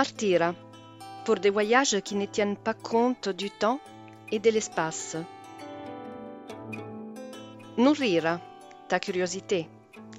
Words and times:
Partir 0.00 0.54
pour 1.26 1.34
des 1.34 1.50
voyages 1.50 2.00
qui 2.00 2.14
ne 2.14 2.24
tiennent 2.24 2.56
pas 2.56 2.72
compte 2.72 3.28
du 3.28 3.50
temps 3.50 3.80
et 4.32 4.38
de 4.38 4.48
l'espace. 4.48 5.18
Nourrir 7.76 8.40
ta 8.88 8.98
curiosité 8.98 9.68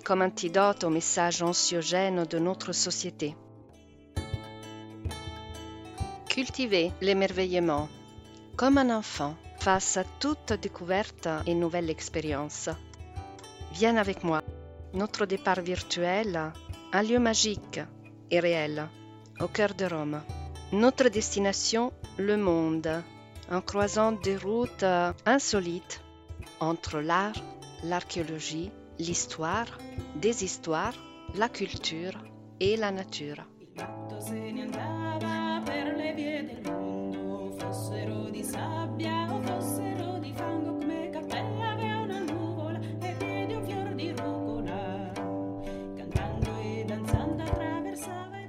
comme 0.06 0.22
antidote 0.22 0.84
aux 0.84 0.92
messages 0.92 1.42
anxiogènes 1.42 2.26
de 2.26 2.38
notre 2.38 2.74
société. 2.74 3.36
Cultiver 6.30 6.92
l'émerveillement 7.02 7.90
comme 8.56 8.78
un 8.78 8.96
enfant 8.96 9.34
face 9.58 9.98
à 9.98 10.04
toute 10.20 10.54
découverte 10.62 11.28
et 11.48 11.56
nouvelle 11.56 11.90
expérience. 11.90 12.70
Viens 13.74 13.98
avec 13.98 14.24
moi. 14.24 14.44
Notre 14.94 15.26
départ 15.26 15.62
virtuel, 15.62 16.52
un 16.94 17.02
lieu 17.02 17.18
magique 17.18 17.80
et 18.30 18.40
réel, 18.40 18.88
au 19.42 19.48
cœur 19.48 19.74
de 19.74 19.86
Rome. 19.86 20.22
Notre 20.72 21.10
destination, 21.10 21.92
le 22.18 22.38
monde, 22.38 23.04
en 23.50 23.62
croisant 23.62 24.12
des 24.12 24.38
routes 24.38 24.86
insolites 25.26 26.02
entre 26.60 27.00
l'art, 27.00 27.36
l'archéologie, 27.84 28.72
l'histoire, 29.00 29.78
des 30.16 30.44
histoires, 30.44 30.96
la 31.36 31.50
culture 31.50 32.18
et 32.60 32.78
la 32.78 32.92
nature. 32.92 33.44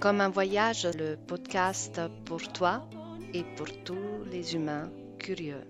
Comme 0.03 0.21
un 0.21 0.31
voyage, 0.31 0.89
le 0.99 1.15
podcast 1.15 2.01
pour 2.25 2.43
toi 2.53 2.91
et 3.33 3.45
pour 3.57 3.69
tous 3.85 4.25
les 4.33 4.57
humains 4.57 4.91
curieux. 5.21 5.63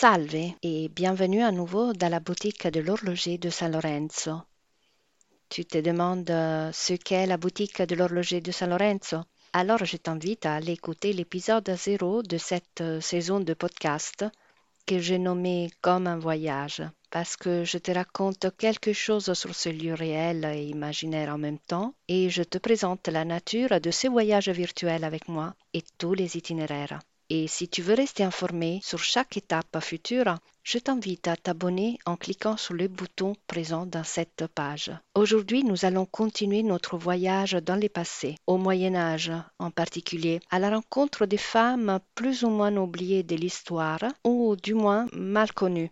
Salve 0.00 0.52
et 0.62 0.88
bienvenue 0.90 1.42
à 1.42 1.50
nouveau 1.50 1.92
dans 1.92 2.08
la 2.08 2.20
boutique 2.20 2.68
de 2.68 2.78
l'horloger 2.78 3.36
de 3.36 3.50
San 3.50 3.72
Lorenzo. 3.72 4.42
Tu 5.48 5.64
te 5.64 5.78
demandes 5.78 6.30
euh, 6.30 6.70
ce 6.72 6.94
qu'est 6.94 7.26
la 7.26 7.36
boutique 7.36 7.82
de 7.82 7.96
l'horloger 7.96 8.40
de 8.40 8.52
San 8.52 8.70
Lorenzo? 8.70 9.16
Alors 9.52 9.84
je 9.84 9.96
t'invite 9.96 10.46
à 10.46 10.54
aller 10.54 10.74
écouter 10.74 11.12
l'épisode 11.12 11.68
0 11.68 12.22
de 12.22 12.38
cette 12.38 12.80
euh, 12.80 13.00
saison 13.00 13.40
de 13.40 13.54
podcast 13.54 14.24
que 14.86 15.00
j'ai 15.00 15.18
nommé 15.18 15.68
Comme 15.80 16.06
un 16.06 16.20
voyage 16.20 16.80
parce 17.10 17.36
que 17.36 17.64
je 17.64 17.78
te 17.78 17.90
raconte 17.90 18.56
quelque 18.56 18.92
chose 18.92 19.32
sur 19.32 19.52
ce 19.52 19.68
lieu 19.68 19.94
réel 19.94 20.44
et 20.44 20.66
imaginaire 20.66 21.34
en 21.34 21.38
même 21.38 21.58
temps 21.58 21.92
et 22.06 22.30
je 22.30 22.44
te 22.44 22.58
présente 22.58 23.08
la 23.08 23.24
nature 23.24 23.80
de 23.80 23.90
ce 23.90 24.06
voyage 24.06 24.48
virtuel 24.48 25.02
avec 25.02 25.26
moi 25.26 25.56
et 25.74 25.82
tous 25.98 26.14
les 26.14 26.36
itinéraires. 26.36 27.00
Et 27.30 27.46
si 27.46 27.68
tu 27.68 27.82
veux 27.82 27.94
rester 27.94 28.24
informé 28.24 28.80
sur 28.82 29.00
chaque 29.00 29.36
étape 29.36 29.78
future, 29.80 30.38
je 30.62 30.78
t'invite 30.78 31.28
à 31.28 31.36
t'abonner 31.36 31.98
en 32.06 32.16
cliquant 32.16 32.56
sur 32.56 32.72
le 32.72 32.88
bouton 32.88 33.34
présent 33.46 33.84
dans 33.84 34.04
cette 34.04 34.46
page. 34.54 34.90
Aujourd'hui, 35.14 35.62
nous 35.62 35.84
allons 35.84 36.06
continuer 36.06 36.62
notre 36.62 36.96
voyage 36.96 37.52
dans 37.52 37.76
le 37.76 37.90
passé, 37.90 38.36
au 38.46 38.56
Moyen 38.56 38.94
Âge 38.94 39.30
en 39.58 39.70
particulier, 39.70 40.40
à 40.50 40.58
la 40.58 40.70
rencontre 40.70 41.26
des 41.26 41.36
femmes 41.36 42.00
plus 42.14 42.44
ou 42.44 42.48
moins 42.48 42.74
oubliées 42.76 43.22
de 43.22 43.36
l'histoire, 43.36 44.04
ou 44.24 44.56
du 44.56 44.72
moins 44.72 45.06
mal 45.12 45.52
connues. 45.52 45.90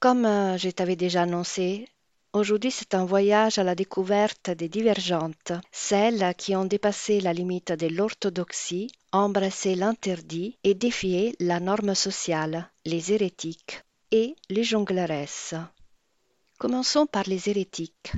Comme 0.00 0.26
euh, 0.26 0.58
je 0.58 0.70
t'avais 0.70 0.96
déjà 0.96 1.22
annoncé, 1.22 1.86
Aujourd'hui, 2.34 2.70
c'est 2.70 2.94
un 2.94 3.04
voyage 3.04 3.58
à 3.58 3.62
la 3.62 3.74
découverte 3.74 4.48
des 4.48 4.70
divergentes, 4.70 5.52
celles 5.70 6.34
qui 6.38 6.56
ont 6.56 6.64
dépassé 6.64 7.20
la 7.20 7.34
limite 7.34 7.72
de 7.72 7.88
l'orthodoxie, 7.88 8.90
embrassé 9.12 9.74
l'interdit 9.74 10.56
et 10.64 10.72
défié 10.72 11.36
la 11.40 11.60
norme 11.60 11.94
sociale, 11.94 12.70
les 12.86 13.12
hérétiques 13.12 13.82
et 14.12 14.34
les 14.48 14.64
jongleresses. 14.64 15.54
Commençons 16.56 17.04
par 17.04 17.24
les 17.26 17.50
hérétiques, 17.50 18.12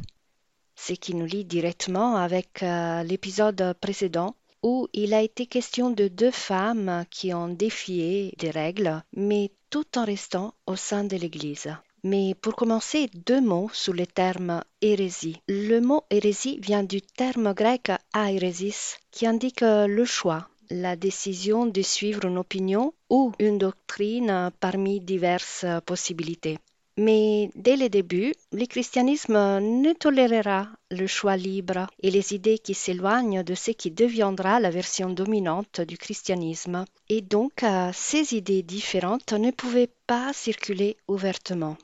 ce 0.76 0.92
qui 0.92 1.16
nous 1.16 1.26
lie 1.26 1.44
directement 1.44 2.14
avec 2.14 2.62
euh, 2.62 3.02
l'épisode 3.02 3.74
précédent 3.80 4.36
où 4.62 4.86
il 4.92 5.12
a 5.12 5.22
été 5.22 5.46
question 5.46 5.90
de 5.90 6.06
deux 6.06 6.30
femmes 6.30 7.04
qui 7.10 7.34
ont 7.34 7.48
défié 7.48 8.32
des 8.38 8.50
règles, 8.50 9.02
mais 9.16 9.50
tout 9.70 9.98
en 9.98 10.04
restant 10.04 10.54
au 10.66 10.76
sein 10.76 11.02
de 11.02 11.16
l'Église. 11.16 11.74
Mais 12.06 12.34
pour 12.34 12.54
commencer, 12.54 13.08
deux 13.14 13.40
mots 13.40 13.70
sous 13.72 13.94
le 13.94 14.06
terme 14.06 14.62
hérésie. 14.82 15.40
Le 15.48 15.80
mot 15.80 16.02
hérésie 16.10 16.58
vient 16.60 16.82
du 16.82 17.00
terme 17.00 17.54
grec 17.54 17.90
aéresis, 18.12 18.98
qui 19.10 19.26
indique 19.26 19.62
le 19.62 20.04
choix, 20.04 20.46
la 20.68 20.96
décision 20.96 21.64
de 21.64 21.80
suivre 21.80 22.26
une 22.26 22.36
opinion 22.36 22.92
ou 23.08 23.32
une 23.38 23.56
doctrine 23.56 24.50
parmi 24.60 25.00
diverses 25.00 25.64
possibilités. 25.86 26.58
Mais 26.98 27.50
dès 27.56 27.76
le 27.76 27.88
début, 27.88 28.34
le 28.52 28.66
christianisme 28.66 29.32
ne 29.32 29.92
tolérera 29.94 30.68
le 30.90 31.06
choix 31.06 31.36
libre 31.36 31.86
et 32.02 32.10
les 32.10 32.34
idées 32.34 32.58
qui 32.58 32.74
s'éloignent 32.74 33.42
de 33.42 33.54
ce 33.54 33.70
qui 33.70 33.90
deviendra 33.90 34.60
la 34.60 34.70
version 34.70 35.08
dominante 35.08 35.80
du 35.80 35.96
christianisme. 35.96 36.84
Et 37.08 37.22
donc, 37.22 37.64
ces 37.94 38.34
idées 38.34 38.62
différentes 38.62 39.32
ne 39.32 39.50
pouvaient 39.50 39.90
pas 40.06 40.32
circuler 40.34 40.96
ouvertement. 41.08 41.76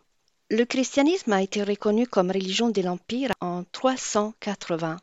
Le 0.53 0.65
christianisme 0.65 1.33
a 1.33 1.43
été 1.43 1.62
reconnu 1.62 2.09
comme 2.09 2.33
religion 2.33 2.71
de 2.71 2.83
l'Empire 2.83 3.31
en 3.41 3.62
380. 3.71 4.97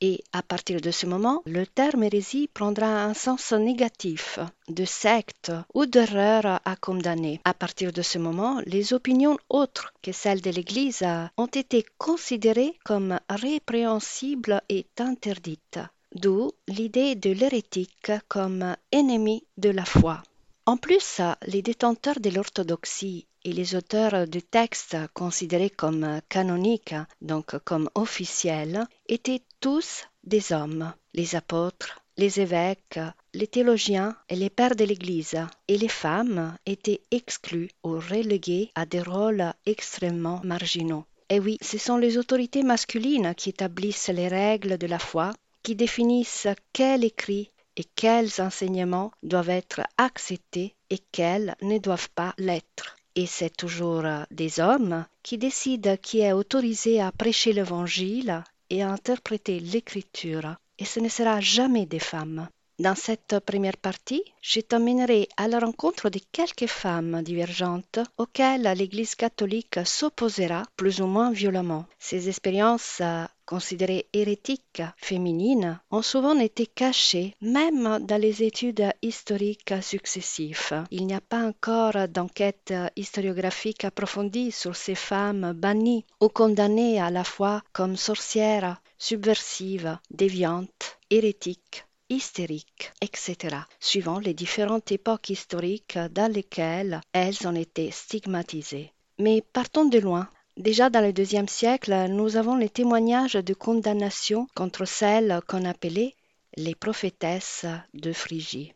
Et 0.00 0.24
à 0.32 0.42
partir 0.42 0.80
de 0.80 0.90
ce 0.90 1.06
moment, 1.06 1.40
le 1.46 1.68
terme 1.68 2.02
hérésie 2.02 2.48
prendra 2.52 3.04
un 3.04 3.14
sens 3.14 3.52
négatif, 3.52 4.40
de 4.66 4.84
secte 4.84 5.52
ou 5.72 5.86
d'erreur 5.86 6.60
à 6.64 6.74
condamner. 6.74 7.40
À 7.44 7.54
partir 7.54 7.92
de 7.92 8.02
ce 8.02 8.18
moment, 8.18 8.60
les 8.66 8.92
opinions 8.92 9.38
autres 9.50 9.94
que 10.02 10.10
celles 10.10 10.40
de 10.40 10.50
l'Église 10.50 11.06
ont 11.36 11.46
été 11.46 11.86
considérées 11.96 12.76
comme 12.84 13.20
répréhensibles 13.28 14.62
et 14.68 14.84
interdites, 14.98 15.78
d'où 16.12 16.50
l'idée 16.66 17.14
de 17.14 17.30
l'hérétique 17.30 18.10
comme 18.26 18.74
ennemi 18.90 19.44
de 19.58 19.70
la 19.70 19.84
foi. 19.84 20.24
En 20.66 20.76
plus, 20.76 21.20
les 21.46 21.62
détenteurs 21.62 22.18
de 22.18 22.30
l'orthodoxie 22.30 23.26
et 23.44 23.52
les 23.52 23.74
auteurs 23.74 24.26
de 24.26 24.40
textes 24.40 24.96
considérés 25.14 25.70
comme 25.70 26.20
canoniques, 26.28 26.94
donc 27.20 27.58
comme 27.64 27.88
officiels, 27.94 28.86
étaient 29.08 29.42
tous 29.60 30.06
des 30.24 30.52
hommes, 30.52 30.92
les 31.14 31.34
apôtres, 31.34 32.00
les 32.16 32.40
évêques, 32.40 33.00
les 33.32 33.46
théologiens 33.46 34.14
et 34.28 34.36
les 34.36 34.50
pères 34.50 34.76
de 34.76 34.84
l'Église, 34.84 35.38
et 35.68 35.78
les 35.78 35.88
femmes 35.88 36.56
étaient 36.66 37.02
exclues 37.10 37.70
ou 37.82 37.92
reléguées 37.92 38.70
à 38.74 38.84
des 38.84 39.00
rôles 39.00 39.52
extrêmement 39.64 40.40
marginaux. 40.44 41.04
Et 41.30 41.40
oui, 41.40 41.56
ce 41.62 41.78
sont 41.78 41.96
les 41.96 42.18
autorités 42.18 42.62
masculines 42.62 43.34
qui 43.36 43.50
établissent 43.50 44.08
les 44.08 44.28
règles 44.28 44.76
de 44.76 44.86
la 44.86 44.98
foi, 44.98 45.32
qui 45.62 45.76
définissent 45.76 46.48
quels 46.72 47.04
écrits 47.04 47.52
et 47.76 47.84
quels 47.84 48.42
enseignements 48.42 49.12
doivent 49.22 49.50
être 49.50 49.80
acceptés 49.96 50.74
et 50.90 50.98
quels 51.12 51.54
ne 51.62 51.78
doivent 51.78 52.10
pas 52.10 52.34
l'être. 52.36 52.96
Et 53.16 53.26
c'est 53.26 53.56
toujours 53.56 54.04
des 54.30 54.60
hommes 54.60 55.04
qui 55.22 55.36
décident 55.36 55.96
qui 55.96 56.20
est 56.20 56.32
autorisé 56.32 57.00
à 57.00 57.10
prêcher 57.12 57.52
l'Évangile 57.52 58.44
et 58.70 58.82
à 58.82 58.90
interpréter 58.90 59.58
l'Écriture, 59.58 60.56
et 60.78 60.84
ce 60.84 61.00
ne 61.00 61.08
sera 61.08 61.40
jamais 61.40 61.86
des 61.86 61.98
femmes. 61.98 62.48
Dans 62.80 62.94
cette 62.94 63.38
première 63.40 63.76
partie, 63.76 64.22
je 64.40 64.60
t'emmènerai 64.60 65.28
à 65.36 65.48
la 65.48 65.58
rencontre 65.58 66.08
de 66.08 66.18
quelques 66.32 66.66
femmes 66.66 67.20
divergentes 67.22 67.98
auxquelles 68.16 68.72
l'Église 68.74 69.16
catholique 69.16 69.80
s'opposera 69.84 70.62
plus 70.78 71.02
ou 71.02 71.06
moins 71.06 71.30
violemment. 71.30 71.84
Ces 71.98 72.30
expériences 72.30 73.02
considérées 73.44 74.06
hérétiques 74.14 74.82
féminines 74.96 75.78
ont 75.90 76.00
souvent 76.00 76.38
été 76.38 76.64
cachées 76.64 77.34
même 77.42 77.98
dans 78.06 78.18
les 78.18 78.42
études 78.42 78.90
historiques 79.02 79.74
successives. 79.82 80.86
Il 80.90 81.06
n'y 81.06 81.12
a 81.12 81.20
pas 81.20 81.44
encore 81.46 82.08
d'enquête 82.08 82.72
historiographique 82.96 83.84
approfondie 83.84 84.52
sur 84.52 84.74
ces 84.74 84.94
femmes 84.94 85.52
bannies 85.52 86.06
ou 86.22 86.28
condamnées 86.30 86.98
à 86.98 87.10
la 87.10 87.24
fois 87.24 87.60
comme 87.74 87.96
sorcières, 87.98 88.80
subversives, 88.96 89.98
déviantes, 90.10 90.96
hérétiques 91.10 91.84
hystériques, 92.10 92.92
etc., 93.00 93.56
suivant 93.78 94.18
les 94.18 94.34
différentes 94.34 94.92
époques 94.92 95.30
historiques 95.30 95.98
dans 96.10 96.30
lesquelles 96.30 97.00
elles 97.12 97.46
ont 97.46 97.54
été 97.54 97.90
stigmatisées. 97.90 98.92
Mais 99.18 99.42
partons 99.52 99.86
de 99.86 99.98
loin. 99.98 100.28
Déjà 100.56 100.90
dans 100.90 101.00
le 101.00 101.12
deuxième 101.12 101.48
siècle, 101.48 102.08
nous 102.10 102.36
avons 102.36 102.56
les 102.56 102.68
témoignages 102.68 103.34
de 103.34 103.54
condamnation 103.54 104.46
contre 104.54 104.84
celles 104.84 105.40
qu'on 105.46 105.64
appelait 105.64 106.14
les 106.56 106.74
prophétesses 106.74 107.64
de 107.94 108.12
Phrygie. 108.12 108.72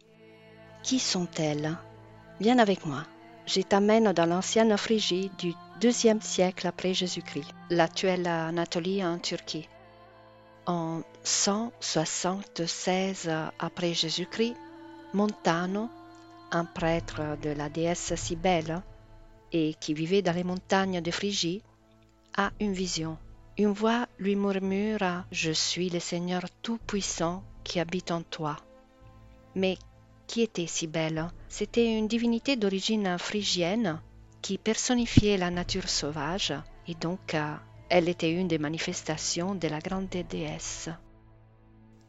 Qui 0.82 0.98
sont-elles? 0.98 1.76
Viens 2.40 2.58
avec 2.58 2.86
moi. 2.86 3.04
Je 3.46 3.60
t'amène 3.60 4.12
dans 4.12 4.26
l'ancienne 4.26 4.76
Phrygie 4.78 5.30
du 5.38 5.52
deuxième 5.80 6.22
siècle 6.22 6.66
après 6.66 6.94
Jésus-Christ, 6.94 7.50
l'actuelle 7.68 8.26
Anatolie 8.26 9.04
en 9.04 9.18
Turquie. 9.18 9.68
En 10.66 11.02
176 11.22 13.30
après 13.58 13.92
Jésus-Christ, 13.92 14.56
Montano, 15.12 15.90
un 16.52 16.64
prêtre 16.64 17.36
de 17.42 17.50
la 17.50 17.68
déesse 17.68 18.14
Cybèle 18.14 18.82
et 19.52 19.74
qui 19.78 19.92
vivait 19.92 20.22
dans 20.22 20.32
les 20.32 20.42
montagnes 20.42 21.02
de 21.02 21.10
Phrygie, 21.10 21.62
a 22.36 22.50
une 22.60 22.72
vision. 22.72 23.18
Une 23.58 23.72
voix 23.72 24.06
lui 24.18 24.36
murmure 24.36 25.24
Je 25.30 25.52
suis 25.52 25.90
le 25.90 26.00
Seigneur 26.00 26.42
Tout-Puissant 26.62 27.42
qui 27.62 27.78
habite 27.78 28.10
en 28.10 28.22
toi. 28.22 28.56
Mais 29.54 29.76
qui 30.26 30.40
était 30.40 30.66
Cybèle 30.66 31.28
C'était 31.48 31.98
une 31.98 32.08
divinité 32.08 32.56
d'origine 32.56 33.18
phrygienne 33.18 34.00
qui 34.40 34.56
personnifiait 34.58 35.36
la 35.36 35.50
nature 35.50 35.88
sauvage 35.88 36.54
et 36.88 36.94
donc 36.94 37.34
euh, 37.34 37.54
elle 37.88 38.08
était 38.08 38.32
une 38.32 38.48
des 38.48 38.58
manifestations 38.58 39.54
de 39.54 39.68
la 39.68 39.78
grande 39.78 40.08
déesse. 40.08 40.88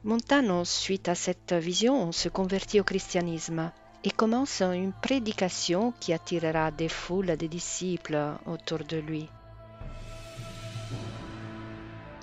Montano, 0.03 0.63
suite 0.65 1.09
à 1.09 1.15
cette 1.15 1.53
vision, 1.53 2.11
se 2.11 2.29
convertit 2.29 2.79
au 2.79 2.83
christianisme 2.83 3.71
et 4.03 4.11
commence 4.11 4.61
une 4.61 4.93
prédication 4.93 5.93
qui 5.99 6.13
attirera 6.13 6.71
des 6.71 6.89
foules 6.89 7.37
de 7.37 7.47
disciples 7.47 8.35
autour 8.45 8.79
de 8.79 8.97
lui. 8.97 9.27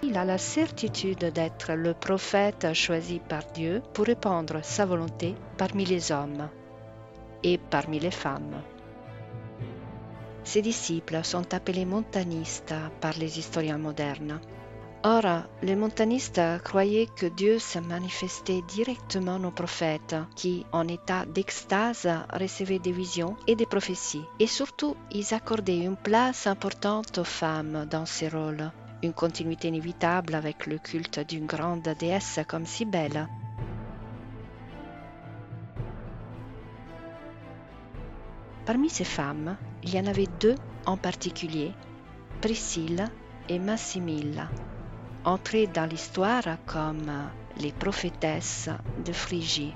Il 0.05 0.17
a 0.17 0.25
la 0.25 0.39
certitude 0.39 1.33
d'être 1.33 1.75
le 1.75 1.95
prophète 1.95 2.73
choisi 2.73 3.21
par 3.21 3.45
Dieu 3.53 3.83
pour 3.95 4.07
répandre 4.07 4.65
sa 4.65 4.85
volonté 4.85 5.35
parmi 5.57 5.85
les 5.85 6.11
hommes 6.11 6.49
et 7.43 7.59
parmi 7.59 8.01
les 8.01 8.11
femmes. 8.11 8.63
Ses 10.45 10.63
disciples 10.63 11.23
sont 11.23 11.55
appelés 11.55 11.85
montanistes 11.85 12.75
par 13.01 13.13
les 13.19 13.39
historiens 13.39 13.79
modernes. 13.79 14.41
Or, 15.05 15.43
les 15.63 15.75
montanistes 15.75 16.41
croyaient 16.63 17.09
que 17.17 17.27
Dieu 17.27 17.59
se 17.59 17.81
manifestait 17.81 18.63
directement 18.69 19.37
aux 19.37 19.51
prophètes 19.51 20.15
qui, 20.37 20.65
en 20.71 20.87
état 20.87 21.27
d'extase, 21.27 22.09
recevaient 22.33 22.79
des 22.79 22.93
visions 22.93 23.37
et 23.49 23.57
des 23.57 23.67
prophéties. 23.67 24.25
Et 24.39 24.47
surtout, 24.47 24.97
ils 25.11 25.35
accordaient 25.35 25.81
une 25.81 25.97
place 25.97 26.47
importante 26.47 27.19
aux 27.19 27.25
femmes 27.25 27.87
dans 27.91 28.07
ces 28.07 28.29
rôles, 28.29 28.71
une 29.03 29.13
continuité 29.13 29.69
inévitable 29.69 30.37
avec 30.37 30.67
le 30.67 30.79
culte 30.79 31.19
d'une 31.19 31.47
grande 31.47 31.89
déesse 31.99 32.39
comme 32.47 32.67
Cybèle. 32.67 33.29
Parmi 38.65 38.89
ces 38.89 39.05
femmes, 39.05 39.57
il 39.83 39.95
y 39.95 39.99
en 39.99 40.07
avait 40.07 40.29
deux 40.41 40.55
en 40.87 40.97
particulier, 40.97 41.73
Priscilla 42.41 43.07
et 43.49 43.59
Massimilla, 43.59 44.49
entrées 45.25 45.67
dans 45.67 45.87
l'histoire 45.87 46.45
comme 46.65 47.11
les 47.57 47.73
prophétesses 47.73 48.71
de 49.05 49.13
Phrygie. 49.13 49.75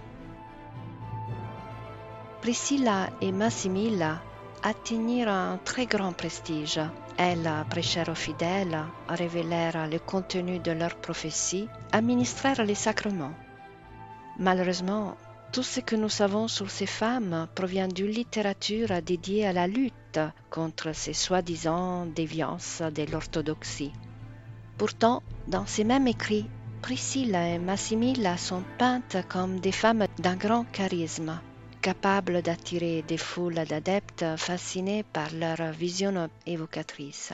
Priscilla 2.40 3.10
et 3.20 3.32
Massimilla 3.32 4.22
atteignirent 4.62 5.30
un 5.30 5.58
très 5.64 5.86
grand 5.86 6.12
prestige. 6.12 6.80
Elles 7.18 7.50
prêchèrent 7.68 8.10
aux 8.10 8.14
fidèles, 8.14 8.78
révélèrent 9.08 9.88
le 9.88 9.98
contenu 9.98 10.60
de 10.60 10.70
leurs 10.70 10.96
prophéties, 10.96 11.68
administrèrent 11.90 12.64
les 12.64 12.74
sacrements. 12.76 13.34
Malheureusement, 14.38 15.16
tout 15.52 15.62
ce 15.62 15.81
que 15.81 15.96
nous 15.96 16.08
savons 16.08 16.48
sur 16.48 16.70
ces 16.70 16.87
femmes 16.87 17.48
provient 17.54 17.88
d'une 17.88 18.10
littérature 18.10 19.02
dédiée 19.02 19.46
à 19.46 19.52
la 19.52 19.66
lutte 19.66 20.20
contre 20.50 20.93
ces 20.94 21.12
soi-disant 21.14 22.06
déviances 22.06 22.82
de 22.82 23.10
l'orthodoxie. 23.10 23.93
Pourtant, 24.78 25.22
dans 25.48 25.66
ces 25.66 25.84
mêmes 25.84 26.08
écrits, 26.08 26.48
Priscilla 26.82 27.48
et 27.48 27.58
Massimilla 27.58 28.37
sont 28.37 28.62
peintes 28.78 29.16
comme 29.28 29.58
des 29.60 29.72
femmes 29.72 30.06
d'un 30.19 30.37
grand 30.37 30.64
charisme, 30.64 31.40
capables 31.81 32.42
d'attirer 32.42 33.02
des 33.02 33.19
foules 33.19 33.64
d'adeptes 33.64 34.25
fascinés 34.37 35.02
par 35.02 35.32
leur 35.32 35.72
vision 35.72 36.28
évocatrice. 36.46 37.32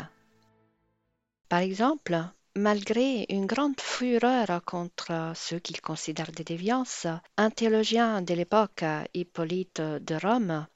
Par 1.48 1.60
exemple, 1.60 2.18
Malgré 2.54 3.24
une 3.30 3.46
grande 3.46 3.80
fureur 3.80 4.62
contre 4.66 5.32
ceux 5.34 5.58
qu'il 5.58 5.80
considère 5.80 6.30
des 6.32 6.44
déviances, 6.44 7.06
un 7.38 7.48
théologien 7.48 8.20
de 8.20 8.34
l'époque, 8.34 8.84
Hippolyte 9.14 9.80
de 9.80 10.14
Rome, 10.22 10.66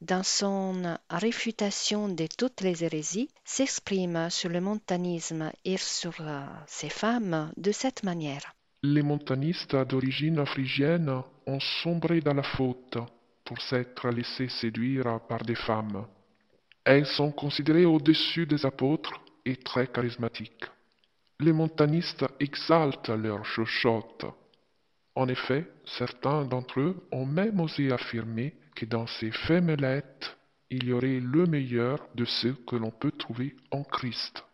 dans 0.00 0.22
son 0.22 0.96
réfutation 1.10 2.08
de 2.08 2.28
toutes 2.38 2.60
les 2.60 2.84
hérésies, 2.84 3.30
s'exprime 3.44 4.30
sur 4.30 4.48
le 4.48 4.60
montanisme 4.60 5.50
et 5.64 5.76
sur 5.76 6.14
ces 6.68 6.88
femmes 6.88 7.50
de 7.56 7.72
cette 7.72 8.04
manière. 8.04 8.54
Les 8.84 9.02
montanistes 9.02 9.74
d'origine 9.74 10.46
phrygienne 10.46 11.20
ont 11.48 11.60
sombré 11.82 12.20
dans 12.20 12.34
la 12.34 12.44
faute 12.44 12.98
pour 13.44 13.60
s'être 13.60 14.08
laissés 14.10 14.48
séduire 14.60 15.18
par 15.28 15.42
des 15.42 15.56
femmes. 15.56 16.06
Elles 16.84 17.06
sont 17.06 17.32
considérées 17.32 17.86
au-dessus 17.86 18.46
des 18.46 18.64
apôtres 18.64 19.20
et 19.44 19.56
très 19.56 19.88
charismatiques 19.88 20.64
les 21.40 21.52
montanistes 21.52 22.24
exaltent 22.40 23.10
leurs 23.10 23.44
chuchotes. 23.44 24.26
En 25.16 25.28
effet, 25.28 25.66
certains 25.98 26.44
d'entre 26.44 26.80
eux 26.80 27.06
ont 27.12 27.26
même 27.26 27.60
osé 27.60 27.92
affirmer 27.92 28.54
que 28.74 28.84
dans 28.84 29.06
ces 29.06 29.30
fémelettes, 29.30 30.36
il 30.70 30.84
y 30.84 30.92
aurait 30.92 31.20
le 31.20 31.46
meilleur 31.46 31.98
de 32.14 32.24
ce 32.24 32.48
que 32.48 32.76
l'on 32.76 32.90
peut 32.90 33.12
trouver 33.12 33.54
en 33.70 33.84
Christ. 33.84 34.44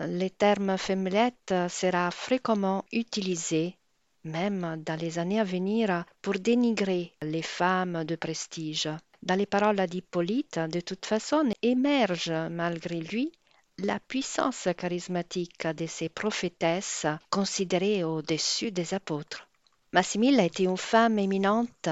Le 0.00 0.28
terme 0.28 0.76
femmelette 0.76 1.54
sera 1.68 2.10
fréquemment 2.10 2.84
utilisé, 2.92 3.76
même 4.24 4.82
dans 4.84 4.98
les 4.98 5.20
années 5.20 5.38
à 5.38 5.44
venir, 5.44 6.04
pour 6.22 6.34
dénigrer 6.34 7.12
les 7.22 7.42
femmes 7.42 8.04
de 8.04 8.16
prestige. 8.16 8.88
Dans 9.22 9.36
les 9.36 9.46
paroles 9.46 9.86
d'Hippolyte, 9.86 10.58
de 10.58 10.80
toute 10.80 11.06
façon, 11.06 11.48
émerge 11.62 12.32
malgré 12.50 13.00
lui 13.00 13.30
la 13.78 13.98
puissance 13.98 14.68
charismatique 14.76 15.66
de 15.66 15.86
ces 15.86 16.08
prophétesses 16.08 17.06
considérées 17.30 18.04
au-dessus 18.04 18.70
des 18.70 18.94
apôtres. 18.94 19.48
Massimilla 19.92 20.44
était 20.44 20.64
une 20.64 20.76
femme 20.76 21.18
éminente 21.18 21.88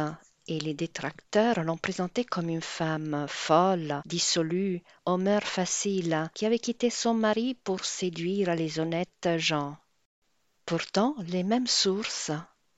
et 0.49 0.59
les 0.61 0.75
détracteurs 0.75 1.63
l'ont 1.63 1.77
présentée 1.77 2.25
comme 2.25 2.49
une 2.49 2.63
femme 2.63 3.27
folle, 3.29 4.03
dissolue, 4.07 4.83
aux 5.07 5.17
mœurs 5.17 5.47
faciles, 5.47 6.31
qui 6.35 6.47
avait 6.47 6.59
quitté 6.59 6.91
son 6.91 7.15
mari 7.15 7.55
pour 7.55 7.85
séduire 7.85 8.55
les 8.55 8.81
honnêtes 8.81 9.29
gens. 9.37 9.77
Pourtant, 10.67 11.15
les 11.27 11.43
mêmes 11.43 11.67
sources, 11.67 12.33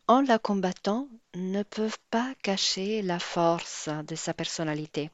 en 0.09 0.21
la 0.21 0.39
combattant, 0.39 1.09
ne 1.35 1.63
peuvent 1.63 1.99
pas 2.11 2.35
cacher 2.43 3.03
la 3.03 3.19
force 3.19 3.89
de 4.07 4.15
sa 4.15 4.35
personnalité. 4.35 5.11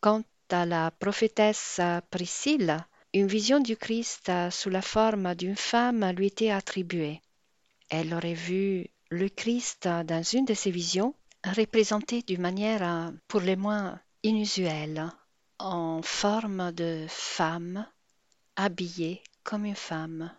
Quant 0.00 0.22
à 0.50 0.66
la 0.66 0.90
prophétesse 0.90 1.80
Priscille, 2.10 2.84
une 3.14 3.28
vision 3.28 3.60
du 3.60 3.76
Christ 3.76 4.32
sous 4.50 4.70
la 4.70 4.82
forme 4.82 5.36
d'une 5.36 5.54
femme 5.54 6.04
lui 6.16 6.26
était 6.26 6.50
attribuée. 6.50 7.22
Elle 7.88 8.12
aurait 8.12 8.34
vu 8.34 8.88
le 9.08 9.28
Christ 9.28 9.86
dans 9.86 10.22
une 10.24 10.44
de 10.44 10.54
ses 10.54 10.72
visions 10.72 11.14
représenté 11.44 12.22
d'une 12.22 12.40
manière 12.40 13.12
pour 13.28 13.40
le 13.40 13.54
moins 13.54 14.00
inusuelle, 14.24 15.08
en 15.60 16.02
forme 16.02 16.72
de 16.72 17.06
femme, 17.08 17.86
habillée 18.56 19.22
comme 19.44 19.64
une 19.64 19.76
femme. 19.76 20.32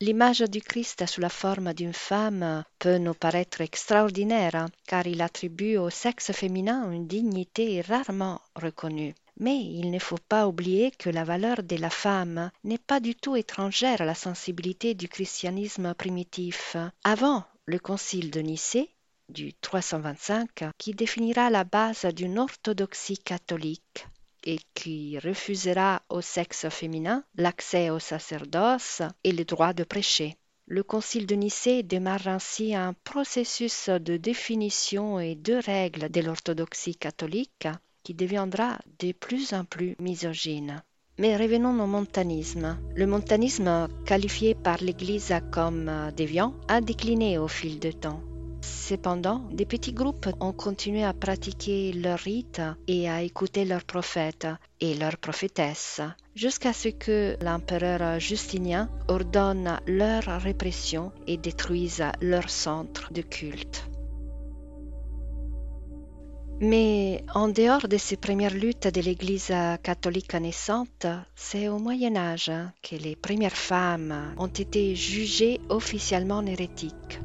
L'image 0.00 0.40
du 0.40 0.60
Christ 0.60 1.06
sous 1.06 1.22
la 1.22 1.30
forme 1.30 1.72
d'une 1.72 1.94
femme 1.94 2.64
peut 2.78 2.98
nous 2.98 3.14
paraître 3.14 3.62
extraordinaire, 3.62 4.66
car 4.86 5.06
il 5.06 5.22
attribue 5.22 5.78
au 5.78 5.88
sexe 5.88 6.32
féminin 6.32 6.92
une 6.92 7.06
dignité 7.06 7.80
rarement 7.80 8.42
reconnue. 8.54 9.14
Mais 9.40 9.58
il 9.58 9.90
ne 9.90 9.98
faut 9.98 10.18
pas 10.28 10.48
oublier 10.48 10.90
que 10.90 11.10
la 11.10 11.24
valeur 11.24 11.62
de 11.62 11.76
la 11.76 11.90
femme 11.90 12.50
n'est 12.64 12.78
pas 12.78 13.00
du 13.00 13.14
tout 13.14 13.36
étrangère 13.36 14.00
à 14.00 14.04
la 14.04 14.14
sensibilité 14.14 14.94
du 14.94 15.08
christianisme 15.08 15.94
primitif. 15.94 16.76
Avant 17.04 17.44
le 17.66 17.78
concile 17.78 18.30
de 18.30 18.40
Nicée, 18.40 18.90
du 19.28 19.52
325, 19.54 20.64
qui 20.78 20.92
définira 20.92 21.50
la 21.50 21.64
base 21.64 22.06
d'une 22.06 22.38
orthodoxie 22.38 23.18
catholique 23.18 24.06
et 24.44 24.58
qui 24.74 25.18
refusera 25.18 26.02
au 26.08 26.20
sexe 26.20 26.68
féminin 26.68 27.24
l'accès 27.36 27.90
au 27.90 27.98
sacerdoce 27.98 29.02
et 29.24 29.32
le 29.32 29.44
droit 29.44 29.72
de 29.72 29.84
prêcher. 29.84 30.36
le 30.66 30.82
Concile 30.82 31.26
de 31.26 31.34
Nicée 31.34 31.82
démarre 31.82 32.28
ainsi 32.28 32.74
un 32.74 32.94
processus 33.04 33.88
de 33.88 34.16
définition 34.16 35.18
et 35.18 35.34
de 35.34 35.54
règles 35.54 36.10
de 36.10 36.20
l'orthodoxie 36.20 36.96
catholique 36.96 37.68
qui 38.08 38.14
deviendra 38.14 38.78
de 39.00 39.12
plus 39.12 39.52
en 39.52 39.66
plus 39.66 39.94
misogyne. 40.00 40.82
Mais 41.18 41.36
revenons 41.36 41.78
au 41.78 41.86
montanisme. 41.86 42.78
Le 42.96 43.06
montanisme, 43.06 43.86
qualifié 44.06 44.54
par 44.54 44.78
l'Église 44.78 45.34
comme 45.50 45.90
déviant, 46.16 46.54
a 46.68 46.80
décliné 46.80 47.36
au 47.36 47.48
fil 47.48 47.78
du 47.78 47.92
temps. 47.92 48.22
Cependant, 48.62 49.42
des 49.52 49.66
petits 49.66 49.92
groupes 49.92 50.30
ont 50.40 50.54
continué 50.54 51.04
à 51.04 51.12
pratiquer 51.12 51.92
leur 51.92 52.20
rite 52.20 52.62
et 52.86 53.10
à 53.10 53.20
écouter 53.20 53.66
leurs 53.66 53.84
prophètes 53.84 54.48
et 54.80 54.94
leurs 54.94 55.18
prophétesses, 55.18 56.00
jusqu'à 56.34 56.72
ce 56.72 56.88
que 56.88 57.36
l'empereur 57.42 58.18
Justinien 58.18 58.88
ordonne 59.08 59.80
leur 59.86 60.22
répression 60.40 61.12
et 61.26 61.36
détruise 61.36 62.02
leur 62.22 62.48
centre 62.48 63.12
de 63.12 63.20
culte. 63.20 63.84
Mais 66.60 67.24
en 67.34 67.48
dehors 67.48 67.86
de 67.86 67.96
ces 67.96 68.16
premières 68.16 68.54
luttes 68.54 68.88
de 68.88 69.00
l'Église 69.00 69.52
catholique 69.84 70.34
naissante, 70.34 71.06
c'est 71.36 71.68
au 71.68 71.78
Moyen 71.78 72.16
Âge 72.16 72.50
que 72.82 72.96
les 72.96 73.14
premières 73.14 73.56
femmes 73.56 74.34
ont 74.38 74.48
été 74.48 74.96
jugées 74.96 75.60
officiellement 75.68 76.44
hérétiques 76.44 77.20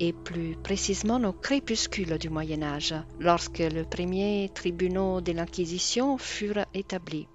et 0.00 0.12
plus 0.12 0.56
précisément 0.62 1.22
au 1.24 1.32
crépuscule 1.32 2.18
du 2.18 2.30
Moyen 2.30 2.62
Âge, 2.62 2.94
lorsque 3.18 3.58
les 3.58 3.84
premiers 3.84 4.50
tribunaux 4.54 5.20
de 5.20 5.32
l'Inquisition 5.32 6.18
furent 6.18 6.64
établis. 6.72 7.26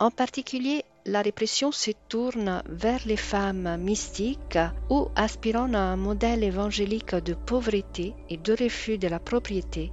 En 0.00 0.10
particulier, 0.10 0.84
la 1.06 1.22
répression 1.22 1.72
se 1.72 1.90
tourne 2.08 2.62
vers 2.68 3.00
les 3.06 3.16
femmes 3.16 3.76
mystiques 3.78 4.58
ou 4.90 5.08
aspirant 5.16 5.72
à 5.74 5.78
un 5.78 5.96
modèle 5.96 6.44
évangélique 6.44 7.14
de 7.14 7.34
pauvreté 7.34 8.14
et 8.28 8.36
de 8.36 8.52
refus 8.52 8.98
de 8.98 9.08
la 9.08 9.18
propriété. 9.18 9.92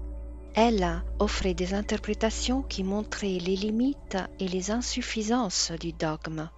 Elle 0.58 1.04
offrait 1.20 1.54
des 1.54 1.74
interprétations 1.74 2.62
qui 2.62 2.84
montraient 2.84 3.40
les 3.40 3.58
limites 3.58 4.18
et 4.40 4.48
les 4.48 4.72
insuffisances 4.72 5.74
du 5.80 5.92
dogme. 5.92 6.50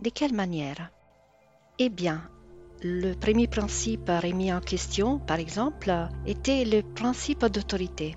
De 0.00 0.10
quelle 0.10 0.34
manière? 0.34 0.90
Eh 1.78 1.88
bien, 1.88 2.28
le 2.82 3.14
premier 3.14 3.46
principe 3.46 4.10
remis 4.10 4.52
en 4.52 4.60
question, 4.60 5.18
par 5.18 5.38
exemple, 5.38 5.90
était 6.26 6.66
le 6.66 6.82
principe 6.82 7.46
d'autorité. 7.46 8.14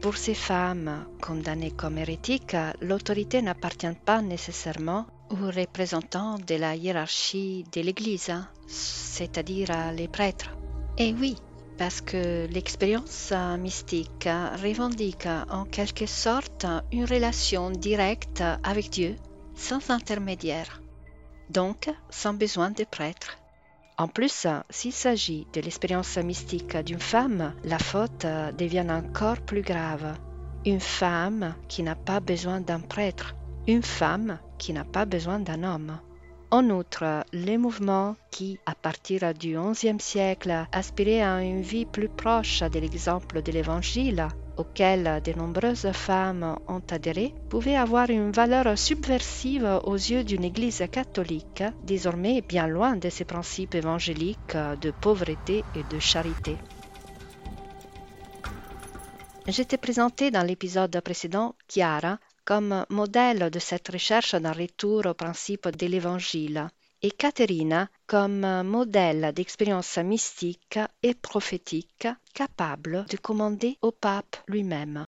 Pour 0.00 0.16
ces 0.16 0.34
femmes 0.34 1.04
condamnées 1.20 1.72
comme 1.72 1.98
hérétiques, 1.98 2.56
l'autorité 2.80 3.42
n'appartient 3.42 3.94
pas 4.06 4.22
nécessairement 4.22 5.06
aux 5.28 5.50
représentants 5.50 6.38
de 6.38 6.54
la 6.54 6.74
hiérarchie 6.74 7.64
de 7.70 7.82
l'Église, 7.82 8.32
c'est-à-dire 8.66 9.92
les 9.94 10.08
prêtres. 10.08 10.56
Et 10.96 11.12
oui, 11.12 11.36
parce 11.80 12.02
que 12.02 12.46
l'expérience 12.52 13.32
mystique 13.58 14.28
revendique 14.62 15.26
en 15.50 15.64
quelque 15.64 16.04
sorte 16.04 16.66
une 16.92 17.06
relation 17.06 17.70
directe 17.70 18.42
avec 18.62 18.90
Dieu 18.90 19.16
sans 19.54 19.88
intermédiaire, 19.88 20.82
donc 21.48 21.90
sans 22.10 22.34
besoin 22.34 22.70
de 22.70 22.84
prêtres. 22.84 23.38
En 23.96 24.08
plus, 24.08 24.46
s'il 24.68 24.92
s'agit 24.92 25.46
de 25.54 25.62
l'expérience 25.62 26.18
mystique 26.18 26.76
d'une 26.76 27.00
femme, 27.00 27.54
la 27.64 27.78
faute 27.78 28.26
devient 28.58 28.86
encore 28.90 29.40
plus 29.40 29.62
grave. 29.62 30.18
Une 30.66 30.80
femme 30.80 31.54
qui 31.66 31.82
n'a 31.82 31.94
pas 31.94 32.20
besoin 32.20 32.60
d'un 32.60 32.80
prêtre, 32.80 33.34
une 33.66 33.82
femme 33.82 34.38
qui 34.58 34.74
n'a 34.74 34.84
pas 34.84 35.06
besoin 35.06 35.40
d'un 35.40 35.64
homme. 35.64 35.98
En 36.52 36.68
outre, 36.70 37.24
les 37.32 37.58
mouvements 37.58 38.16
qui, 38.32 38.58
à 38.66 38.74
partir 38.74 39.32
du 39.34 39.56
XIe 39.56 40.00
siècle, 40.00 40.66
aspiraient 40.72 41.22
à 41.22 41.42
une 41.42 41.62
vie 41.62 41.86
plus 41.86 42.08
proche 42.08 42.60
de 42.64 42.80
l'exemple 42.80 43.40
de 43.40 43.52
l'Évangile, 43.52 44.26
auquel 44.56 45.22
de 45.24 45.32
nombreuses 45.32 45.92
femmes 45.92 46.56
ont 46.66 46.82
adhéré 46.90 47.32
pouvait 47.48 47.76
avoir 47.76 48.10
une 48.10 48.32
valeur 48.32 48.76
subversive 48.76 49.80
aux 49.84 49.94
yeux 49.94 50.24
d'une 50.24 50.42
Église 50.42 50.82
catholique, 50.90 51.62
désormais 51.84 52.42
bien 52.42 52.66
loin 52.66 52.96
de 52.96 53.10
ses 53.10 53.24
principes 53.24 53.76
évangéliques 53.76 54.56
de 54.80 54.90
pauvreté 54.90 55.62
et 55.76 55.84
de 55.94 56.00
charité. 56.00 56.56
J'étais 59.46 59.78
présentée 59.78 60.30
dans 60.32 60.42
l'épisode 60.42 61.00
précédent 61.00 61.54
Chiara 61.68 62.18
comme 62.44 62.84
modèle 62.90 63.50
de 63.50 63.58
cette 63.58 63.88
recherche 63.88 64.34
d'un 64.34 64.52
retour 64.52 65.06
au 65.06 65.14
principe 65.14 65.68
de 65.68 65.86
l'Évangile 65.86 66.68
et 67.02 67.10
Caterina 67.10 67.88
comme 68.06 68.62
modèle 68.62 69.32
d'expérience 69.34 69.98
mystique 69.98 70.78
et 71.02 71.14
prophétique 71.14 72.08
capable 72.34 73.06
de 73.08 73.16
commander 73.16 73.78
au 73.82 73.92
pape 73.92 74.36
lui-même. 74.48 75.04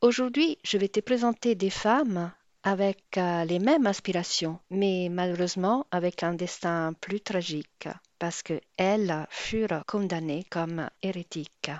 Aujourd'hui, 0.00 0.58
je 0.62 0.78
vais 0.78 0.88
te 0.88 1.00
présenter 1.00 1.54
des 1.54 1.70
femmes 1.70 2.32
avec 2.62 3.16
euh, 3.16 3.44
les 3.44 3.60
mêmes 3.60 3.86
aspirations, 3.86 4.58
mais 4.70 5.08
malheureusement 5.10 5.86
avec 5.90 6.22
un 6.22 6.34
destin 6.34 6.92
plus 7.00 7.20
tragique, 7.20 7.88
parce 8.18 8.42
qu'elles 8.42 9.26
furent 9.30 9.84
condamnées 9.86 10.44
comme 10.50 10.90
hérétiques. 11.00 11.70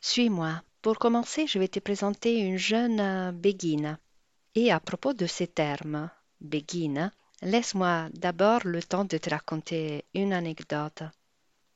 Suis-moi. 0.00 0.60
Pour 0.82 0.98
commencer, 0.98 1.46
je 1.46 1.58
vais 1.58 1.68
te 1.68 1.80
présenter 1.80 2.38
une 2.38 2.58
jeune 2.58 3.30
béguine. 3.32 3.98
Et 4.54 4.70
à 4.70 4.80
propos 4.80 5.14
de 5.14 5.26
ces 5.26 5.46
termes, 5.46 6.10
béguine, 6.40 7.10
Laisse-moi 7.44 8.08
d'abord 8.14 8.60
le 8.64 8.80
temps 8.80 9.04
de 9.04 9.18
te 9.18 9.28
raconter 9.28 10.04
une 10.14 10.32
anecdote. 10.32 11.02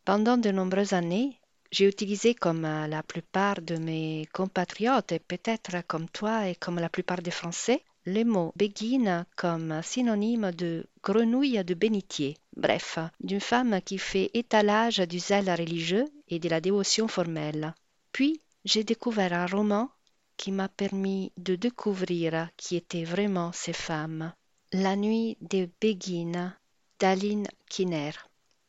Pendant 0.04 0.36
de 0.36 0.52
nombreuses 0.52 0.92
années, 0.92 1.40
j'ai 1.72 1.88
utilisé 1.88 2.36
comme 2.36 2.62
la 2.62 3.02
plupart 3.02 3.60
de 3.60 3.76
mes 3.76 4.28
compatriotes, 4.32 5.10
et 5.10 5.18
peut-être 5.18 5.84
comme 5.88 6.08
toi 6.08 6.48
et 6.48 6.54
comme 6.54 6.78
la 6.78 6.88
plupart 6.88 7.20
des 7.20 7.32
Français, 7.32 7.82
le 8.04 8.22
mot 8.22 8.52
béguine 8.54 9.26
comme 9.34 9.80
synonyme 9.82 10.52
de 10.52 10.86
grenouille 11.02 11.64
de 11.64 11.74
bénitier, 11.74 12.36
bref, 12.56 13.00
d'une 13.18 13.40
femme 13.40 13.80
qui 13.84 13.98
fait 13.98 14.30
étalage 14.34 14.98
du 14.98 15.18
zèle 15.18 15.50
religieux 15.50 16.04
et 16.28 16.38
de 16.38 16.48
la 16.48 16.60
dévotion 16.60 17.08
formelle. 17.08 17.74
Puis, 18.12 18.40
j'ai 18.66 18.82
découvert 18.82 19.32
un 19.32 19.46
roman 19.46 19.88
qui 20.36 20.50
m'a 20.50 20.68
permis 20.68 21.32
de 21.36 21.54
découvrir 21.54 22.48
qui 22.56 22.74
étaient 22.74 23.04
vraiment 23.04 23.52
ces 23.52 23.72
femmes. 23.72 24.34
La 24.72 24.96
nuit 24.96 25.38
des 25.40 25.70
Béguines 25.80 26.52
d'Aline 26.98 27.46
Kinner. 27.70 28.10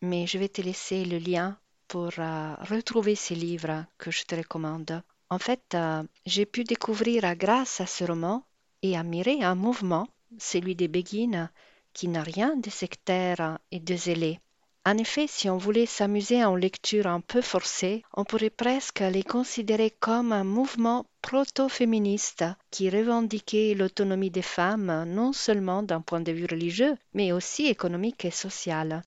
Mais 0.02 0.28
je 0.28 0.38
vais 0.38 0.50
te 0.50 0.62
laisser 0.62 1.04
le 1.04 1.18
lien 1.18 1.58
pour 1.88 2.12
euh, 2.20 2.54
retrouver 2.70 3.16
ces 3.16 3.34
livres 3.34 3.86
que 3.98 4.12
je 4.12 4.24
te 4.24 4.36
recommande. 4.36 5.02
En 5.32 5.40
fait, 5.40 5.74
euh, 5.74 6.04
j'ai 6.28 6.46
pu 6.46 6.64
découvrir 6.64 7.36
grâce 7.36 7.82
à 7.82 7.88
ce 7.88 8.04
roman 8.04 8.46
et 8.84 8.96
admirer 8.96 9.44
un 9.44 9.56
mouvement, 9.56 10.08
celui 10.38 10.76
des 10.76 10.88
Béguines, 10.88 11.50
qui 11.94 12.08
n'a 12.08 12.22
rien 12.22 12.56
de 12.56 12.70
sectaire 12.70 13.58
et 13.72 13.80
de 13.80 13.96
zélé. 13.96 14.40
En 14.88 14.98
effet, 14.98 15.28
si 15.28 15.50
on 15.50 15.58
voulait 15.58 15.86
s'amuser 15.86 16.46
en 16.46 16.56
lecture 16.56 17.08
un 17.08 17.20
peu 17.20 17.42
forcée, 17.42 18.04
on 18.14 18.24
pourrait 18.24 18.50
presque 18.50 19.02
les 19.02 19.22
considérer 19.22 19.92
comme 19.92 20.32
un 20.32 20.46
mouvement 20.46 21.06
proto-féministe 21.22 22.46
qui 22.72 22.90
revendiquait 22.90 23.74
l'autonomie 23.74 24.32
des 24.32 24.42
femmes 24.42 25.04
non 25.06 25.34
seulement 25.34 25.84
d'un 25.84 26.00
point 26.00 26.22
de 26.22 26.32
vue 26.32 26.46
religieux, 26.50 26.96
mais 27.14 27.34
aussi 27.34 27.66
économique 27.68 28.24
et 28.24 28.32
social. 28.32 29.02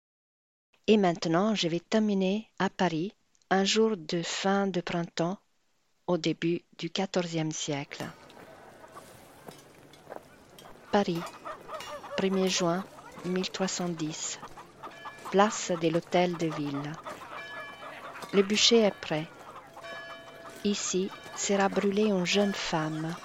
Et 0.87 0.99
maintenant, 0.99 1.55
je 1.55 1.69
vais 1.69 1.81
terminer 1.81 2.51
à 2.59 2.69
Paris, 2.69 3.15
un 3.49 3.65
jour 3.65 3.97
de 3.97 4.21
fin 4.21 4.67
de 4.67 4.83
printemps, 4.83 5.39
au 6.07 6.19
début 6.19 6.61
du 6.77 6.91
XIVe 6.91 7.53
siècle. 7.53 8.05
Paris, 10.93 11.21
1er 12.19 12.49
juin 12.49 12.85
1310 13.25 14.39
place 15.31 15.71
de 15.71 15.89
l'hôtel 15.89 16.37
de 16.37 16.47
ville. 16.47 16.97
Le 18.33 18.43
bûcher 18.43 18.81
est 18.81 19.01
prêt. 19.01 19.29
Ici 20.65 21.09
sera 21.37 21.69
brûlée 21.69 22.07
une 22.07 22.27
jeune 22.27 22.55
femme, 22.55 23.17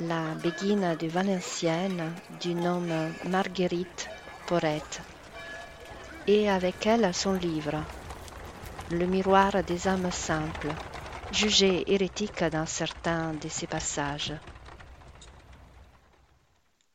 la 0.00 0.34
béguine 0.34 0.96
de 0.96 1.06
Valenciennes 1.06 2.14
du 2.28 2.54
nom 2.54 3.14
Marguerite 3.24 4.10
Porrette, 4.46 5.00
et 6.26 6.48
avec 6.50 6.86
elle 6.86 7.14
son 7.14 7.34
livre, 7.34 7.86
Le 8.90 9.06
miroir 9.06 9.62
des 9.62 9.86
âmes 9.86 10.10
simples, 10.10 10.76
jugé 11.30 11.84
hérétique 11.92 12.42
dans 12.44 12.66
certains 12.66 13.34
de 13.34 13.48
ses 13.48 13.68
passages. 13.68 14.34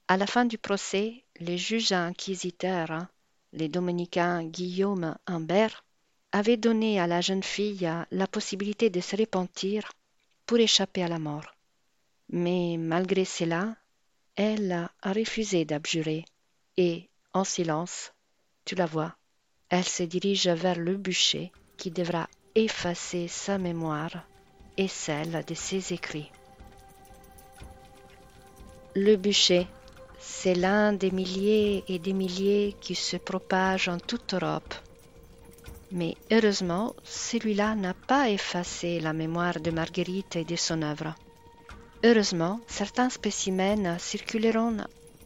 À 0.07 0.17
la 0.17 0.27
fin 0.27 0.45
du 0.45 0.57
procès, 0.57 1.23
les 1.39 1.57
juges 1.57 1.93
inquisiteurs 1.93 3.07
les 3.55 3.69
dominicains 3.69 4.43
Guillaume 4.43 5.15
Humbert, 5.25 5.83
avaient 6.31 6.57
donné 6.57 7.00
à 7.00 7.07
la 7.07 7.21
jeune 7.21 7.43
fille 7.43 7.89
la 8.12 8.27
possibilité 8.27 8.89
de 8.89 9.00
se 9.00 9.15
repentir 9.15 9.91
pour 10.45 10.59
échapper 10.59 11.03
à 11.03 11.07
la 11.07 11.19
mort. 11.19 11.55
Mais 12.29 12.75
malgré 12.77 13.24
cela, 13.25 13.75
elle 14.35 14.71
a 14.71 14.91
refusé 15.13 15.63
d'abjurer 15.63 16.25
et, 16.77 17.09
en 17.33 17.43
silence, 17.43 18.12
Tu 18.65 18.75
la 18.75 18.88
vois, 18.88 19.15
elle 19.69 19.85
se 19.85 20.03
dirige 20.03 20.47
vers 20.47 20.79
le 20.79 20.97
bûcher 20.97 21.51
qui 21.77 21.91
devra 21.91 22.27
effacer 22.55 23.27
sa 23.27 23.57
mémoire 23.57 24.27
et 24.75 24.88
celle 24.88 25.43
de 25.45 25.53
ses 25.53 25.93
écrits. 25.93 26.31
Le 28.95 29.15
bûcher, 29.17 29.67
c'est 30.19 30.55
l'un 30.55 30.93
des 30.93 31.12
milliers 31.12 31.84
et 31.88 32.00
des 32.00 32.13
milliers 32.13 32.75
qui 32.81 32.95
se 32.95 33.17
propagent 33.17 33.89
en 33.89 34.00
toute 34.00 34.34
Europe. 34.34 34.74
Mais 35.91 36.15
heureusement, 36.31 36.93
celui-là 37.03 37.75
n'a 37.75 37.93
pas 37.93 38.29
effacé 38.29 39.00
la 39.00 39.13
mémoire 39.13 39.60
de 39.60 39.72
Marguerite 39.72 40.36
et 40.36 40.43
de 40.43 40.55
son 40.55 40.81
œuvre. 40.81 41.15
Heureusement, 42.03 42.60
certains 42.67 43.10
spécimens 43.10 43.98
circuleront 44.00 44.77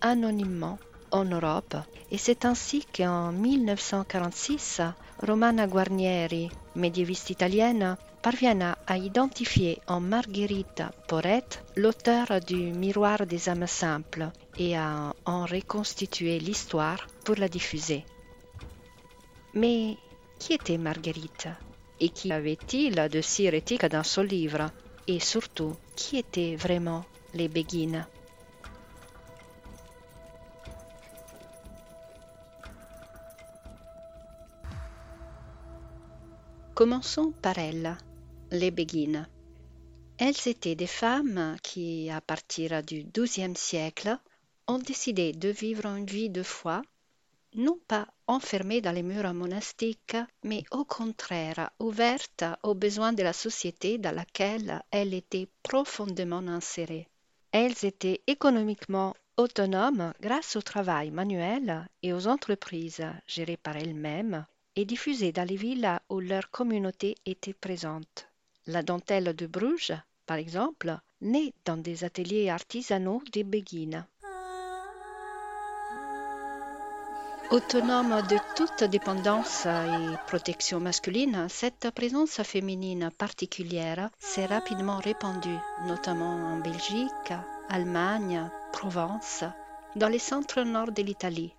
anonymement 0.02 0.80
en 1.12 1.26
Europe 1.26 1.76
et 2.12 2.18
c'est 2.18 2.46
ainsi 2.46 2.86
qu'en 2.86 3.32
1946, 3.32 4.82
Romana 5.22 5.68
Guarnieri, 5.68 6.50
médiéviste 6.76 7.30
italienne, 7.30 7.98
parvient 8.22 8.76
à 8.86 8.98
identifier 8.98 9.82
en 9.88 10.02
Margherita 10.02 10.92
Porrette 11.08 11.64
l'auteur 11.76 12.40
du 12.42 12.74
Miroir 12.74 13.26
des 13.26 13.48
âmes 13.50 13.68
simples 13.68 14.30
et 14.58 14.76
à 14.78 15.14
en 15.26 15.46
reconstituer 15.46 16.40
l'histoire 16.40 17.08
pour 17.24 17.36
la 17.36 17.48
diffuser. 17.48 18.04
Mais 19.54 19.98
qui 20.38 20.54
était 20.54 20.78
Marguerite 20.78 21.48
Et 22.00 22.10
qui 22.10 22.32
avait-il 22.32 22.96
de 23.10 23.22
si 23.22 23.46
hérétique 23.46 23.86
dans 23.86 24.04
son 24.04 24.24
livre? 24.24 24.70
Et 25.08 25.20
surtout, 25.20 25.76
qui 25.96 26.18
étaient 26.18 26.56
vraiment 26.56 27.04
les 27.34 27.48
Béguines? 27.48 28.06
Commençons 36.76 37.34
par 37.42 37.58
elles, 37.58 37.98
les 38.52 38.72
Béguines. 38.72 39.28
Elles 40.18 40.48
étaient 40.48 40.76
des 40.76 40.88
femmes 40.88 41.56
qui, 41.64 42.10
à 42.10 42.20
partir 42.20 42.84
du 42.84 43.04
XIIe 43.04 43.56
siècle, 43.56 44.18
ont 44.68 44.80
décidé 44.80 45.34
de 45.34 45.50
vivre 45.50 45.86
une 45.86 46.06
vie 46.06 46.30
de 46.30 46.44
foi, 46.44 46.82
non 47.56 47.80
pas 47.88 48.08
enfermée 48.28 48.82
dans 48.82 48.92
les 48.92 49.04
murs 49.04 49.34
monastiques, 49.34 50.18
mais 50.44 50.64
au 50.72 50.84
contraire 50.84 51.72
ouverte 51.80 52.44
aux 52.64 52.76
besoins 52.76 53.14
de 53.14 53.24
la 53.24 53.34
société 53.34 53.98
dans 53.98 54.14
laquelle 54.14 54.82
elles 54.92 55.14
étaient 55.14 55.50
profondément 55.64 56.48
insérées. 56.48 57.08
Elles 57.52 57.86
étaient 57.86 58.22
économiquement 58.28 59.16
autonomes 59.38 60.14
grâce 60.22 60.56
au 60.56 60.62
travail 60.62 61.12
manuel 61.12 61.88
et 62.04 62.14
aux 62.14 62.28
entreprises 62.28 63.06
gérées 63.26 63.58
par 63.58 63.78
elles-mêmes 63.78 64.46
et 64.76 64.86
diffusée 64.86 65.32
dans 65.32 65.48
les 65.48 65.56
villes 65.56 66.00
où 66.10 66.20
leur 66.20 66.52
communauté 66.52 67.16
était 67.26 67.54
présente. 67.54 68.29
La 68.72 68.84
dentelle 68.84 69.36
de 69.36 69.48
Bruges, 69.48 69.98
par 70.28 70.38
exemple, 70.38 70.96
naît 71.22 71.54
dans 71.66 71.78
des 71.78 72.04
ateliers 72.04 72.52
artisanaux 72.52 73.24
des 73.34 73.44
Béguines. 73.44 74.06
Autonome 77.50 78.22
de 78.28 78.38
toute 78.56 78.84
dépendance 78.84 79.66
et 79.66 80.16
protection 80.28 80.80
masculine, 80.80 81.48
cette 81.50 81.90
présence 81.96 82.44
féminine 82.44 83.10
particulière 83.18 84.12
s'est 84.20 84.46
rapidement 84.46 85.00
répandue, 85.00 85.58
notamment 85.88 86.36
en 86.36 86.60
Belgique, 86.60 87.34
Allemagne, 87.70 88.52
Provence, 88.72 89.46
dans 89.96 90.10
les 90.10 90.20
centres 90.20 90.62
nord 90.62 90.92
de 90.92 91.02
l'Italie, 91.02 91.56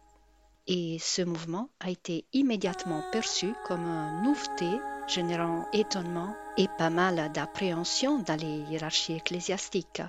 et 0.69 0.99
ce 1.00 1.23
mouvement 1.23 1.71
a 1.81 1.90
été 1.90 2.25
immédiatement 2.33 3.02
perçu 3.11 3.52
comme 3.67 3.85
une 3.85 4.23
nouveauté 4.23 4.79
générant 5.11 5.67
étonnement 5.73 6.37
et 6.56 6.69
pas 6.78 6.89
mal 6.89 7.32
d'appréhension 7.32 8.21
dans 8.21 8.41
les 8.41 8.61
hiérarchies 8.71 9.15
ecclésiastiques. 9.15 10.02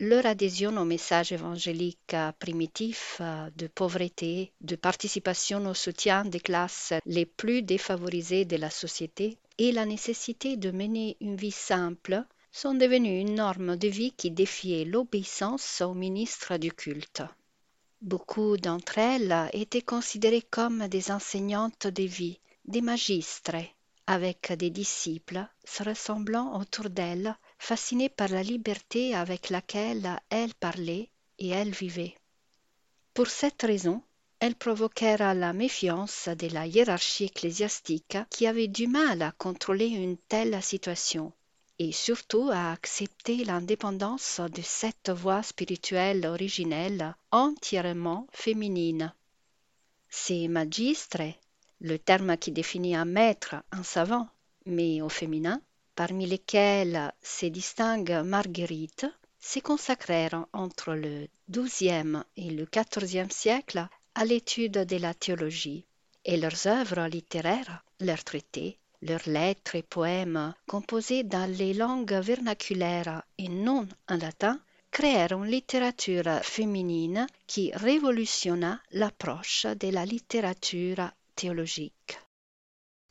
Leur 0.00 0.26
adhésion 0.26 0.76
au 0.76 0.84
message 0.84 1.32
évangélique 1.32 2.14
primitif 2.38 3.20
de 3.56 3.66
pauvreté, 3.66 4.52
de 4.60 4.76
participation 4.76 5.64
au 5.66 5.74
soutien 5.74 6.24
des 6.24 6.40
classes 6.40 6.92
les 7.06 7.24
plus 7.24 7.62
défavorisées 7.62 8.44
de 8.44 8.56
la 8.56 8.70
société 8.70 9.38
et 9.56 9.72
la 9.72 9.86
nécessité 9.86 10.56
de 10.56 10.70
mener 10.70 11.16
une 11.20 11.36
vie 11.36 11.50
simple 11.50 12.22
sont 12.52 12.74
devenues 12.74 13.20
une 13.20 13.34
norme 13.34 13.76
de 13.76 13.88
vie 13.88 14.12
qui 14.12 14.30
défiait 14.30 14.84
l'obéissance 14.84 15.80
au 15.80 15.94
ministre 15.94 16.58
du 16.58 16.70
culte. 16.70 17.22
Beaucoup 18.02 18.58
d'entre 18.58 18.98
elles 18.98 19.50
étaient 19.52 19.82
considérées 19.82 20.46
comme 20.48 20.86
des 20.86 21.10
enseignantes 21.10 21.86
de 21.86 22.02
vie, 22.02 22.38
des 22.66 22.82
magistres, 22.82 23.56
avec 24.08 24.54
des 24.54 24.70
disciples 24.70 25.46
se 25.64 25.82
ressemblant 25.82 26.58
autour 26.58 26.88
d'elles, 26.88 27.36
fascinés 27.58 28.08
par 28.08 28.28
la 28.28 28.42
liberté 28.42 29.14
avec 29.14 29.50
laquelle 29.50 30.18
elles 30.30 30.54
parlaient 30.54 31.10
et 31.38 31.48
elles 31.48 31.72
vivaient. 31.72 32.16
Pour 33.12 33.26
cette 33.26 33.60
raison, 33.60 34.02
elles 34.40 34.54
provoquèrent 34.54 35.34
la 35.34 35.52
méfiance 35.52 36.30
de 36.30 36.46
la 36.48 36.66
hiérarchie 36.66 37.24
ecclésiastique 37.24 38.16
qui 38.30 38.46
avait 38.46 38.68
du 38.68 38.86
mal 38.86 39.20
à 39.20 39.32
contrôler 39.32 39.88
une 39.88 40.16
telle 40.16 40.62
situation 40.62 41.34
et 41.78 41.92
surtout 41.92 42.48
à 42.50 42.72
accepter 42.72 43.44
l'indépendance 43.44 44.40
de 44.40 44.62
cette 44.62 45.10
voie 45.10 45.42
spirituelle 45.42 46.24
originelle 46.24 47.14
entièrement 47.30 48.26
féminine. 48.32 49.12
Ces 50.08 50.48
magistres, 50.48 51.34
le 51.80 51.98
terme 51.98 52.36
qui 52.36 52.50
définit 52.50 52.96
un 52.96 53.04
maître, 53.04 53.56
un 53.72 53.82
savant, 53.82 54.28
mais 54.66 55.00
au 55.00 55.08
féminin, 55.08 55.60
parmi 55.94 56.26
lesquels 56.26 57.12
se 57.22 57.46
distingue 57.46 58.22
Marguerite, 58.24 59.06
se 59.40 59.60
consacrèrent 59.60 60.46
entre 60.52 60.94
le 60.94 61.28
XIIe 61.50 62.22
et 62.36 62.50
le 62.50 62.66
XIVe 62.66 63.30
siècle 63.30 63.88
à 64.14 64.24
l'étude 64.24 64.84
de 64.84 64.96
la 64.96 65.14
théologie, 65.14 65.86
et 66.24 66.36
leurs 66.36 66.66
œuvres 66.66 67.06
littéraires, 67.06 67.84
leurs 68.00 68.24
traités, 68.24 68.78
leurs 69.02 69.28
lettres 69.28 69.76
et 69.76 69.82
poèmes, 69.82 70.54
composés 70.66 71.22
dans 71.22 71.50
les 71.50 71.72
langues 71.72 72.14
vernaculaires 72.14 73.22
et 73.38 73.48
non 73.48 73.86
en 74.08 74.16
latin, 74.16 74.60
créèrent 74.90 75.32
une 75.32 75.46
littérature 75.46 76.40
féminine 76.42 77.26
qui 77.46 77.70
révolutionna 77.74 78.80
l'approche 78.90 79.66
de 79.66 79.88
la 79.88 80.04
littérature 80.04 81.10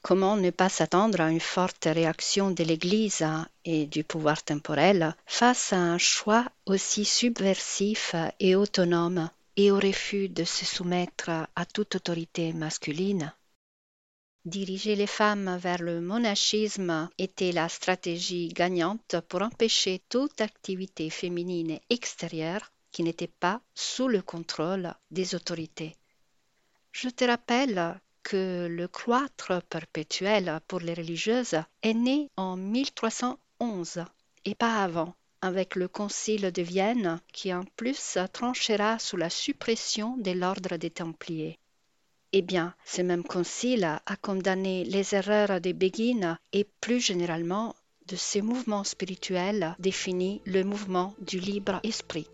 Comment 0.01 0.35
ne 0.35 0.49
pas 0.49 0.69
s'attendre 0.69 1.21
à 1.21 1.31
une 1.31 1.39
forte 1.39 1.85
réaction 1.85 2.51
de 2.51 2.63
l'Église 2.63 3.25
et 3.63 3.85
du 3.85 4.03
pouvoir 4.03 4.43
temporel 4.43 5.15
face 5.25 5.71
à 5.71 5.77
un 5.77 5.97
choix 5.97 6.45
aussi 6.65 7.05
subversif 7.05 8.15
et 8.39 8.55
autonome 8.55 9.29
et 9.55 9.71
au 9.71 9.79
refus 9.79 10.27
de 10.27 10.43
se 10.43 10.65
soumettre 10.65 11.29
à 11.29 11.65
toute 11.65 11.95
autorité 11.95 12.51
masculine? 12.51 13.33
Diriger 14.43 14.95
les 14.95 15.07
femmes 15.07 15.57
vers 15.57 15.81
le 15.81 16.01
monachisme 16.01 17.09
était 17.17 17.51
la 17.51 17.69
stratégie 17.69 18.49
gagnante 18.49 19.15
pour 19.29 19.41
empêcher 19.41 20.01
toute 20.09 20.41
activité 20.41 21.09
féminine 21.09 21.79
extérieure 21.89 22.71
qui 22.91 23.03
n'était 23.03 23.27
pas 23.39 23.61
sous 23.73 24.07
le 24.07 24.21
contrôle 24.21 24.93
des 25.11 25.35
autorités. 25.35 25.95
Je 26.91 27.09
te 27.09 27.25
rappelle 27.25 27.99
que 28.27 28.67
le 28.67 28.89
cloître 28.89 29.61
perpétuel 29.69 30.59
pour 30.67 30.81
les 30.81 30.93
religieuses 30.93 31.61
est 31.81 31.93
né 31.93 32.29
en 32.35 32.57
1311 32.57 34.03
et 34.43 34.53
pas 34.53 34.83
avant, 34.83 35.15
avec 35.41 35.75
le 35.75 35.87
Concile 35.87 36.51
de 36.51 36.61
Vienne 36.61 37.21
qui 37.31 37.53
en 37.53 37.63
plus 37.77 38.17
tranchera 38.33 38.99
sous 38.99 39.15
la 39.15 39.29
suppression 39.29 40.17
de 40.17 40.31
l'ordre 40.31 40.75
des 40.75 40.89
Templiers. 40.89 41.57
Eh 42.33 42.41
bien, 42.41 42.75
ce 42.83 43.01
même 43.01 43.23
concile 43.23 43.85
a 43.85 44.15
condamné 44.17 44.83
les 44.83 45.15
erreurs 45.15 45.61
des 45.61 45.71
Béguines 45.71 46.37
et 46.51 46.67
plus 46.81 46.99
généralement 46.99 47.75
de 48.07 48.17
ces 48.17 48.41
mouvements 48.41 48.83
spirituels 48.83 49.73
définit 49.79 50.41
le 50.43 50.65
mouvement 50.65 51.13
du 51.21 51.39
libre 51.39 51.79
esprit. 51.83 52.27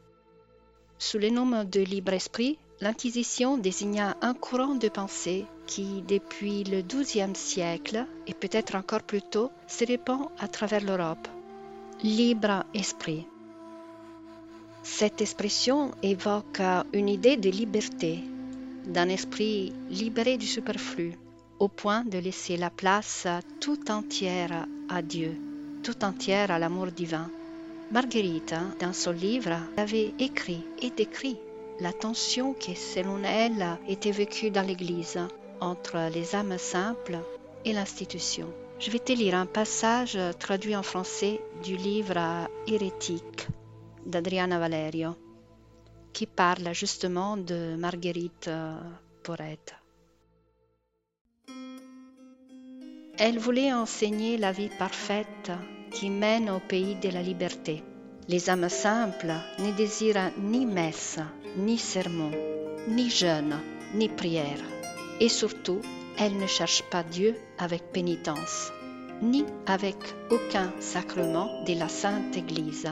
Sous 0.98 1.20
le 1.20 1.30
nom 1.30 1.64
de 1.64 1.82
libre 1.82 2.14
esprit, 2.14 2.58
l'Inquisition 2.84 3.58
désigna 3.58 4.18
un 4.20 4.34
courant 4.34 4.76
de 4.76 4.90
pensée 4.90 5.46
qui, 5.68 6.04
depuis 6.06 6.66
le 6.66 6.82
XIIe 6.82 7.34
siècle 7.34 8.06
et 8.28 8.34
peut-être 8.34 8.76
encore 8.76 9.04
plus 9.04 9.22
tôt, 9.22 9.52
se 9.68 9.86
répand 9.86 10.28
à 10.38 10.50
travers 10.50 10.84
l'Europe. 10.84 11.26
Libre 12.04 12.66
esprit. 12.74 13.26
Cette 14.84 15.22
expression 15.22 15.92
évoque 16.04 16.62
une 16.92 17.08
idée 17.08 17.38
de 17.38 17.50
liberté, 17.50 18.20
d'un 18.86 19.08
esprit 19.08 19.72
libéré 19.90 20.36
du 20.38 20.46
superflu, 20.46 21.14
au 21.60 21.70
point 21.70 22.04
de 22.04 22.18
laisser 22.18 22.58
la 22.58 22.70
place 22.70 23.28
tout 23.62 23.90
entière 23.90 24.68
à 24.90 25.02
Dieu, 25.02 25.40
tout 25.84 26.04
entière 26.04 26.52
à 26.52 26.60
l'amour 26.60 26.88
divin. 26.88 27.30
Marguerite, 27.92 28.56
dans 28.82 28.92
son 28.92 29.12
livre, 29.12 29.56
avait 29.78 30.12
écrit 30.20 30.66
et 30.82 30.90
décrit 30.90 31.38
la 31.84 31.92
tension 31.92 32.54
qui, 32.54 32.76
selon 32.76 33.22
elle, 33.26 33.78
était 33.90 34.12
vécue 34.12 34.50
dans 34.50 34.66
l'Église 34.66 35.20
entre 35.60 36.10
les 36.14 36.34
âmes 36.34 36.58
simples 36.58 37.20
et 37.66 37.74
l'institution. 37.74 38.48
Je 38.80 38.90
vais 38.90 39.00
te 39.00 39.12
lire 39.12 39.36
un 39.36 39.46
passage 39.46 40.18
traduit 40.40 40.78
en 40.78 40.84
français 40.84 41.42
du 41.62 41.76
livre 41.76 42.48
Hérétique 42.68 43.48
d'Adriana 44.06 44.60
Valerio, 44.60 45.16
qui 46.14 46.26
parle 46.26 46.74
justement 46.74 47.36
de 47.36 47.76
Marguerite 47.76 48.50
Porrette. 49.22 49.76
Elle 53.18 53.40
voulait 53.40 53.74
enseigner 53.74 54.38
la 54.38 54.54
vie 54.54 54.72
parfaite 54.80 55.52
qui 55.92 56.10
mène 56.10 56.50
au 56.50 56.60
pays 56.60 56.96
de 56.96 57.10
la 57.10 57.22
liberté. 57.22 57.84
Les 58.30 58.50
âmes 58.50 58.70
simples 58.70 59.34
ne 59.60 59.72
désirent 59.74 60.32
ni 60.38 60.66
messe, 60.66 61.20
ni 61.58 61.78
sermon, 61.78 62.32
ni 62.88 63.10
jeûne, 63.10 63.60
ni 63.94 64.10
prière. 64.10 64.64
Et 65.20 65.30
surtout, 65.30 65.82
elles 66.18 66.38
ne 66.38 66.48
cherchent 66.48 66.84
pas 66.90 67.04
Dieu 67.04 67.36
avec 67.58 67.92
pénitence, 67.92 68.72
ni 69.22 69.46
avec 69.66 69.98
aucun 70.32 70.72
sacrement 70.80 71.64
de 71.66 71.78
la 71.78 71.88
Sainte 71.88 72.36
Église, 72.36 72.88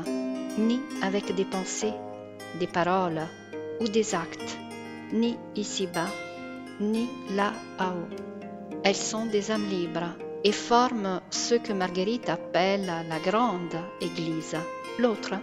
ni 0.57 0.79
avec 1.01 1.33
des 1.35 1.45
pensées, 1.45 1.93
des 2.59 2.67
paroles 2.67 3.21
ou 3.79 3.87
des 3.87 4.13
actes, 4.15 4.57
ni 5.11 5.37
ici-bas, 5.55 6.09
ni 6.79 7.07
là-haut. 7.35 8.07
Elles 8.83 8.95
sont 8.95 9.25
des 9.25 9.51
âmes 9.51 9.69
libres 9.69 10.15
et 10.43 10.51
forment 10.51 11.21
ce 11.29 11.55
que 11.55 11.73
Marguerite 11.73 12.29
appelle 12.29 12.85
la 12.85 13.19
grande 13.19 13.75
Église. 14.01 14.57
L'autre, 14.97 15.33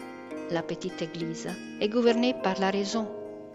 la 0.51 0.63
petite 0.63 1.03
Église, 1.03 1.49
est 1.81 1.89
gouvernée 1.89 2.35
par 2.35 2.59
la 2.61 2.71
raison 2.71 3.09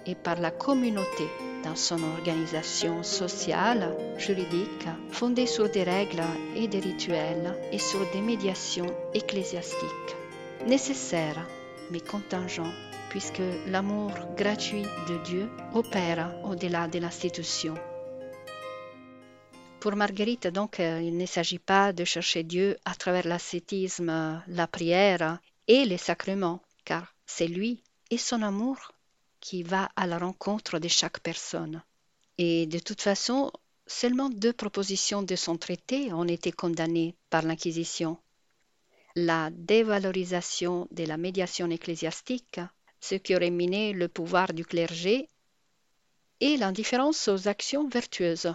et 0.05 0.15
par 0.15 0.39
la 0.39 0.51
communauté 0.51 1.27
dans 1.63 1.75
son 1.75 2.01
organisation 2.03 3.03
sociale, 3.03 3.95
juridique, 4.17 4.87
fondée 5.09 5.47
sur 5.47 5.69
des 5.69 5.83
règles 5.83 6.23
et 6.55 6.67
des 6.67 6.79
rituels 6.79 7.57
et 7.71 7.79
sur 7.79 7.99
des 8.11 8.21
médiations 8.21 8.93
ecclésiastiques. 9.13 10.15
Nécessaires, 10.67 11.47
mais 11.91 12.01
contingents, 12.01 12.73
puisque 13.09 13.41
l'amour 13.67 14.11
gratuit 14.35 14.85
de 15.07 15.23
Dieu 15.23 15.49
opère 15.73 16.35
au-delà 16.43 16.87
de 16.87 16.99
l'institution. 16.99 17.75
Pour 19.79 19.95
Marguerite, 19.95 20.47
donc, 20.47 20.79
euh, 20.79 21.01
il 21.01 21.17
ne 21.17 21.25
s'agit 21.25 21.59
pas 21.59 21.91
de 21.91 22.05
chercher 22.05 22.43
Dieu 22.43 22.77
à 22.85 22.95
travers 22.95 23.27
l'ascétisme, 23.27 24.41
la 24.47 24.67
prière 24.67 25.39
et 25.67 25.83
les 25.83 25.97
sacrements, 25.97 26.61
car 26.85 27.13
c'est 27.25 27.47
lui 27.47 27.83
et 28.09 28.17
son 28.17 28.41
amour 28.41 28.93
qui 29.39 29.63
va 29.63 29.89
à 29.95 30.07
la 30.07 30.17
rencontre 30.17 30.79
de 30.79 30.87
chaque 30.87 31.19
personne. 31.19 31.83
Et 32.37 32.65
de 32.65 32.79
toute 32.79 33.01
façon, 33.01 33.51
seulement 33.87 34.29
deux 34.29 34.53
propositions 34.53 35.21
de 35.21 35.35
son 35.35 35.57
traité 35.57 36.13
ont 36.13 36.27
été 36.27 36.51
condamnées 36.51 37.15
par 37.29 37.43
l'Inquisition. 37.43 38.17
La 39.15 39.49
dévalorisation 39.51 40.87
de 40.91 41.03
la 41.03 41.17
médiation 41.17 41.69
ecclésiastique, 41.69 42.59
ce 42.99 43.15
qui 43.15 43.35
aurait 43.35 43.51
miné 43.51 43.93
le 43.93 44.07
pouvoir 44.07 44.53
du 44.53 44.65
clergé, 44.65 45.27
et 46.39 46.57
l'indifférence 46.57 47.27
aux 47.27 47.47
actions 47.47 47.87
vertueuses, 47.87 48.53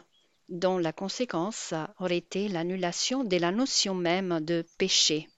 dont 0.48 0.78
la 0.78 0.92
conséquence 0.92 1.74
aurait 1.98 2.18
été 2.18 2.48
l'annulation 2.48 3.24
de 3.24 3.36
la 3.36 3.52
notion 3.52 3.94
même 3.94 4.40
de 4.40 4.64
péché. 4.78 5.28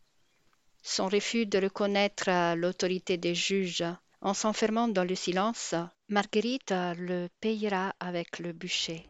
Son 0.83 1.09
refus 1.09 1.47
de 1.47 1.59
reconnaître 1.59 2.55
l'autorité 2.55 3.17
des 3.17 3.35
juges 3.35 3.85
en 4.23 4.35
s'enfermant 4.35 4.89
dans 4.89 5.05
le 5.05 5.15
silence, 5.15 5.75
Marguerite 6.09 6.75
le 6.97 7.29
payera 7.41 7.95
avec 8.01 8.39
le 8.39 8.53
bûcher. 8.53 9.07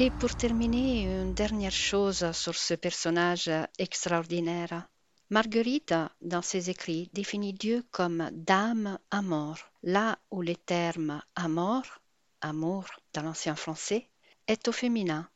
Et 0.00 0.10
pour 0.10 0.34
terminer, 0.36 1.02
une 1.02 1.34
dernière 1.34 1.72
chose 1.72 2.30
sur 2.32 2.54
ce 2.54 2.74
personnage 2.74 3.50
extraordinaire. 3.78 4.86
Marguerite, 5.28 5.94
dans 6.22 6.40
ses 6.40 6.70
écrits, 6.70 7.10
définit 7.12 7.52
Dieu 7.52 7.84
comme 7.90 8.30
dame 8.32 8.98
amour, 9.10 9.56
là 9.82 10.16
où 10.30 10.40
le 10.40 10.54
terme 10.54 11.20
amour, 11.34 11.82
amour 12.40 12.84
dans 13.12 13.22
l'ancien 13.22 13.56
français, 13.56 14.08
est 14.46 14.68
au 14.68 14.72
féminin. 14.72 15.28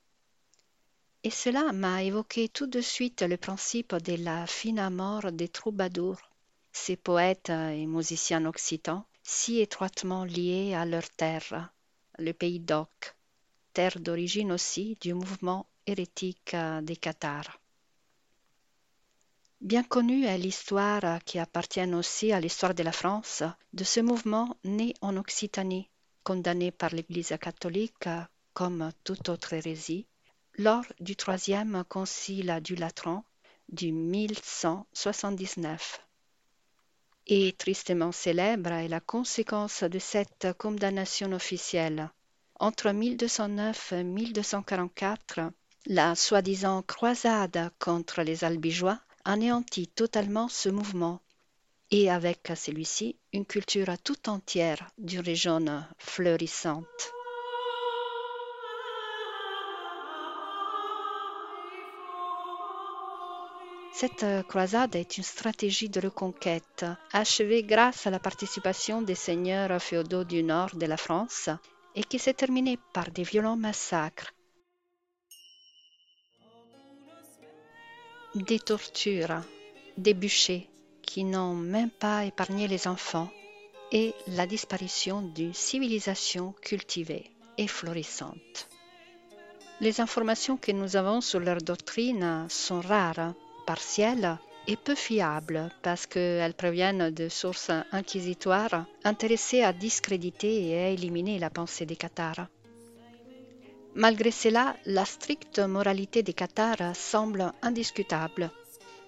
Et 1.24 1.30
cela 1.30 1.72
m'a 1.72 2.02
évoqué 2.02 2.48
tout 2.48 2.66
de 2.66 2.80
suite 2.80 3.22
le 3.22 3.36
principe 3.36 3.94
de 3.94 4.16
la 4.16 4.44
fine 4.48 4.80
amour 4.80 5.30
des 5.30 5.48
troubadours, 5.48 6.18
ces 6.72 6.96
poètes 6.96 7.50
et 7.50 7.86
musiciens 7.86 8.44
occitans, 8.44 9.04
si 9.22 9.60
étroitement 9.60 10.24
liés 10.24 10.74
à 10.74 10.84
leur 10.84 11.08
terre, 11.10 11.72
le 12.18 12.32
pays 12.32 12.58
d'Oc, 12.58 13.14
terre 13.72 14.00
d'origine 14.00 14.50
aussi 14.50 14.98
du 15.00 15.14
mouvement 15.14 15.66
hérétique 15.86 16.56
des 16.82 16.96
Cathares. 16.96 17.60
Bien 19.60 19.84
connue 19.84 20.24
est 20.24 20.38
l'histoire 20.38 21.22
qui 21.24 21.38
appartient 21.38 21.94
aussi 21.94 22.32
à 22.32 22.40
l'histoire 22.40 22.74
de 22.74 22.82
la 22.82 22.90
France 22.90 23.44
de 23.72 23.84
ce 23.84 24.00
mouvement 24.00 24.56
né 24.64 24.92
en 25.00 25.16
Occitanie, 25.16 25.88
condamné 26.24 26.72
par 26.72 26.90
l'Église 26.90 27.36
catholique 27.40 28.08
comme 28.54 28.90
toute 29.04 29.28
autre 29.28 29.52
hérésie, 29.52 30.06
lors 30.58 30.84
du 31.00 31.16
troisième 31.16 31.82
concile 31.88 32.60
du 32.62 32.74
Latran 32.74 33.24
du 33.68 33.92
1179. 33.92 36.00
Et 37.26 37.52
tristement 37.52 38.12
célèbre 38.12 38.72
est 38.72 38.88
la 38.88 39.00
conséquence 39.00 39.82
de 39.82 39.98
cette 39.98 40.48
condamnation 40.58 41.32
officielle. 41.32 42.10
Entre 42.58 42.90
1209 42.90 43.92
et 43.92 44.04
1244, 44.04 45.40
la 45.86 46.14
soi-disant 46.14 46.82
croisade 46.82 47.70
contre 47.78 48.22
les 48.22 48.44
albigeois 48.44 49.00
anéantit 49.24 49.88
totalement 49.88 50.48
ce 50.48 50.68
mouvement 50.68 51.20
et 51.90 52.10
avec 52.10 52.52
celui-ci 52.54 53.16
une 53.32 53.46
culture 53.46 53.96
tout 54.02 54.28
entière 54.28 54.90
d'une 54.98 55.20
région 55.20 55.84
fleurissante. 55.98 57.12
Cette 64.02 64.26
croisade 64.48 64.96
est 64.96 65.16
une 65.16 65.22
stratégie 65.22 65.88
de 65.88 66.00
reconquête 66.00 66.84
achevée 67.12 67.62
grâce 67.62 68.04
à 68.04 68.10
la 68.10 68.18
participation 68.18 69.00
des 69.00 69.14
seigneurs 69.14 69.80
féodaux 69.80 70.24
du 70.24 70.42
nord 70.42 70.74
de 70.74 70.86
la 70.86 70.96
France 70.96 71.48
et 71.94 72.02
qui 72.02 72.18
s'est 72.18 72.34
terminée 72.34 72.80
par 72.92 73.12
des 73.12 73.22
violents 73.22 73.56
massacres 73.56 74.34
des 78.34 78.58
tortures, 78.58 79.40
des 79.96 80.14
bûchers 80.14 80.68
qui 81.02 81.22
n'ont 81.22 81.54
même 81.54 81.90
pas 81.90 82.24
épargné 82.24 82.66
les 82.66 82.88
enfants 82.88 83.30
et 83.92 84.14
la 84.26 84.48
disparition 84.48 85.22
d'une 85.22 85.54
civilisation 85.54 86.56
cultivée 86.60 87.30
et 87.56 87.68
florissante. 87.68 88.68
Les 89.80 90.00
informations 90.00 90.56
que 90.56 90.72
nous 90.72 90.96
avons 90.96 91.20
sur 91.20 91.38
leur 91.38 91.58
doctrine 91.58 92.48
sont 92.48 92.80
rares, 92.80 93.34
partielles 93.66 94.38
et 94.66 94.76
peu 94.76 94.94
fiables 94.94 95.68
parce 95.82 96.06
qu'elles 96.06 96.54
proviennent 96.54 97.10
de 97.10 97.28
sources 97.28 97.70
inquisitoires 97.90 98.86
intéressées 99.04 99.62
à 99.62 99.72
discréditer 99.72 100.68
et 100.68 100.78
à 100.78 100.88
éliminer 100.88 101.38
la 101.38 101.50
pensée 101.50 101.86
des 101.86 101.96
Cathares. 101.96 102.46
Malgré 103.94 104.30
cela, 104.30 104.76
la 104.86 105.04
stricte 105.04 105.58
moralité 105.58 106.22
des 106.22 106.32
Cathares 106.32 106.96
semble 106.96 107.52
indiscutable. 107.60 108.50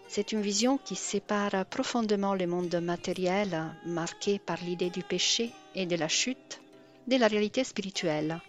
C'est 0.09 0.33
une 0.33 0.43
vision 0.43 0.79
qui 0.79 0.95
sépare 0.95 1.65
profondément 1.67 2.35
le 2.35 2.47
monde 2.47 2.75
matériel, 2.77 3.75
marqué 3.87 4.39
par 4.39 4.59
l'idée 4.63 4.91
du 4.91 5.03
péché 5.03 5.53
et 5.75 5.87
de 5.87 5.97
la 5.97 6.09
chute, 6.09 6.61
de 7.07 7.17
la 7.17 7.29
réalité 7.29 7.65
spirituelle. 7.65 8.41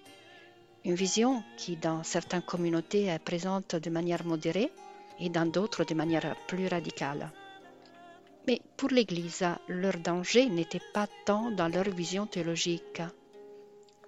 Une 0.84 0.96
vision 0.96 1.42
qui, 1.58 1.78
dans 1.78 2.04
certaines 2.04 2.42
communautés, 2.42 3.06
est 3.06 3.20
présente 3.20 3.76
de 3.76 3.90
manière 3.90 4.26
modérée 4.26 4.72
et 5.20 5.30
dans 5.30 5.46
d'autres 5.46 5.84
de 5.84 5.94
manière 5.94 6.36
plus 6.48 6.68
radicale. 6.68 7.32
Mais 8.48 8.62
pour 8.78 8.90
l'Église, 8.90 9.46
leur 9.68 9.98
danger 9.98 10.48
n'était 10.50 10.88
pas 10.94 11.08
tant 11.26 11.52
dans 11.52 11.68
leur 11.68 11.90
vision 11.90 12.28
théologique, 12.28 13.02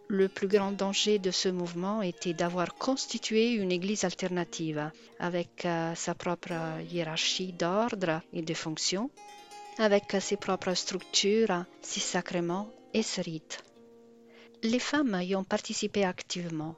le 0.09 0.29
plus 0.29 0.47
grand 0.47 0.71
danger 0.71 1.19
de 1.19 1.31
ce 1.31 1.49
mouvement 1.49 2.01
était 2.01 2.33
d'avoir 2.33 2.75
constitué 2.75 3.51
une 3.51 3.71
église 3.73 4.05
alternative 4.05 4.89
avec 5.19 5.65
euh, 5.65 5.93
sa 5.95 6.15
propre 6.15 6.53
hiérarchie 6.89 7.51
d'ordre 7.51 8.21
et 8.31 8.41
de 8.41 8.53
fonctions, 8.53 9.09
avec 9.77 10.15
ses 10.21 10.37
propres 10.37 10.75
structures, 10.75 11.65
ses 11.81 11.99
sacrements 11.99 12.69
et 12.93 13.03
ses 13.03 13.21
rites. 13.21 13.63
Les 14.63 14.79
femmes 14.79 15.19
y 15.21 15.35
ont 15.35 15.43
participé 15.43 16.05
activement, 16.05 16.75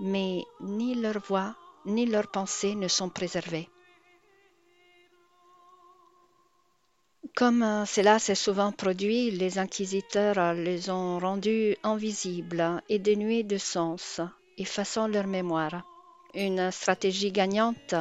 mais 0.00 0.40
ni 0.60 0.94
leur 0.94 1.18
voix 1.18 1.54
ni 1.86 2.06
leurs 2.06 2.30
pensées 2.30 2.74
ne 2.74 2.88
sont 2.88 3.08
préservées. 3.08 3.68
Comme 7.36 7.62
euh, 7.62 7.86
cela 7.86 8.18
s'est 8.18 8.34
souvent 8.34 8.72
produit, 8.72 9.30
les 9.30 9.58
inquisiteurs 9.58 10.54
les 10.54 10.90
ont 10.90 11.18
rendus 11.18 11.76
invisibles 11.82 12.82
et 12.88 12.98
dénués 12.98 13.44
de 13.44 13.56
sens, 13.56 14.20
effaçant 14.58 15.06
leur 15.06 15.26
mémoire. 15.26 15.84
Une 16.34 16.70
stratégie 16.70 17.30
gagnante, 17.30 17.94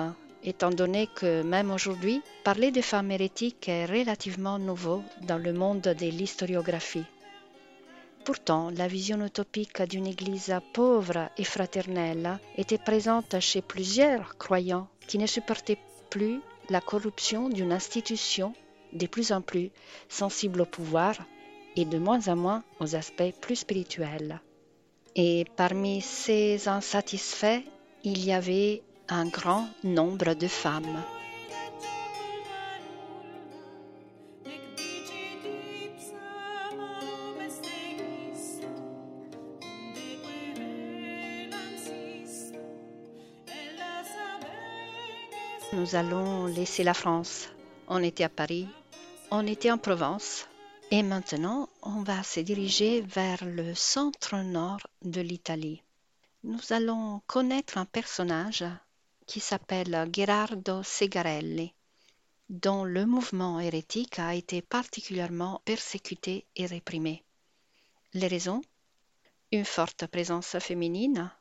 étant 0.43 0.71
donné 0.71 1.07
que 1.15 1.43
même 1.43 1.71
aujourd'hui, 1.71 2.21
parler 2.43 2.71
des 2.71 2.81
femmes 2.81 3.11
hérétiques 3.11 3.69
est 3.69 3.85
relativement 3.85 4.57
nouveau 4.57 5.03
dans 5.21 5.37
le 5.37 5.53
monde 5.53 5.81
de 5.81 6.05
l'historiographie. 6.05 7.05
Pourtant, 8.29 8.69
la 8.69 8.87
vision 8.87 9.25
utopique 9.25 9.81
d'une 9.81 10.05
Église 10.05 10.53
pauvre 10.71 11.31
et 11.35 11.43
fraternelle 11.43 12.37
était 12.59 12.77
présente 12.77 13.39
chez 13.39 13.63
plusieurs 13.63 14.37
croyants 14.37 14.87
qui 15.07 15.17
ne 15.17 15.25
supportaient 15.25 15.79
plus 16.11 16.39
la 16.69 16.79
corruption 16.79 17.49
d'une 17.49 17.71
institution 17.71 18.53
de 18.93 19.07
plus 19.07 19.31
en 19.31 19.41
plus 19.41 19.71
sensible 20.09 20.61
au 20.61 20.65
pouvoir 20.65 21.15
et 21.75 21.85
de 21.85 21.97
moins 21.97 22.27
en 22.27 22.35
moins 22.35 22.63
aux 22.79 22.95
aspects 22.95 23.33
plus 23.41 23.55
spirituels. 23.55 24.39
Et 25.15 25.45
parmi 25.55 25.99
ces 25.99 26.67
insatisfaits, 26.67 27.63
il 28.03 28.23
y 28.23 28.31
avait 28.31 28.83
un 29.07 29.25
grand 29.25 29.67
nombre 29.83 30.35
de 30.35 30.47
femmes. 30.47 31.01
Nous 45.79 45.95
allons 45.95 46.45
laisser 46.45 46.83
la 46.83 46.93
France. 46.93 47.47
On 47.87 48.03
était 48.03 48.25
à 48.25 48.29
Paris, 48.29 48.67
on 49.31 49.47
était 49.47 49.71
en 49.71 49.77
Provence 49.77 50.45
et 50.91 51.03
maintenant 51.03 51.69
on 51.81 52.03
va 52.03 52.21
se 52.21 52.41
diriger 52.41 52.99
vers 52.99 53.45
le 53.45 53.73
centre-nord 53.75 54.85
de 55.03 55.21
l'Italie. 55.21 55.81
Nous 56.43 56.59
allons 56.71 57.21
connaître 57.27 57.77
un 57.77 57.85
personnage 57.85 58.65
qui 59.25 59.39
s'appelle 59.39 60.09
Gerardo 60.13 60.83
Segarelli, 60.83 61.73
dont 62.49 62.83
le 62.83 63.05
mouvement 63.05 63.61
hérétique 63.61 64.19
a 64.19 64.35
été 64.35 64.61
particulièrement 64.61 65.61
persécuté 65.63 66.45
et 66.57 66.65
réprimé. 66.65 67.23
Les 68.13 68.27
raisons? 68.27 68.61
Une 69.53 69.63
forte 69.65 70.07
présence 70.07 70.59
féminine, 70.59 71.31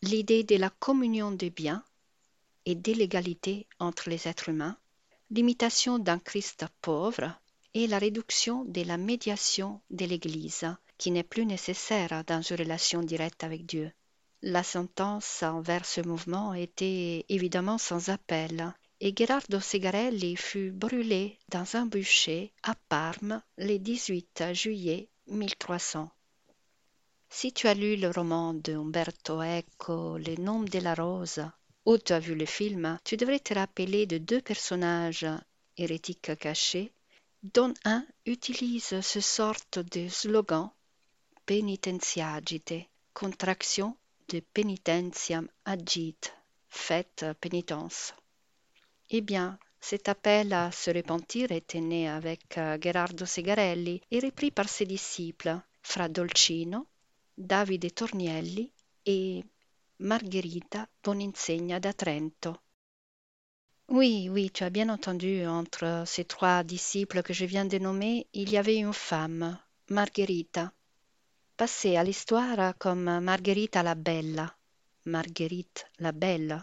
l'idée 0.00 0.44
de 0.44 0.56
la 0.56 0.70
communion 0.70 1.30
des 1.30 1.50
biens 1.50 1.84
et 2.66 2.74
de 2.74 2.92
l'égalité 2.92 3.66
entre 3.78 4.10
les 4.10 4.28
êtres 4.28 4.48
humains, 4.48 4.76
l'imitation 5.30 5.98
d'un 5.98 6.18
Christ 6.18 6.66
pauvre 6.80 7.32
et 7.74 7.86
la 7.86 7.98
réduction 7.98 8.64
de 8.64 8.82
la 8.82 8.96
médiation 8.96 9.80
de 9.90 10.04
l'Église, 10.04 10.66
qui 10.98 11.10
n'est 11.10 11.22
plus 11.22 11.44
nécessaire 11.44 12.24
dans 12.24 12.40
une 12.40 12.56
relation 12.56 13.02
directe 13.02 13.42
avec 13.42 13.66
Dieu. 13.66 13.90
La 14.42 14.62
sentence 14.62 15.42
envers 15.42 15.84
ce 15.84 16.00
mouvement 16.00 16.54
était 16.54 17.24
évidemment 17.28 17.78
sans 17.78 18.10
appel, 18.10 18.74
et 19.00 19.14
Gerardo 19.16 19.58
Segarelli 19.58 20.36
fut 20.36 20.70
brûlé 20.70 21.38
dans 21.48 21.76
un 21.76 21.86
bûcher 21.86 22.52
à 22.62 22.74
Parme 22.88 23.42
le 23.58 23.78
18 23.78 24.52
juillet 24.52 25.08
1300. 25.26 26.10
Si 27.28 27.52
tu 27.52 27.66
as 27.66 27.74
lu 27.74 27.96
le 27.96 28.10
roman 28.10 28.54
de 28.54 28.74
Umberto 28.74 29.42
Eco, 29.42 30.18
Le 30.18 30.36
nom 30.40 30.62
de 30.62 30.78
la 30.78 30.94
rose, 30.94 31.40
ou 31.86 31.98
tu 31.98 32.12
as 32.12 32.18
vu 32.18 32.34
le 32.34 32.46
film, 32.46 32.98
tu 33.04 33.16
devrais 33.16 33.40
te 33.40 33.54
rappeler 33.54 34.06
de 34.06 34.18
deux 34.18 34.40
personnages 34.40 35.26
hérétiques 35.76 36.36
cachés, 36.38 36.92
dont 37.42 37.74
un 37.84 38.06
utilise 38.26 39.00
ce 39.00 39.20
sorte 39.20 39.78
de 39.78 40.08
slogan 40.08 40.70
penitentiagite, 41.46 42.88
contraction 43.12 43.96
de 44.28 44.40
penitentiam 44.40 45.46
agit, 45.64 46.16
faites 46.68 47.26
pénitence. 47.40 48.14
Eh 49.10 49.20
bien, 49.20 49.58
cet 49.80 50.08
appel 50.08 50.54
à 50.54 50.72
se 50.72 50.90
repentir 50.90 51.52
était 51.52 51.82
né 51.82 52.08
avec 52.08 52.56
euh, 52.56 52.78
Gerardo 52.80 53.26
Segarelli 53.26 54.00
et 54.10 54.20
repris 54.20 54.50
par 54.50 54.66
ses 54.66 54.86
disciples, 54.86 55.60
Fra 55.82 56.08
Dolcino, 56.08 56.86
Davide 57.36 57.92
Tornielli 57.94 58.72
et 59.04 59.44
Margherita 60.04 60.86
Boninsegna 61.02 61.78
da 61.78 61.94
Trento. 61.94 62.60
Oui, 63.88 64.28
oui, 64.28 64.50
tu 64.50 64.62
as 64.62 64.68
bien 64.68 64.90
entendu, 64.90 65.46
entre 65.46 66.04
ces 66.04 66.26
trois 66.26 66.62
disciples 66.62 67.22
que 67.22 67.32
je 67.32 67.46
viens 67.46 67.64
de 67.64 67.78
nommer, 67.78 68.26
il 68.34 68.50
y 68.50 68.58
avait 68.58 68.76
une 68.76 68.92
femme, 68.92 69.58
Margherita, 69.88 70.74
passée 71.56 71.96
à 71.96 72.04
l'histoire 72.04 72.76
comme 72.76 73.18
Margherita 73.20 73.82
la 73.82 73.94
Bella, 73.94 74.54
Marguerite 75.06 75.86
la 75.98 76.12
Belle, 76.12 76.62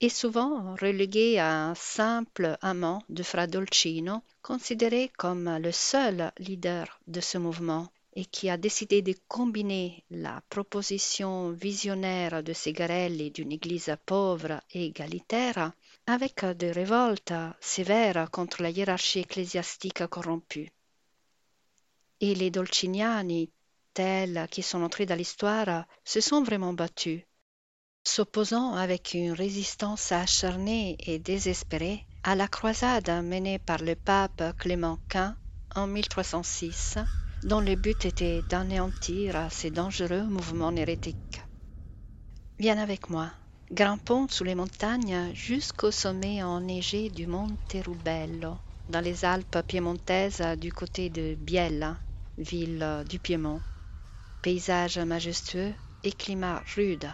et 0.00 0.08
souvent 0.08 0.76
reléguée 0.76 1.40
à 1.40 1.70
un 1.70 1.74
simple 1.74 2.56
amant 2.60 3.02
de 3.08 3.24
Fra 3.24 3.48
Dolcino, 3.48 4.22
considéré 4.42 5.10
comme 5.18 5.58
le 5.58 5.72
seul 5.72 6.30
leader 6.38 7.00
de 7.08 7.20
ce 7.20 7.36
mouvement 7.36 7.88
et 8.18 8.24
qui 8.24 8.48
a 8.48 8.56
décidé 8.56 9.02
de 9.02 9.14
combiner 9.28 10.02
la 10.10 10.42
proposition 10.48 11.50
visionnaire 11.50 12.42
de 12.42 12.54
Segarelli 12.54 13.30
d'une 13.30 13.52
Église 13.52 13.94
pauvre 14.06 14.62
et 14.70 14.86
égalitaire 14.86 15.72
avec 16.06 16.42
des 16.46 16.72
révoltes 16.72 17.34
sévères 17.60 18.30
contre 18.30 18.62
la 18.62 18.70
hiérarchie 18.70 19.20
ecclésiastique 19.20 20.06
corrompue. 20.06 20.70
Et 22.20 22.34
les 22.34 22.50
Dolciniani, 22.50 23.50
tels 23.92 24.48
qui 24.50 24.62
sont 24.62 24.82
entrés 24.82 25.04
dans 25.04 25.14
l'histoire, 25.14 25.84
se 26.02 26.22
sont 26.22 26.42
vraiment 26.42 26.72
battus, 26.72 27.22
s'opposant 28.02 28.72
avec 28.72 29.12
une 29.12 29.32
résistance 29.32 30.10
acharnée 30.10 30.96
et 31.00 31.18
désespérée 31.18 32.06
à 32.22 32.34
la 32.34 32.48
croisade 32.48 33.10
menée 33.22 33.58
par 33.58 33.82
le 33.82 33.94
pape 33.94 34.42
Clément 34.56 34.98
Quint 35.10 35.36
en 35.74 35.86
1306 35.86 36.96
dont 37.42 37.60
le 37.60 37.74
but 37.76 38.04
était 38.04 38.42
d'anéantir 38.42 39.48
ces 39.50 39.70
dangereux 39.70 40.24
mouvements 40.24 40.74
hérétiques. 40.74 41.40
Viens 42.58 42.78
avec 42.78 43.10
moi, 43.10 43.30
grimpons 43.70 44.28
sous 44.28 44.44
les 44.44 44.54
montagnes 44.54 45.32
jusqu'au 45.34 45.90
sommet 45.90 46.42
enneigé 46.42 47.10
du 47.10 47.26
Monte 47.26 47.76
Rubello, 47.86 48.56
dans 48.88 49.00
les 49.00 49.24
Alpes 49.24 49.58
piémontaises 49.66 50.42
du 50.58 50.72
côté 50.72 51.10
de 51.10 51.34
Biella, 51.34 51.98
ville 52.38 53.04
du 53.08 53.18
Piémont. 53.18 53.60
Paysage 54.42 54.98
majestueux 54.98 55.74
et 56.04 56.12
climat 56.12 56.62
rude. 56.74 57.10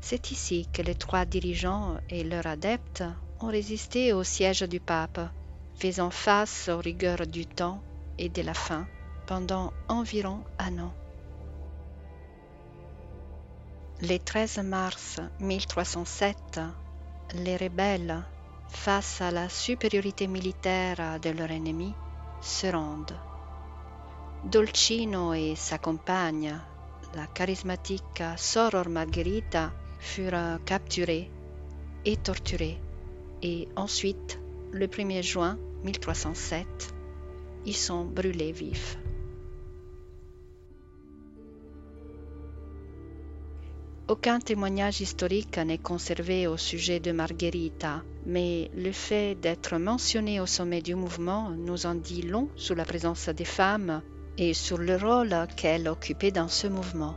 C'est 0.00 0.30
ici 0.30 0.68
que 0.72 0.82
les 0.82 0.94
trois 0.94 1.24
dirigeants 1.24 1.98
et 2.10 2.24
leurs 2.24 2.46
adeptes 2.46 3.04
ont 3.40 3.46
résisté 3.48 4.12
au 4.12 4.22
siège 4.24 4.62
du 4.62 4.80
pape, 4.80 5.20
faisant 5.78 6.10
face 6.10 6.68
aux 6.68 6.78
rigueurs 6.78 7.26
du 7.26 7.46
temps 7.46 7.80
et 8.18 8.28
de 8.28 8.42
la 8.42 8.54
faim 8.54 8.86
pendant 9.26 9.72
environ 9.88 10.44
un 10.58 10.78
an. 10.78 10.92
Le 14.02 14.18
13 14.18 14.58
mars 14.64 15.20
1307, 15.40 16.60
les 17.34 17.56
rebelles, 17.56 18.22
face 18.68 19.20
à 19.20 19.30
la 19.30 19.48
supériorité 19.48 20.26
militaire 20.26 21.20
de 21.20 21.30
leur 21.30 21.50
ennemi, 21.50 21.94
se 22.40 22.66
rendent. 22.66 23.16
Dolcino 24.44 25.32
et 25.32 25.54
sa 25.56 25.78
compagne, 25.78 26.60
la 27.14 27.26
charismatique 27.26 28.22
Soror 28.36 28.88
Margherita, 28.88 29.72
furent 29.98 30.58
capturés 30.66 31.30
et 32.04 32.16
torturés, 32.16 32.78
et 33.42 33.68
ensuite, 33.76 34.38
le 34.72 34.86
1er 34.86 35.22
juin 35.22 35.58
1307, 35.84 36.94
ils 37.64 37.76
sont 37.76 38.04
brûlés 38.04 38.52
vifs. 38.52 38.98
Aucun 44.06 44.38
témoignage 44.38 45.00
historique 45.00 45.56
n'est 45.56 45.78
conservé 45.78 46.46
au 46.46 46.58
sujet 46.58 47.00
de 47.00 47.10
Margherita, 47.10 48.02
mais 48.26 48.70
le 48.74 48.92
fait 48.92 49.34
d'être 49.34 49.78
mentionnée 49.78 50.40
au 50.40 50.46
sommet 50.46 50.82
du 50.82 50.94
mouvement 50.94 51.48
nous 51.48 51.86
en 51.86 51.94
dit 51.94 52.20
long 52.20 52.50
sur 52.54 52.74
la 52.74 52.84
présence 52.84 53.30
des 53.30 53.46
femmes 53.46 54.02
et 54.36 54.52
sur 54.52 54.76
le 54.76 54.96
rôle 54.96 55.34
qu'elle 55.56 55.88
occupait 55.88 56.32
dans 56.32 56.48
ce 56.48 56.66
mouvement. 56.66 57.16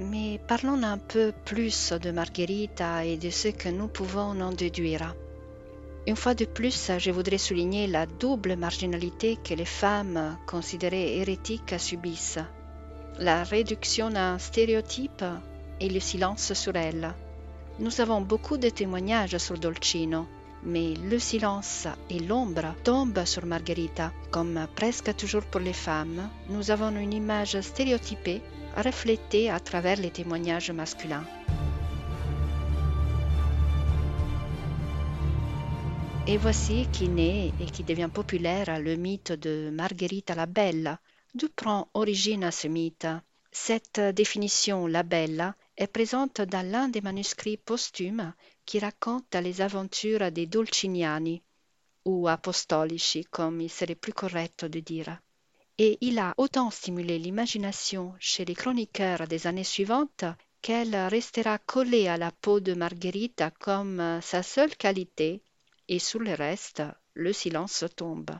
Mais 0.00 0.40
parlons 0.48 0.82
un 0.82 0.96
peu 0.96 1.34
plus 1.44 1.92
de 1.92 2.10
Margherita 2.10 3.04
et 3.04 3.18
de 3.18 3.28
ce 3.28 3.48
que 3.48 3.68
nous 3.68 3.88
pouvons 3.88 4.40
en 4.40 4.52
déduire. 4.52 5.14
Une 6.06 6.16
fois 6.16 6.34
de 6.34 6.46
plus, 6.46 6.92
je 6.96 7.10
voudrais 7.10 7.36
souligner 7.36 7.88
la 7.88 8.06
double 8.06 8.56
marginalité 8.56 9.36
que 9.36 9.52
les 9.52 9.66
femmes 9.66 10.38
considérées 10.46 11.18
hérétiques 11.18 11.74
subissent. 11.78 12.38
La 13.18 13.44
réduction 13.44 14.14
à 14.14 14.32
un 14.32 14.38
stéréotype 14.38 15.24
et 15.80 15.88
le 15.88 16.00
silence 16.00 16.52
sur 16.54 16.76
elle. 16.76 17.14
Nous 17.78 18.00
avons 18.00 18.20
beaucoup 18.20 18.56
de 18.56 18.70
témoignages 18.70 19.38
sur 19.38 19.58
Dolcino, 19.58 20.26
mais 20.62 20.94
le 20.94 21.18
silence 21.18 21.86
et 22.10 22.18
l'ombre 22.18 22.74
tombent 22.82 23.24
sur 23.24 23.44
Margherita. 23.46 24.12
Comme 24.30 24.66
presque 24.74 25.14
toujours 25.14 25.44
pour 25.44 25.60
les 25.60 25.72
femmes, 25.72 26.28
nous 26.48 26.70
avons 26.70 26.96
une 26.96 27.12
image 27.12 27.60
stéréotypée 27.60 28.42
reflétée 28.76 29.50
à 29.50 29.60
travers 29.60 29.96
les 29.96 30.10
témoignages 30.10 30.70
masculins. 30.70 31.24
Et 36.26 36.38
voici 36.38 36.88
qui 36.92 37.08
naît 37.08 37.52
et 37.60 37.66
qui 37.66 37.84
devient 37.84 38.10
populaire 38.12 38.80
le 38.80 38.96
mythe 38.96 39.32
de 39.32 39.70
Margherita 39.72 40.34
la 40.34 40.46
Belle. 40.46 40.98
D'où 41.34 41.48
prend 41.54 41.88
origine 41.94 42.50
ce 42.50 42.66
mythe? 42.66 43.06
Cette 43.52 44.00
définition, 44.00 44.88
la 44.88 45.04
Bella, 45.04 45.54
est 45.76 45.86
présente 45.86 46.40
dans 46.40 46.66
l'un 46.66 46.88
des 46.88 47.00
manuscrits 47.00 47.56
posthumes 47.56 48.32
qui 48.64 48.78
raconte 48.78 49.34
les 49.34 49.60
aventures 49.60 50.32
des 50.32 50.46
Dolciniani, 50.46 51.42
ou 52.04 52.28
apostolici 52.28 53.24
comme 53.24 53.60
il 53.60 53.70
serait 53.70 53.94
plus 53.94 54.12
correct 54.12 54.64
de 54.64 54.80
dire. 54.80 55.18
Et 55.78 55.98
il 56.00 56.18
a 56.18 56.34
autant 56.38 56.70
stimulé 56.70 57.18
l'imagination 57.18 58.14
chez 58.18 58.44
les 58.44 58.54
chroniqueurs 58.54 59.28
des 59.28 59.46
années 59.46 59.64
suivantes 59.64 60.24
qu'elle 60.62 60.96
restera 61.08 61.58
collée 61.58 62.08
à 62.08 62.16
la 62.16 62.32
peau 62.32 62.60
de 62.60 62.74
Margherita 62.74 63.50
comme 63.50 64.20
sa 64.22 64.42
seule 64.42 64.74
qualité 64.76 65.42
et 65.88 65.98
sur 65.98 66.20
le 66.20 66.34
reste, 66.34 66.82
le 67.14 67.32
silence 67.32 67.84
tombe. 67.94 68.30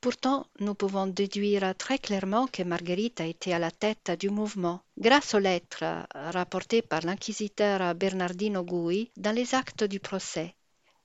Pourtant, 0.00 0.46
nous 0.60 0.74
pouvons 0.74 1.06
déduire 1.06 1.74
très 1.76 1.98
clairement 1.98 2.46
que 2.46 2.62
Marguerite 2.62 3.20
a 3.20 3.26
été 3.26 3.52
à 3.52 3.58
la 3.58 3.70
tête 3.70 4.12
du 4.18 4.30
mouvement, 4.30 4.80
grâce 4.98 5.34
aux 5.34 5.38
lettres 5.38 6.06
rapportées 6.14 6.82
par 6.82 7.00
l'inquisiteur 7.00 7.94
Bernardino 7.94 8.62
Gui 8.62 9.10
dans 9.16 9.34
les 9.34 9.54
actes 9.54 9.84
du 9.84 9.98
procès. 9.98 10.54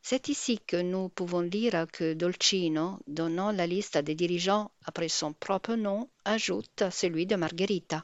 C'est 0.03 0.29
ici 0.29 0.59
que 0.65 0.81
nous 0.81 1.09
pouvons 1.09 1.41
lire 1.41 1.85
que 1.91 2.13
Dolcino, 2.13 2.99
donnant 3.07 3.51
la 3.51 3.67
liste 3.67 3.97
des 3.99 4.15
dirigeants 4.15 4.71
après 4.85 5.09
son 5.09 5.31
propre 5.33 5.75
nom, 5.75 6.09
ajoute 6.25 6.83
celui 6.91 7.25
de 7.27 7.35
Margherita. 7.35 8.03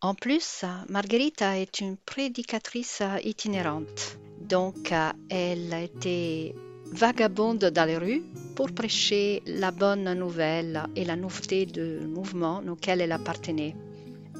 En 0.00 0.14
plus, 0.14 0.64
Margherita 0.88 1.58
est 1.58 1.80
une 1.80 1.96
prédicatrice 1.96 3.02
itinérante. 3.24 4.18
Donc, 4.40 4.92
elle 5.30 5.72
était 5.72 6.54
vagabonde 6.92 7.64
dans 7.64 7.84
les 7.86 7.98
rues 7.98 8.22
pour 8.54 8.72
prêcher 8.72 9.42
la 9.46 9.70
bonne 9.70 10.12
nouvelle 10.14 10.84
et 10.94 11.04
la 11.04 11.16
nouveauté 11.16 11.66
du 11.66 12.06
mouvement 12.06 12.62
auquel 12.68 13.00
elle 13.00 13.12
appartenait. 13.12 13.74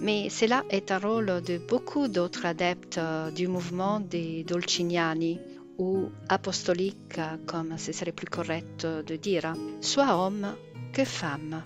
Mais 0.00 0.28
cela 0.28 0.64
est 0.70 0.90
un 0.90 0.98
rôle 0.98 1.42
de 1.46 1.58
beaucoup 1.58 2.08
d'autres 2.08 2.46
adeptes 2.46 3.00
du 3.34 3.48
mouvement 3.48 4.00
des 4.00 4.44
Dolciniani 4.44 5.40
ou 5.78 6.08
apostoliques, 6.28 7.20
comme 7.46 7.78
ce 7.78 7.92
serait 7.92 8.12
plus 8.12 8.26
correct 8.26 8.86
de 8.86 9.16
dire, 9.16 9.54
soit 9.80 10.16
hommes 10.16 10.54
que 10.92 11.04
femmes. 11.04 11.62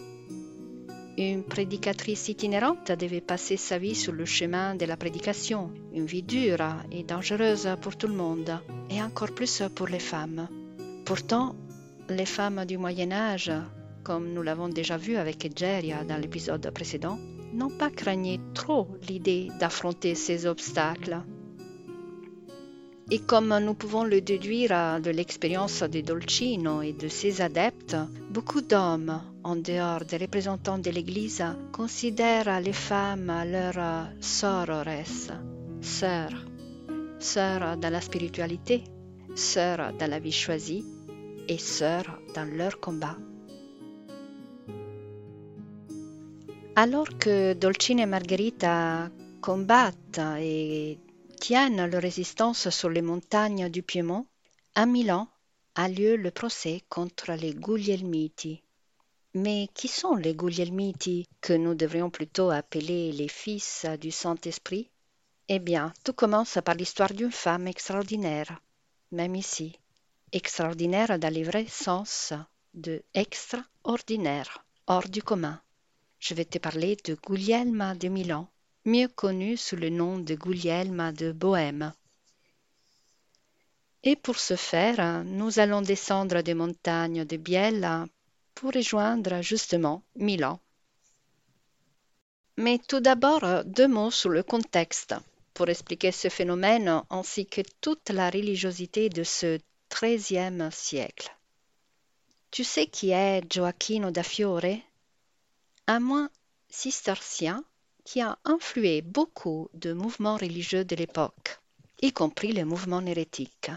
Une 1.19 1.43
prédicatrice 1.43 2.29
itinérante 2.29 2.93
devait 2.93 3.21
passer 3.21 3.57
sa 3.57 3.77
vie 3.77 3.97
sur 3.97 4.13
le 4.13 4.25
chemin 4.25 4.77
de 4.77 4.87
la 4.87 4.97
prédication, 4.97 5.73
une 5.93 6.07
vie 6.07 6.23
dure 6.23 6.77
et 6.93 7.03
dangereuse 7.03 7.69
pour 7.81 7.97
tout 7.97 8.07
le 8.07 8.15
monde, 8.15 8.57
et 8.89 9.03
encore 9.03 9.35
plus 9.35 9.63
pour 9.75 9.89
les 9.89 9.99
femmes. 9.99 10.49
Pourtant, 11.09 11.57
les 12.11 12.27
femmes 12.27 12.67
du 12.67 12.77
Moyen 12.77 13.13
Âge, 13.13 13.51
comme 14.05 14.35
nous 14.35 14.43
l'avons 14.43 14.69
déjà 14.69 14.99
vu 14.99 15.17
avec 15.17 15.43
Egeria 15.43 16.05
dans 16.05 16.21
l'épisode 16.21 16.71
précédent, 16.71 17.19
n'ont 17.55 17.71
pas 17.71 17.89
craigné 17.89 18.39
trop 18.53 18.89
l'idée 19.09 19.49
d'affronter 19.59 20.15
ces 20.15 20.45
obstacles. 20.45 21.23
Et 23.11 23.21
comme 23.21 23.59
nous 23.59 23.73
pouvons 23.73 24.05
le 24.05 24.21
déduire 24.21 25.01
de 25.01 25.09
l'expérience 25.11 25.83
de 25.83 26.03
Dolcino 26.03 26.83
et 26.83 26.93
de 26.93 27.09
ses 27.09 27.41
adeptes, 27.41 27.97
beaucoup 28.29 28.61
d'hommes, 28.61 29.23
en 29.45 29.57
dehors 29.57 30.05
des 30.05 30.19
représentants 30.19 30.77
de 30.77 30.91
l'Église, 30.91 31.43
considèrent 31.73 32.61
les 32.61 32.75
femmes 32.75 33.33
leurs 33.47 34.09
sorores, 34.21 35.07
sœurs, 35.81 36.45
sœurs 37.19 37.79
dans 37.79 37.91
la 37.91 38.03
spiritualité, 38.03 38.85
sœurs 39.35 39.95
dans 39.99 40.11
la 40.11 40.19
vie 40.19 40.33
choisie 40.33 40.85
et 41.49 41.59
sœurs 41.59 42.21
dans 42.35 42.45
leur 42.45 42.79
combat. 42.81 43.17
Alors 46.77 47.09
que 47.19 47.55
Dolcino 47.55 48.03
et 48.03 48.07
Margherita 48.07 49.11
combattent 49.41 50.21
et 50.39 50.99
tiennent 51.41 51.91
leur 51.91 52.03
résistance 52.03 52.71
sur 52.71 52.91
les 52.91 53.03
montagnes 53.03 53.69
du 53.69 53.83
Piémont, 53.83 54.27
à 54.75 54.87
Milan 54.87 55.29
a 55.75 55.89
lieu 55.89 56.17
le 56.17 56.31
procès 56.31 56.83
contre 56.89 57.33
les 57.33 57.55
Guglielmiti. 57.55 58.63
Mais 59.35 59.69
qui 59.75 59.89
sont 59.89 60.15
les 60.15 60.35
Guglielmiti, 60.35 61.27
que 61.41 61.53
nous 61.53 61.75
devrions 61.75 62.11
plutôt 62.11 62.51
appeler 62.51 63.13
les 63.13 63.29
fils 63.29 63.87
du 64.01 64.11
Saint-Esprit? 64.11 64.91
Eh 65.49 65.59
bien, 65.59 65.93
tout 66.05 66.13
commence 66.13 66.59
par 66.65 66.75
l'histoire 66.75 67.13
d'une 67.13 67.33
femme 67.33 67.67
extraordinaire, 67.67 68.61
même 69.13 69.35
ici, 69.35 69.79
extraordinaire 70.33 71.19
dans 71.19 71.35
le 71.35 71.43
vrai 71.43 71.67
sens 71.69 72.33
de 72.75 73.03
extraordinaire, 73.15 74.65
hors 74.87 75.09
du 75.09 75.23
commun. 75.23 75.61
Je 76.19 76.35
vais 76.35 76.45
te 76.45 76.59
parler 76.59 76.97
de 77.05 77.15
Guglielma 77.15 77.95
de 77.95 78.09
Milan, 78.09 78.49
mieux 78.85 79.09
connu 79.09 79.57
sous 79.57 79.77
le 79.77 79.91
nom 79.91 80.19
de 80.19 80.35
Guglielma 80.35 81.13
de 81.13 81.33
Bohême. 81.33 81.93
Et 84.03 84.17
pour 84.17 84.39
ce 84.39 84.57
faire, 84.57 85.25
nous 85.25 85.59
allons 85.59 85.83
descendre 85.83 86.43
des 86.43 86.55
montagnes 86.55 87.25
de 87.25 87.37
Biella 87.37 88.07
pour 88.55 88.73
rejoindre 88.73 89.43
justement 89.43 90.03
Milan. 90.17 90.61
Mais 92.57 92.79
tout 92.79 93.01
d'abord, 93.01 93.65
deux 93.65 93.87
mots 93.89 94.11
sur 94.11 94.31
le 94.31 94.43
contexte 94.43 95.15
pour 95.55 95.69
expliquer 95.69 96.13
ce 96.13 96.29
phénomène 96.29 97.03
ainsi 97.11 97.47
que 97.47 97.63
toute 97.81 98.11
la 98.11 98.31
religiosité 98.31 99.09
de 99.09 99.25
ce 99.25 99.59
XIIIe 99.91 100.71
siècle. 100.71 101.31
Tu 102.51 102.65
sais 102.65 102.87
qui 102.87 103.11
est 103.11 103.43
Gioacchino 103.51 104.11
da 104.11 104.23
Fiore? 104.23 104.83
Un 105.87 106.01
moine 106.01 106.31
cistercien 106.71 107.65
qui 108.05 108.21
a 108.21 108.39
influé 108.45 109.03
beaucoup 109.03 109.69
de 109.75 109.93
mouvements 109.93 110.37
religieux 110.37 110.85
de 110.85 110.97
l'époque, 110.97 111.61
y 112.01 112.13
compris 112.13 112.53
les 112.53 112.65
mouvements 112.65 113.05
hérétiques. 113.05 113.71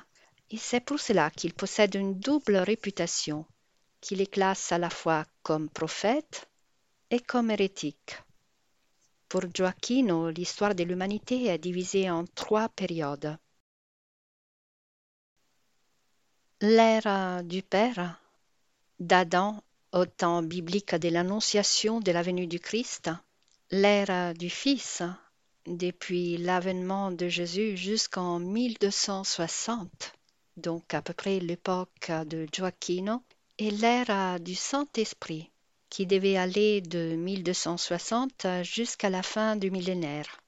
Et 0.51 0.57
c'est 0.57 0.79
pour 0.81 0.99
cela 0.99 1.31
qu'il 1.31 1.53
possède 1.53 1.95
une 1.95 2.19
double 2.19 2.57
réputation, 2.57 3.45
qui 3.99 4.15
les 4.15 4.27
classe 4.27 4.71
à 4.71 4.77
la 4.77 4.89
fois 4.89 5.25
comme 5.43 5.69
prophète 5.69 6.47
et 7.09 7.19
comme 7.19 7.51
hérétique. 7.51 8.15
Pour 9.27 9.43
Gioacchino, 9.53 10.29
l'histoire 10.29 10.75
de 10.75 10.83
l'humanité 10.83 11.45
est 11.45 11.57
divisée 11.57 12.09
en 12.09 12.25
trois 12.25 12.69
périodes. 12.69 13.37
L'ère 16.63 17.43
du 17.43 17.63
Père, 17.63 18.21
d'Adam 18.99 19.63
au 19.93 20.05
temps 20.05 20.43
biblique 20.43 20.93
de 20.93 21.09
l'annonciation 21.09 21.99
de 21.99 22.11
la 22.11 22.21
venue 22.21 22.45
du 22.45 22.59
Christ, 22.59 23.09
l'ère 23.71 24.35
du 24.35 24.47
Fils, 24.47 25.01
depuis 25.65 26.37
l'avènement 26.37 27.09
de 27.09 27.27
Jésus 27.29 27.75
jusqu'en 27.77 28.37
1260, 28.37 30.13
donc 30.55 30.93
à 30.93 31.01
peu 31.01 31.13
près 31.13 31.39
l'époque 31.39 32.11
de 32.27 32.45
Gioacchino, 32.53 33.23
et 33.57 33.71
l'ère 33.71 34.39
du 34.39 34.53
Saint-Esprit, 34.53 35.49
qui 35.89 36.05
devait 36.05 36.37
aller 36.37 36.81
de 36.81 37.15
1260 37.15 38.45
jusqu'à 38.61 39.09
la 39.09 39.23
fin 39.23 39.55
du 39.55 39.71
millénaire. 39.71 40.39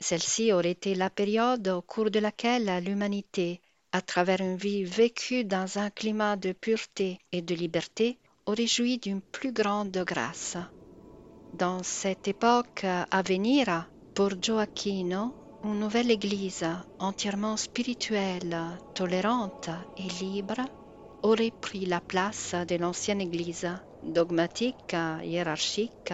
Celle-ci 0.00 0.52
aurait 0.52 0.72
été 0.72 0.94
la 0.94 1.08
période 1.08 1.66
au 1.68 1.80
cours 1.80 2.10
de 2.10 2.18
laquelle 2.18 2.84
l'humanité, 2.84 3.62
à 3.92 4.00
travers 4.00 4.40
une 4.40 4.56
vie 4.56 4.84
vécue 4.84 5.44
dans 5.44 5.78
un 5.78 5.90
climat 5.90 6.36
de 6.36 6.52
pureté 6.52 7.20
et 7.30 7.42
de 7.42 7.54
liberté, 7.54 8.18
aurait 8.46 8.66
joui 8.66 8.98
d'une 8.98 9.20
plus 9.20 9.52
grande 9.52 9.96
grâce. 10.06 10.56
Dans 11.54 11.82
cette 11.82 12.26
époque 12.28 12.84
à 12.84 13.22
venir, 13.22 13.88
pour 14.14 14.30
Gioacchino, 14.40 15.34
une 15.64 15.78
nouvelle 15.78 16.10
Église 16.10 16.66
entièrement 16.98 17.56
spirituelle, 17.56 18.56
tolérante 18.94 19.70
et 19.96 20.24
libre 20.24 20.60
aurait 21.22 21.52
pris 21.60 21.86
la 21.86 22.00
place 22.00 22.54
de 22.66 22.76
l'ancienne 22.76 23.20
Église, 23.20 23.68
dogmatique, 24.02 24.96
hiérarchique. 25.22 26.12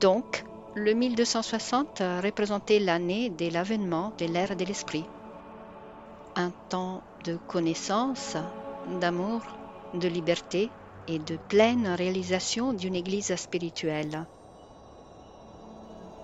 Donc, 0.00 0.44
le 0.74 0.92
1260 0.92 2.02
représentait 2.22 2.80
l'année 2.80 3.30
de 3.30 3.50
l'avènement 3.50 4.12
de 4.18 4.26
l'ère 4.26 4.56
de 4.56 4.64
l'Esprit. 4.64 5.04
Un 6.36 6.52
temps 6.68 7.02
de 7.24 7.38
connaissance, 7.48 8.36
d'amour, 9.00 9.42
de 9.94 10.08
liberté 10.08 10.70
et 11.06 11.18
de 11.18 11.36
pleine 11.36 11.86
réalisation 11.88 12.72
d'une 12.72 12.94
Église 12.94 13.34
spirituelle. 13.36 14.26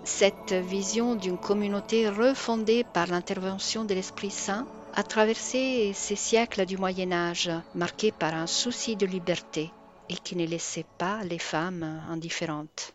Cette 0.05 0.53
vision 0.53 1.17
d'une 1.17 1.39
communauté 1.39 2.09
refondée 2.09 2.85
par 2.85 3.09
l'intervention 3.09 3.85
de 3.85 3.95
l'Esprit 3.95 4.31
Saint 4.31 4.67
a 4.95 5.03
traversé 5.03 5.93
ces 5.95 6.17
siècles 6.17 6.65
du 6.67 6.77
Moyen 6.77 7.13
Âge 7.13 7.51
marqués 7.75 8.13
par 8.13 8.35
un 8.35 8.47
souci 8.47 8.97
de 8.97 9.07
liberté 9.07 9.73
et 10.09 10.15
qui 10.15 10.37
ne 10.37 10.47
laissait 10.47 10.87
pas 10.99 11.25
les 11.25 11.39
femmes 11.39 12.03
indifférentes. 12.09 12.95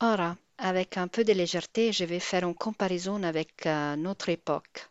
Ora, 0.00 0.36
avec 0.58 0.96
un 0.96 1.08
peu 1.08 1.24
de 1.24 1.32
légèreté, 1.32 1.92
je 1.92 2.04
vais 2.04 2.20
faire 2.20 2.44
une 2.44 2.54
comparaison 2.54 3.22
avec 3.22 3.66
euh, 3.66 3.96
notre 3.96 4.30
époque. 4.30 4.89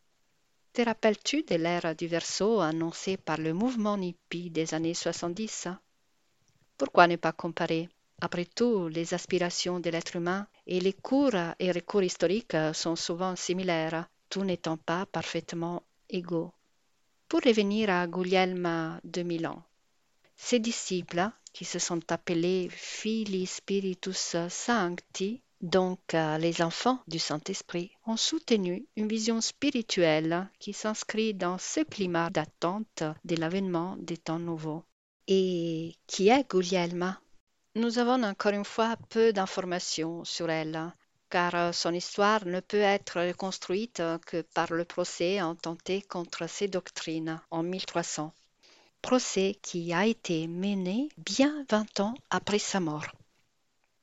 Te 0.80 0.86
rappelles-tu 0.86 1.44
de 1.44 1.56
l'ère 1.56 1.94
du 1.94 2.08
verso 2.08 2.62
annoncée 2.62 3.18
par 3.18 3.36
le 3.36 3.54
mouvement 3.54 3.98
hippie 3.98 4.50
des 4.50 4.74
années 4.74 4.94
70 4.94 5.68
Pourquoi 6.78 7.06
ne 7.06 7.18
pas 7.18 7.34
comparer? 7.34 7.90
Après 8.22 8.46
tout, 8.46 8.88
les 8.88 9.14
aspirations 9.14 9.82
de 9.82 9.90
l'être 9.90 10.16
humain 10.16 10.48
et 10.66 10.80
les 10.80 10.94
cours 10.94 11.36
et 11.60 11.74
recours 11.74 12.04
historiques 12.04 12.56
sont 12.72 12.96
souvent 12.96 13.36
similaires 13.36 14.08
tout 14.30 14.46
n'étant 14.46 14.78
pas 14.78 15.06
parfaitement 15.06 15.84
égaux. 16.10 16.54
Pour 17.28 17.42
revenir 17.42 17.90
à 17.90 18.08
Guglielma 18.08 19.02
de 19.04 19.24
Milan, 19.24 19.62
ses 20.38 20.60
disciples, 20.60 21.30
qui 21.52 21.66
se 21.66 21.80
sont 21.80 22.10
appelés 22.10 22.70
Fili 22.72 23.46
Spiritus 23.48 24.38
Sancti, 24.48 25.42
donc 25.62 26.14
euh, 26.14 26.38
les 26.38 26.62
enfants 26.62 27.00
du 27.08 27.20
Saint-Esprit, 27.20 27.92
ont 28.06 28.18
soutenu 28.18 28.86
une 28.96 29.08
vision 29.08 29.42
spirituelle 29.42 30.50
qui 30.60 30.74
s'inscrit 30.74 31.34
dans 31.34 31.58
ce 31.58 31.82
climat 31.82 32.30
d'attente 32.30 33.04
de 33.26 33.36
l'avènement 33.36 33.96
des 33.98 34.18
temps 34.18 34.40
nouveaux. 34.40 34.84
Et 35.28 35.96
qui 36.08 36.30
est 36.30 36.50
Guglielma? 36.50 37.20
Nous 37.76 38.00
avons 38.00 38.24
encore 38.24 38.54
une 38.54 38.66
fois 38.66 38.96
peu 39.10 39.32
d'informations 39.34 40.24
sur 40.24 40.50
elle, 40.50 40.92
car 41.30 41.74
son 41.74 41.94
histoire 41.94 42.46
ne 42.46 42.62
peut 42.62 42.78
être 42.78 43.28
reconstruite 43.28 44.02
que 44.26 44.42
par 44.42 44.74
le 44.74 44.86
procès 44.86 45.40
intenté 45.40 46.02
contre 46.02 46.50
ses 46.50 46.68
doctrines 46.68 47.40
en 47.52 47.64
1300. 47.64 48.34
Procès 49.02 49.58
qui 49.62 49.94
a 49.94 50.06
été 50.06 50.48
mené 50.48 51.10
bien 51.18 51.64
vingt 51.70 52.00
ans 52.00 52.16
après 52.32 52.60
sa 52.60 52.80
mort. 52.80 53.06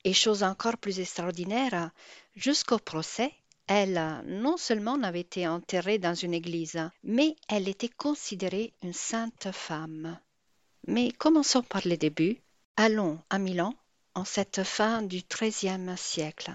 Et 0.07 0.13
chose 0.13 0.45
encore 0.45 0.77
plus 0.77 1.01
extraordinaire, 1.01 1.91
jusqu'au 2.37 2.79
procès, 2.79 3.33
elle 3.67 4.01
non 4.25 4.57
seulement 4.57 4.97
n'avait 4.97 5.23
été 5.23 5.49
enterrée 5.49 5.99
dans 5.99 6.15
une 6.15 6.33
église, 6.33 6.79
mais 7.03 7.35
elle 7.49 7.69
était 7.69 7.89
considérée 7.89 8.73
une 8.85 8.93
sainte 8.93 9.49
femme. 9.51 10.17
Mais 10.87 11.11
commençons 11.11 11.65
par 11.65 11.83
le 11.85 11.97
début. 11.97 12.37
Allons 12.77 13.19
à 13.31 13.41
Milan 13.41 13.75
en 14.15 14.25
cette 14.25 14.63
fin 14.63 15.03
du 15.03 15.23
XIIIe 15.29 15.97
siècle. 15.97 16.53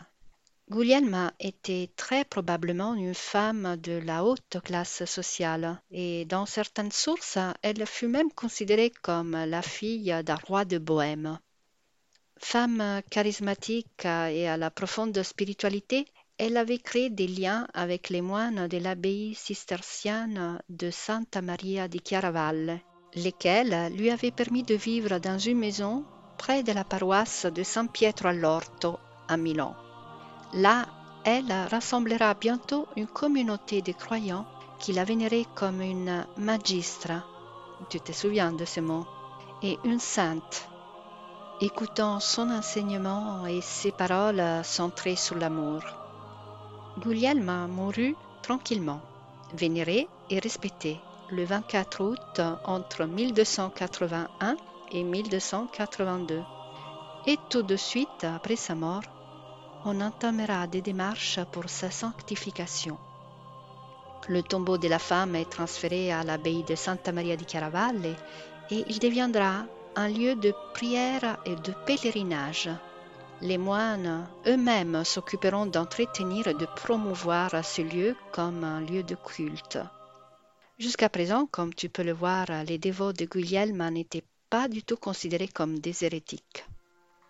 Guglielma 0.70 1.34
était 1.42 1.90
très 1.98 2.24
probablement 2.24 2.94
une 2.94 3.14
femme 3.14 3.76
de 3.76 3.98
la 3.98 4.24
haute 4.24 4.62
classe 4.64 5.04
sociale, 5.04 5.82
et 5.92 6.24
dans 6.24 6.46
certaines 6.46 6.94
sources, 6.94 7.38
elle 7.64 7.86
fut 7.86 8.08
même 8.08 8.32
considérée 8.32 8.94
comme 9.02 9.32
la 9.32 9.62
fille 9.62 10.16
d'un 10.24 10.36
roi 10.36 10.64
de 10.64 10.78
Bohême. 10.78 11.38
Femme 12.44 13.02
charismatique 13.10 14.04
et 14.06 14.50
à 14.50 14.58
la 14.58 14.70
profonde 14.72 15.22
spiritualité, 15.24 16.06
elle 16.38 16.58
avait 16.58 16.80
créé 16.80 17.10
des 17.10 17.28
liens 17.28 17.68
avec 17.74 18.10
les 18.10 18.22
moines 18.22 18.68
de 18.68 18.78
l'abbaye 18.78 19.36
cistercienne 19.36 20.60
de 20.70 20.90
Santa 20.92 21.42
Maria 21.42 21.88
di 21.88 22.02
Chiaravalle, 22.04 22.82
lesquels 23.14 23.94
lui 23.96 24.10
avaient 24.10 24.32
permis 24.32 24.64
de 24.64 24.76
vivre 24.76 25.20
dans 25.20 25.38
une 25.38 25.60
maison 25.60 26.04
près 26.38 26.64
de 26.64 26.74
la 26.74 26.84
paroisse 26.84 27.46
de 27.46 27.64
San 27.64 27.88
Pietro 27.88 28.28
all'Orto 28.30 28.98
à 29.28 29.38
Milan. 29.38 29.76
Là, 30.54 30.88
elle 31.24 31.54
rassemblera 31.70 32.34
bientôt 32.34 32.88
une 32.98 33.08
communauté 33.08 33.82
de 33.82 33.92
croyants 33.94 34.48
qui 34.80 34.94
la 34.94 35.04
vénéraient 35.04 35.46
comme 35.56 35.82
une 35.82 36.26
magistra, 36.38 37.24
tu 37.90 38.02
te 38.02 38.12
souviens 38.12 38.52
de 38.52 38.66
ce 38.66 38.80
mot, 38.80 39.06
et 39.62 39.78
une 39.86 40.00
sainte. 40.00 40.71
Écoutant 41.64 42.20
son 42.20 42.50
enseignement 42.50 43.46
et 43.46 43.62
ses 43.62 43.92
paroles 43.92 44.44
centrées 44.64 45.16
sur 45.16 45.36
l'amour. 45.36 45.84
Guglielma 46.98 47.68
mourut 47.68 48.16
tranquillement, 48.42 49.00
vénérée 49.54 50.10
et 50.32 50.40
respectée 50.40 51.00
le 51.30 51.46
24 51.46 52.04
août 52.04 52.42
entre 52.66 53.06
1281 53.06 54.58
et 54.92 55.04
1282. 55.04 56.42
Et 57.28 57.38
tout 57.52 57.62
de 57.62 57.76
suite 57.76 58.24
après 58.24 58.56
sa 58.56 58.74
mort, 58.74 59.04
on 59.86 60.02
entamera 60.02 60.66
des 60.66 60.82
démarches 60.82 61.40
pour 61.52 61.70
sa 61.70 61.92
sanctification. 61.92 62.98
Le 64.28 64.42
tombeau 64.42 64.80
de 64.80 64.88
la 64.88 64.98
femme 64.98 65.36
est 65.36 65.52
transféré 65.52 66.12
à 66.12 66.24
l'abbaye 66.24 66.64
de 66.64 66.74
Santa 66.74 67.12
Maria 67.12 67.36
di 67.36 67.46
Chiaravalle 67.46 68.16
et 68.72 68.84
il 68.88 68.98
deviendra 68.98 69.66
un 69.96 70.08
lieu 70.08 70.36
de 70.36 70.54
prière 70.74 71.38
et 71.46 71.56
de 71.56 71.74
pèlerinage. 71.86 72.70
Les 73.42 73.58
moines 73.58 74.28
eux-mêmes 74.48 75.04
s'occuperont 75.04 75.66
d'entretenir 75.66 76.48
et 76.48 76.54
de 76.54 76.66
promouvoir 76.66 77.66
ce 77.66 77.82
lieu 77.82 78.16
comme 78.32 78.64
un 78.64 78.82
lieu 78.82 79.04
de 79.04 79.16
culte. 79.16 79.80
Jusqu'à 80.80 81.10
présent, 81.10 81.46
comme 81.46 81.74
tu 81.74 81.90
peux 81.90 82.04
le 82.04 82.14
voir, 82.14 82.46
les 82.66 82.78
dévots 82.78 83.14
de 83.14 83.26
Guglielma 83.26 83.92
n'étaient 83.92 84.24
pas 84.50 84.68
du 84.68 84.84
tout 84.84 84.98
considérés 84.98 85.48
comme 85.48 85.80
des 85.80 86.06
hérétiques. 86.06 86.66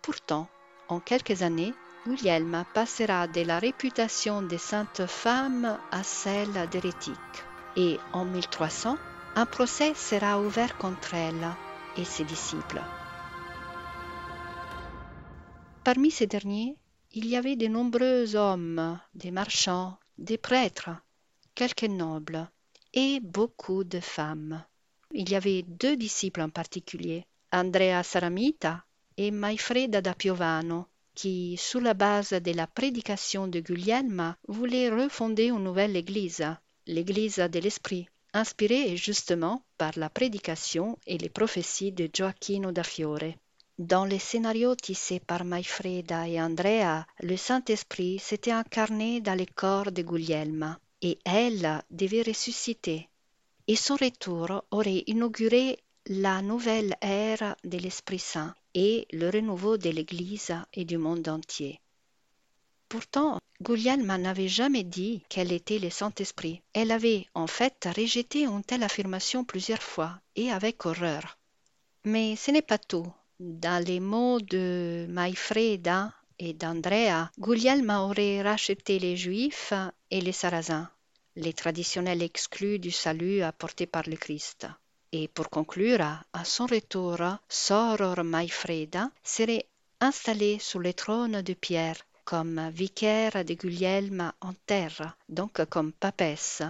Pourtant, 0.01 0.47
en 0.88 0.99
quelques 0.99 1.41
années, 1.41 1.74
Guglielma 2.05 2.66
passera 2.74 3.28
de 3.28 3.41
la 3.41 3.59
réputation 3.59 4.41
de 4.41 4.57
sainte 4.57 5.05
femme 5.05 5.78
à 5.91 6.03
celle 6.03 6.68
d'hérétique. 6.72 7.16
Et 7.76 7.97
en 8.12 8.26
1300, 8.26 8.97
un 9.36 9.45
procès 9.45 9.93
sera 9.93 10.39
ouvert 10.39 10.78
contre 10.78 11.14
elle 11.14 11.47
et 11.97 12.05
ses 12.05 12.23
disciples. 12.23 12.81
Parmi 15.83 16.11
ces 16.11 16.27
derniers, 16.27 16.75
il 17.13 17.25
y 17.27 17.35
avait 17.35 17.55
de 17.55 17.67
nombreux 17.67 18.35
hommes, 18.35 18.99
des 19.13 19.31
marchands, 19.31 19.97
des 20.17 20.37
prêtres, 20.37 20.91
quelques 21.55 21.83
nobles 21.83 22.49
et 22.93 23.19
beaucoup 23.19 23.83
de 23.83 23.99
femmes. 23.99 24.63
Il 25.13 25.29
y 25.29 25.35
avait 25.35 25.63
deux 25.63 25.97
disciples 25.97 26.41
en 26.41 26.49
particulier, 26.49 27.25
Andrea 27.51 28.03
Saramita 28.03 28.85
et 29.17 29.31
Maifreda 29.31 30.01
da 30.01 30.13
Piovano, 30.13 30.87
qui, 31.13 31.57
sous 31.57 31.79
la 31.79 31.93
base 31.93 32.31
de 32.31 32.51
la 32.53 32.67
prédication 32.67 33.47
de 33.47 33.59
Guglielma, 33.59 34.37
voulait 34.47 34.89
refonder 34.89 35.47
une 35.47 35.63
nouvelle 35.63 35.97
Église, 35.97 36.45
l'Église 36.87 37.37
de 37.37 37.59
l'Esprit, 37.59 38.07
inspirée 38.34 38.97
justement 38.97 39.63
par 39.77 39.93
la 39.97 40.09
prédication 40.09 40.97
et 41.05 41.17
les 41.17 41.29
prophéties 41.29 41.91
de 41.91 42.09
Gioacchino 42.11 42.71
da 42.71 42.84
Fiore. 42.84 43.36
Dans 43.77 44.05
les 44.05 44.19
scénarios 44.19 44.75
tissés 44.75 45.19
par 45.19 45.43
Maifreda 45.43 46.27
et 46.27 46.41
Andrea, 46.41 47.05
le 47.21 47.36
Saint-Esprit 47.36 48.19
s'était 48.19 48.51
incarné 48.51 49.21
dans 49.21 49.34
les 49.34 49.45
corps 49.47 49.91
de 49.91 50.01
Guglielma, 50.03 50.79
et 51.01 51.17
elle 51.25 51.82
devait 51.89 52.21
ressusciter. 52.21 53.09
Et 53.67 53.75
son 53.75 53.95
retour 53.95 54.63
aurait 54.71 55.03
inauguré 55.07 55.79
la 56.07 56.41
nouvelle 56.41 56.95
ère 57.01 57.55
de 57.63 57.77
l'Esprit 57.77 58.19
Saint 58.19 58.53
et 58.73 59.07
le 59.11 59.29
renouveau 59.29 59.77
de 59.77 59.89
l'Église 59.89 60.53
et 60.73 60.86
du 60.86 60.97
monde 60.97 61.27
entier. 61.27 61.79
Pourtant, 62.91 63.39
Guglielma 63.61 64.17
n'avait 64.17 64.49
jamais 64.49 64.83
dit 64.83 65.23
qu'elle 65.29 65.53
était 65.53 65.79
le 65.79 65.89
Saint-Esprit. 65.89 66.61
Elle 66.73 66.91
avait 66.91 67.25
en 67.33 67.47
fait 67.47 67.87
rejeté 67.95 68.43
une 68.43 68.65
telle 68.65 68.83
affirmation 68.83 69.45
plusieurs 69.45 69.81
fois 69.81 70.19
et 70.35 70.51
avec 70.51 70.85
horreur. 70.85 71.37
Mais 72.03 72.35
ce 72.35 72.51
n'est 72.51 72.61
pas 72.61 72.77
tout. 72.77 73.07
Dans 73.39 73.81
les 73.81 74.01
mots 74.01 74.41
de 74.41 75.05
Maifreda 75.07 76.13
et 76.37 76.51
d'Andrea, 76.51 77.31
Guglielma 77.39 78.01
aurait 78.01 78.41
racheté 78.41 78.99
les 78.99 79.15
Juifs 79.15 79.71
et 80.09 80.19
les 80.19 80.33
Sarrasins, 80.33 80.89
les 81.37 81.53
traditionnels 81.53 82.21
exclus 82.21 82.77
du 82.77 82.91
salut 82.91 83.41
apporté 83.41 83.85
par 83.85 84.03
le 84.05 84.17
Christ. 84.17 84.67
Et 85.13 85.29
pour 85.29 85.49
conclure, 85.49 86.01
à 86.33 86.43
son 86.43 86.65
retour, 86.65 87.19
Soror 87.47 88.25
Maifreda 88.25 89.09
serait 89.23 89.65
installée 90.01 90.59
sur 90.59 90.79
le 90.79 90.93
trône 90.93 91.41
de 91.41 91.53
Pierre 91.53 91.95
comme 92.32 92.69
vicaire 92.69 93.43
de 93.43 93.55
Guglielma 93.55 94.34
en 94.39 94.53
terre, 94.65 95.17
donc 95.27 95.65
comme 95.65 95.91
papesse, 95.91 96.63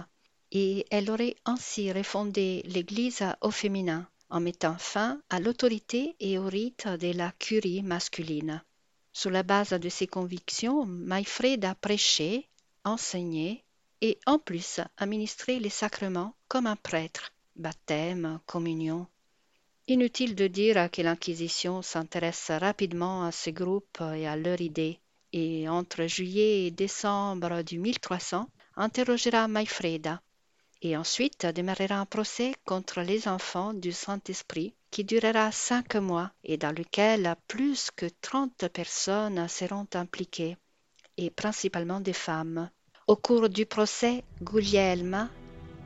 et 0.50 0.84
elle 0.90 1.08
aurait 1.08 1.36
ainsi 1.44 1.92
refondé 1.92 2.62
l'Église 2.64 3.24
au 3.42 3.52
féminin 3.52 4.08
en 4.28 4.40
mettant 4.40 4.76
fin 4.76 5.20
à 5.30 5.38
l'autorité 5.38 6.16
et 6.18 6.36
au 6.36 6.46
rite 6.46 6.88
de 6.88 7.16
la 7.16 7.30
curie 7.38 7.80
masculine. 7.80 8.60
Sur 9.12 9.30
la 9.30 9.44
base 9.44 9.70
de 9.70 9.88
ses 9.88 10.08
convictions, 10.08 10.84
Maifreda 10.84 11.76
prêchait, 11.76 12.48
enseignait 12.84 13.62
et 14.00 14.18
en 14.26 14.40
plus 14.40 14.80
administrait 14.96 15.60
les 15.60 15.70
sacrements 15.70 16.34
comme 16.48 16.66
un 16.66 16.74
prêtre 16.74 17.32
baptême, 17.54 18.40
communion. 18.46 19.06
Inutile 19.86 20.34
de 20.34 20.48
dire 20.48 20.90
que 20.90 21.02
l'Inquisition 21.02 21.82
s'intéresse 21.82 22.50
rapidement 22.50 23.24
à 23.24 23.30
ces 23.30 23.52
groupes 23.52 24.02
et 24.16 24.26
à 24.26 24.34
leurs 24.34 24.60
idées, 24.60 24.98
et 25.32 25.68
entre 25.68 26.06
juillet 26.06 26.66
et 26.66 26.70
décembre 26.70 27.62
du 27.62 27.78
1300 27.78 28.48
interrogera 28.76 29.48
Maifreda 29.48 30.20
Et 30.80 30.96
ensuite 30.96 31.46
démarrera 31.46 31.96
un 31.96 32.06
procès 32.06 32.54
contre 32.64 33.00
les 33.00 33.28
enfants 33.28 33.74
du 33.74 33.92
Saint-Esprit 33.92 34.74
qui 34.90 35.04
durera 35.04 35.50
cinq 35.50 35.96
mois 35.96 36.30
et 36.44 36.58
dans 36.58 36.72
lequel 36.72 37.34
plus 37.48 37.90
que 37.90 38.06
30 38.20 38.68
personnes 38.68 39.48
seront 39.48 39.88
impliquées, 39.94 40.56
et 41.16 41.30
principalement 41.30 42.00
des 42.00 42.12
femmes. 42.12 42.68
Au 43.06 43.16
cours 43.16 43.48
du 43.48 43.64
procès, 43.64 44.22
Guglielma, 44.42 45.30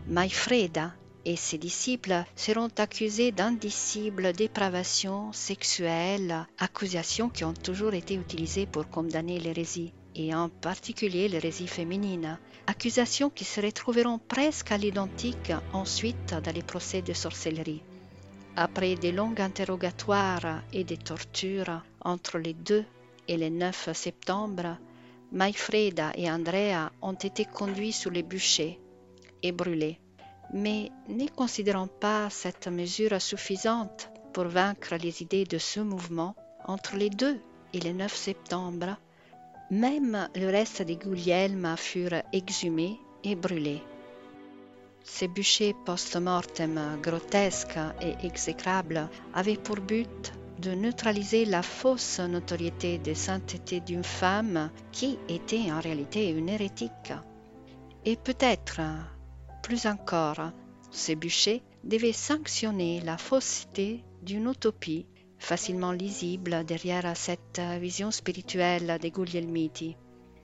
Maifreda 0.08 0.92
et 1.26 1.34
ses 1.34 1.58
disciples 1.58 2.24
seront 2.36 2.70
accusés 2.78 3.32
d'indicible 3.32 4.32
dépravation 4.32 5.32
sexuelle, 5.32 6.46
accusations 6.56 7.28
qui 7.28 7.42
ont 7.42 7.52
toujours 7.52 7.94
été 7.94 8.14
utilisées 8.14 8.64
pour 8.64 8.88
condamner 8.88 9.40
l'hérésie 9.40 9.92
et 10.14 10.32
en 10.32 10.48
particulier 10.48 11.28
l'hérésie 11.28 11.66
féminine, 11.66 12.38
accusations 12.68 13.28
qui 13.28 13.44
se 13.44 13.60
retrouveront 13.60 14.20
presque 14.20 14.70
à 14.70 14.78
l'identique 14.78 15.52
ensuite 15.72 16.32
dans 16.44 16.54
les 16.54 16.62
procès 16.62 17.02
de 17.02 17.12
sorcellerie. 17.12 17.82
Après 18.54 18.94
des 18.94 19.10
longs 19.10 19.34
interrogatoires 19.36 20.62
et 20.72 20.84
des 20.84 20.96
tortures 20.96 21.82
entre 22.02 22.38
les 22.38 22.54
2 22.54 22.84
et 23.26 23.36
le 23.36 23.48
9 23.48 23.92
septembre, 23.94 24.78
Maifreda 25.32 26.12
et 26.14 26.30
Andrea 26.30 26.92
ont 27.02 27.14
été 27.14 27.44
conduits 27.44 27.92
sous 27.92 28.10
les 28.10 28.22
bûchers 28.22 28.78
et 29.42 29.50
brûlés. 29.50 29.98
Mais 30.52 30.90
ne 31.08 31.26
considérant 31.28 31.88
pas 31.88 32.30
cette 32.30 32.68
mesure 32.68 33.20
suffisante 33.20 34.10
pour 34.32 34.44
vaincre 34.44 34.96
les 34.96 35.22
idées 35.22 35.44
de 35.44 35.58
ce 35.58 35.80
mouvement, 35.80 36.34
entre 36.66 36.96
les 36.96 37.10
2 37.10 37.40
et 37.72 37.80
le 37.80 37.92
9 37.92 38.14
septembre, 38.14 38.96
même 39.70 40.28
le 40.34 40.46
reste 40.46 40.82
des 40.82 40.96
Guglielma 40.96 41.76
furent 41.76 42.22
exhumés 42.32 42.98
et 43.24 43.34
brûlés. 43.34 43.82
Ces 45.04 45.28
bûchers 45.28 45.74
post-mortem 45.84 46.98
grotesques 47.02 47.78
et 48.00 48.26
exécrables 48.26 49.08
avaient 49.34 49.56
pour 49.56 49.76
but 49.76 50.32
de 50.58 50.72
neutraliser 50.72 51.44
la 51.44 51.62
fausse 51.62 52.18
notoriété 52.18 52.98
de 52.98 53.14
sainteté 53.14 53.80
d'une 53.80 54.04
femme 54.04 54.70
qui 54.92 55.18
était 55.28 55.70
en 55.70 55.80
réalité 55.80 56.30
une 56.30 56.48
hérétique. 56.48 57.12
Et 58.04 58.16
peut-être, 58.16 58.80
plus 59.66 59.86
encore, 59.86 60.52
ces 60.92 61.16
bûchers 61.16 61.60
devaient 61.82 62.12
sanctionner 62.12 63.00
la 63.00 63.18
fausseté 63.18 64.04
d'une 64.22 64.48
utopie 64.48 65.06
facilement 65.40 65.90
lisible 65.90 66.64
derrière 66.64 67.16
cette 67.16 67.60
vision 67.80 68.12
spirituelle 68.12 68.96
des 69.02 69.10
Guglielmiti, 69.10 69.96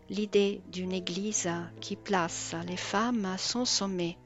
l'idée 0.09 0.61
d'une 0.73 0.91
Église 0.91 1.49
qui 1.81 1.95
place 1.95 2.57
les 2.66 2.77
femmes 2.77 3.25
à 3.27 3.39
son 3.39 3.64
sommet. 3.64 4.18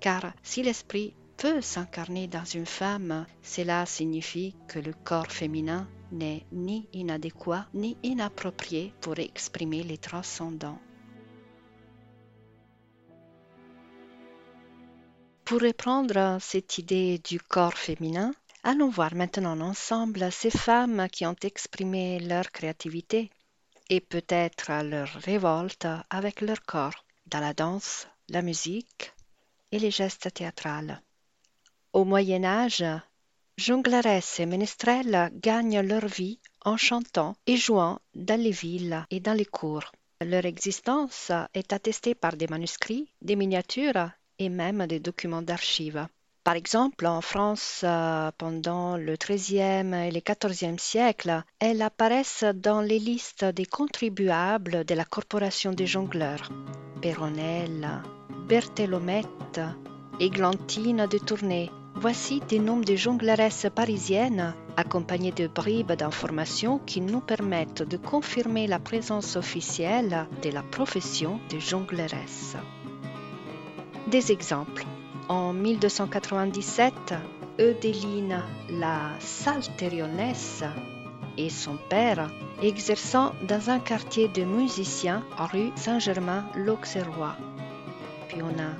Car 0.00 0.32
si 0.42 0.62
l'esprit 0.62 1.12
peut 1.36 1.60
s'incarner 1.60 2.26
dans 2.26 2.46
une 2.46 2.64
femme, 2.64 3.26
cela 3.42 3.84
signifie 3.84 4.56
que 4.66 4.78
le 4.78 4.94
corps 4.94 5.30
féminin 5.30 5.86
n'est 6.10 6.46
ni 6.52 6.88
inadéquat 6.94 7.66
ni 7.74 7.98
inapproprié 8.02 8.94
pour 9.02 9.18
exprimer 9.18 9.82
les 9.82 9.98
transcendants. 9.98 10.78
Pour 15.52 15.60
reprendre 15.60 16.38
cette 16.40 16.78
idée 16.78 17.18
du 17.18 17.38
corps 17.38 17.76
féminin, 17.76 18.34
Allons 18.62 18.88
voir 18.88 19.14
maintenant 19.14 19.60
ensemble 19.60 20.32
ces 20.32 20.50
femmes 20.50 21.08
qui 21.12 21.26
ont 21.26 21.36
exprimé 21.42 22.20
leur 22.20 22.50
créativité 22.50 23.30
et 23.90 24.00
peut-être 24.00 24.72
leur 24.82 25.08
révolte 25.08 25.86
avec 26.08 26.40
leur 26.40 26.62
corps 26.62 27.04
dans 27.26 27.40
la 27.40 27.52
danse, 27.52 28.08
la 28.30 28.40
musique 28.40 29.12
et 29.72 29.78
les 29.78 29.90
gestes 29.90 30.32
théâtrales. 30.32 31.02
Au 31.92 32.06
Moyen 32.06 32.44
Âge, 32.44 32.86
jongleresses 33.58 34.40
et 34.40 34.46
ménestrels 34.46 35.30
gagnent 35.34 35.82
leur 35.82 36.06
vie 36.06 36.40
en 36.64 36.78
chantant 36.78 37.36
et 37.46 37.58
jouant 37.58 38.00
dans 38.14 38.40
les 38.40 38.52
villes 38.52 39.04
et 39.10 39.20
dans 39.20 39.34
les 39.34 39.44
cours. 39.44 39.92
Leur 40.22 40.46
existence 40.46 41.30
est 41.52 41.74
attestée 41.74 42.14
par 42.14 42.36
des 42.36 42.46
manuscrits, 42.46 43.12
des 43.20 43.36
miniatures 43.36 44.08
et 44.38 44.48
même 44.48 44.86
des 44.86 45.00
documents 45.00 45.42
d'archives. 45.42 46.06
Par 46.44 46.56
exemple, 46.56 47.06
en 47.06 47.20
France, 47.20 47.82
euh, 47.84 48.32
pendant 48.36 48.96
le 48.96 49.14
XIIIe 49.14 49.94
et 49.94 50.10
le 50.10 50.20
XIVe 50.20 50.78
siècle, 50.78 51.44
elles 51.60 51.82
apparaissent 51.82 52.44
dans 52.56 52.80
les 52.80 52.98
listes 52.98 53.44
des 53.44 53.64
contribuables 53.66 54.84
de 54.84 54.94
la 54.94 55.04
Corporation 55.04 55.72
des 55.72 55.86
jongleurs. 55.86 56.50
Péronnelle, 57.00 57.88
Berthelomette, 58.48 59.60
Églantine 60.18 61.06
de 61.06 61.18
Tournai. 61.18 61.70
Voici 61.94 62.40
des 62.48 62.58
noms 62.58 62.80
de 62.80 62.96
jongleresses 62.96 63.66
parisiennes, 63.72 64.54
accompagnés 64.76 65.30
de 65.30 65.46
bribes 65.46 65.92
d'informations 65.92 66.78
qui 66.78 67.00
nous 67.00 67.20
permettent 67.20 67.82
de 67.82 67.96
confirmer 67.96 68.66
la 68.66 68.80
présence 68.80 69.36
officielle 69.36 70.26
de 70.42 70.50
la 70.50 70.62
profession 70.62 71.38
de 71.50 71.60
jongleresse. 71.60 72.56
Des 74.12 74.30
exemples. 74.30 74.84
En 75.30 75.54
1297, 75.54 77.14
Eudeline 77.58 78.42
la 78.68 79.18
Salterionesse 79.18 80.62
et 81.38 81.48
son 81.48 81.78
père 81.88 82.30
exerçant 82.60 83.32
dans 83.48 83.70
un 83.70 83.78
quartier 83.78 84.28
de 84.28 84.44
musiciens 84.44 85.24
rue 85.38 85.72
Saint-Germain-l'Auxerrois. 85.76 87.36
Puis 88.28 88.42
on 88.42 88.50
a 88.60 88.76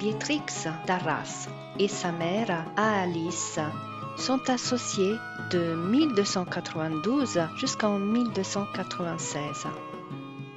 Beatrix 0.00 0.66
d'Arras 0.84 1.48
et 1.78 1.86
sa 1.86 2.10
mère 2.10 2.66
Alice 2.76 3.60
sont 4.16 4.50
associées 4.50 5.14
de 5.52 5.76
1292 5.76 7.38
jusqu'en 7.54 8.00
1296. 8.00 9.68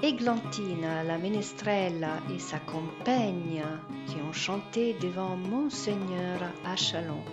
Églantine, 0.03 0.87
la 1.07 1.17
ménestrelle 1.17 2.07
et 2.33 2.37
sa 2.37 2.59
compagne 2.59 3.63
qui 4.07 4.15
ont 4.27 4.33
chanté 4.33 4.93
devant 5.01 5.37
Monseigneur 5.37 6.41
à 6.65 6.75
Chalon 6.75 7.23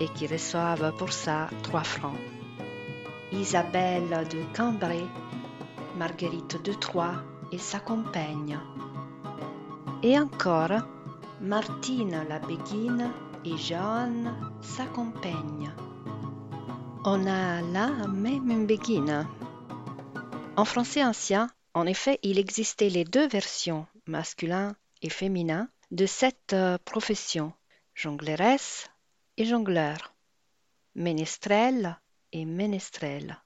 et 0.00 0.08
qui 0.08 0.26
reçoivent 0.26 0.92
pour 0.98 1.12
ça 1.12 1.48
trois 1.62 1.84
francs. 1.84 2.18
Isabelle 3.32 4.26
de 4.28 4.42
Cambrai, 4.56 5.04
Marguerite 5.96 6.62
de 6.64 6.72
Troyes 6.72 7.22
et 7.52 7.58
sa 7.58 7.78
compagne. 7.78 8.58
Et 10.02 10.18
encore 10.18 10.82
Martine 11.40 12.24
la 12.28 12.40
Béguine 12.40 13.10
et 13.44 13.56
Jeanne 13.56 14.34
sa 14.60 14.84
compagne. 14.86 15.72
On 17.04 17.24
a 17.26 17.62
là 17.62 18.08
même 18.08 18.50
une 18.50 18.66
béguine. 18.66 19.26
En 20.56 20.64
français 20.64 21.04
ancien, 21.04 21.48
en 21.74 21.86
effet, 21.86 22.18
il 22.22 22.38
existait 22.38 22.90
les 22.90 23.04
deux 23.04 23.28
versions, 23.28 23.86
masculin 24.06 24.74
et 25.02 25.10
féminin, 25.10 25.68
de 25.90 26.06
cette 26.06 26.52
euh, 26.52 26.78
profession, 26.84 27.52
jongleresse 27.94 28.90
et 29.36 29.44
jongleur, 29.44 30.14
ménestrel 30.94 31.98
et 32.32 32.44
ménestrel. 32.44 33.40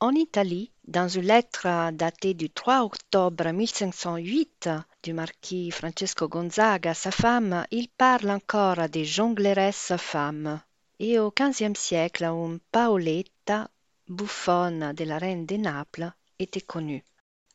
En 0.00 0.10
Italie, 0.10 0.70
dans 0.86 1.08
une 1.08 1.26
lettre 1.26 1.92
datée 1.92 2.34
du 2.34 2.50
3 2.50 2.82
octobre 2.82 3.50
1508 3.50 4.68
du 5.02 5.12
marquis 5.12 5.70
Francesco 5.70 6.28
Gonzaga 6.28 6.90
à 6.90 6.94
sa 6.94 7.10
femme, 7.10 7.64
il 7.70 7.88
parle 7.88 8.30
encore 8.30 8.88
des 8.88 9.04
jongleresses 9.04 9.96
femmes. 9.96 10.60
Et 10.98 11.18
au 11.18 11.30
XVe 11.30 11.76
siècle, 11.76 12.24
une 12.24 12.58
Paoletta, 12.70 13.70
bouffonne 14.08 14.92
de 14.92 15.04
la 15.04 15.18
reine 15.18 15.46
de 15.46 15.56
Naples, 15.56 16.12
était. 16.38 16.64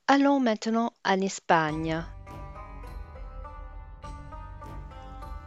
Allons 0.08 0.40
maintenant 0.40 0.94
en 1.06 1.22
Espagne. 1.22 2.04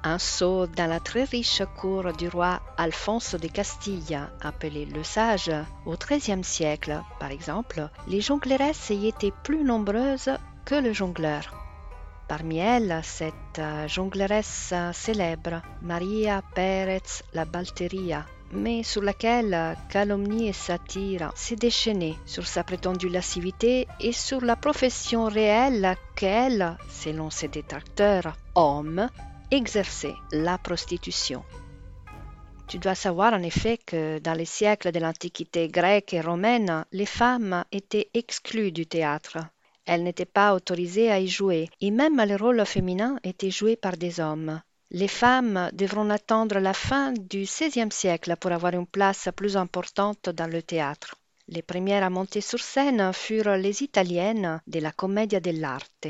Un 0.05 0.19
saut 0.19 0.67
dans 0.67 0.89
la 0.89 0.99
très 0.99 1.25
riche 1.25 1.63
cour 1.77 2.13
du 2.13 2.29
roi 2.29 2.61
Alphonse 2.77 3.37
de 3.37 3.47
Castille, 3.47 4.19
appelé 4.41 4.85
le 4.85 5.05
Sage, 5.05 5.53
au 5.87 5.97
XIIIe 5.97 6.43
siècle, 6.43 7.01
par 7.21 7.31
exemple, 7.31 7.89
les 8.09 8.21
jongleresses 8.21 8.91
y 8.91 9.07
étaient 9.07 9.33
plus 9.45 9.63
nombreuses 9.63 10.31
que 10.65 10.75
le 10.75 10.93
jongleur. 10.93 11.55
Parmi 12.27 12.59
elles, 12.59 13.01
cette 13.05 13.61
jongleresse 13.87 14.75
célèbre, 14.93 15.63
Maria 15.83 16.43
Pérez 16.55 17.23
la 17.33 17.45
Balteria, 17.45 18.27
mais 18.53 18.83
sur 18.83 19.03
laquelle 19.03 19.77
calomnie 19.89 20.49
et 20.49 20.53
satire 20.53 21.33
s'est 21.35 21.57
déchaînée 21.57 22.17
sur 22.27 22.47
sa 22.47 22.63
prétendue 22.63 23.09
lascivité 23.09 23.89
et 24.01 24.13
sur 24.13 24.43
la 24.43 24.57
profession 24.57 25.25
réelle 25.25 25.97
qu'elle, 26.15 26.77
selon 26.89 27.31
ses 27.31 27.49
détracteurs, 27.49 28.37
hommes, 28.55 29.09
exerçait 29.51 30.15
la 30.31 30.59
prostitution. 30.59 31.43
Tu 32.69 32.79
dois 32.79 32.95
savoir 32.95 33.35
en 33.35 33.43
effet 33.43 33.79
que 33.79 34.19
dans 34.19 34.33
les 34.33 34.47
siècles 34.47 34.93
de 34.93 35.01
l'Antiquité 35.01 35.69
grecque 35.69 36.15
et 36.15 36.21
romaine, 36.21 36.85
les 36.93 37.07
femmes 37.07 37.65
étaient 37.71 38.09
exclues 38.15 38.73
du 38.73 38.87
théâtre. 38.87 39.39
Elles 39.85 40.05
n'étaient 40.05 40.25
pas 40.25 40.55
autorisées 40.55 41.11
à 41.11 41.19
y 41.19 41.27
jouer, 41.27 41.69
et 41.81 41.91
même 41.91 42.19
les 42.25 42.37
rôles 42.37 42.65
féminins 42.65 43.19
étaient 43.25 43.51
joués 43.51 43.77
par 43.77 43.97
des 43.97 44.21
hommes. 44.21 44.63
Les 44.95 45.09
femmes 45.09 45.71
devront 45.73 46.11
attendre 46.11 46.59
la 46.59 46.75
fin 46.75 47.15
du 47.15 47.45
XVIe 47.45 47.91
siècle 47.91 48.37
pour 48.37 48.53
avoir 48.53 48.75
une 48.75 48.87
place 48.87 49.31
plus 49.35 49.57
importante 49.57 50.29
dans 50.29 50.47
le 50.47 50.63
théâtre. 50.63 51.17
Les 51.49 51.63
premières 51.63 52.05
à 52.05 52.11
monter 52.11 52.43
sur 52.43 52.61
scène 52.61 53.11
furent 53.15 53.57
les 53.57 53.83
Italiennes 53.83 54.61
de 54.67 54.81
la 54.81 54.93
Commedia 54.93 55.41
dell'arte. 55.41 56.09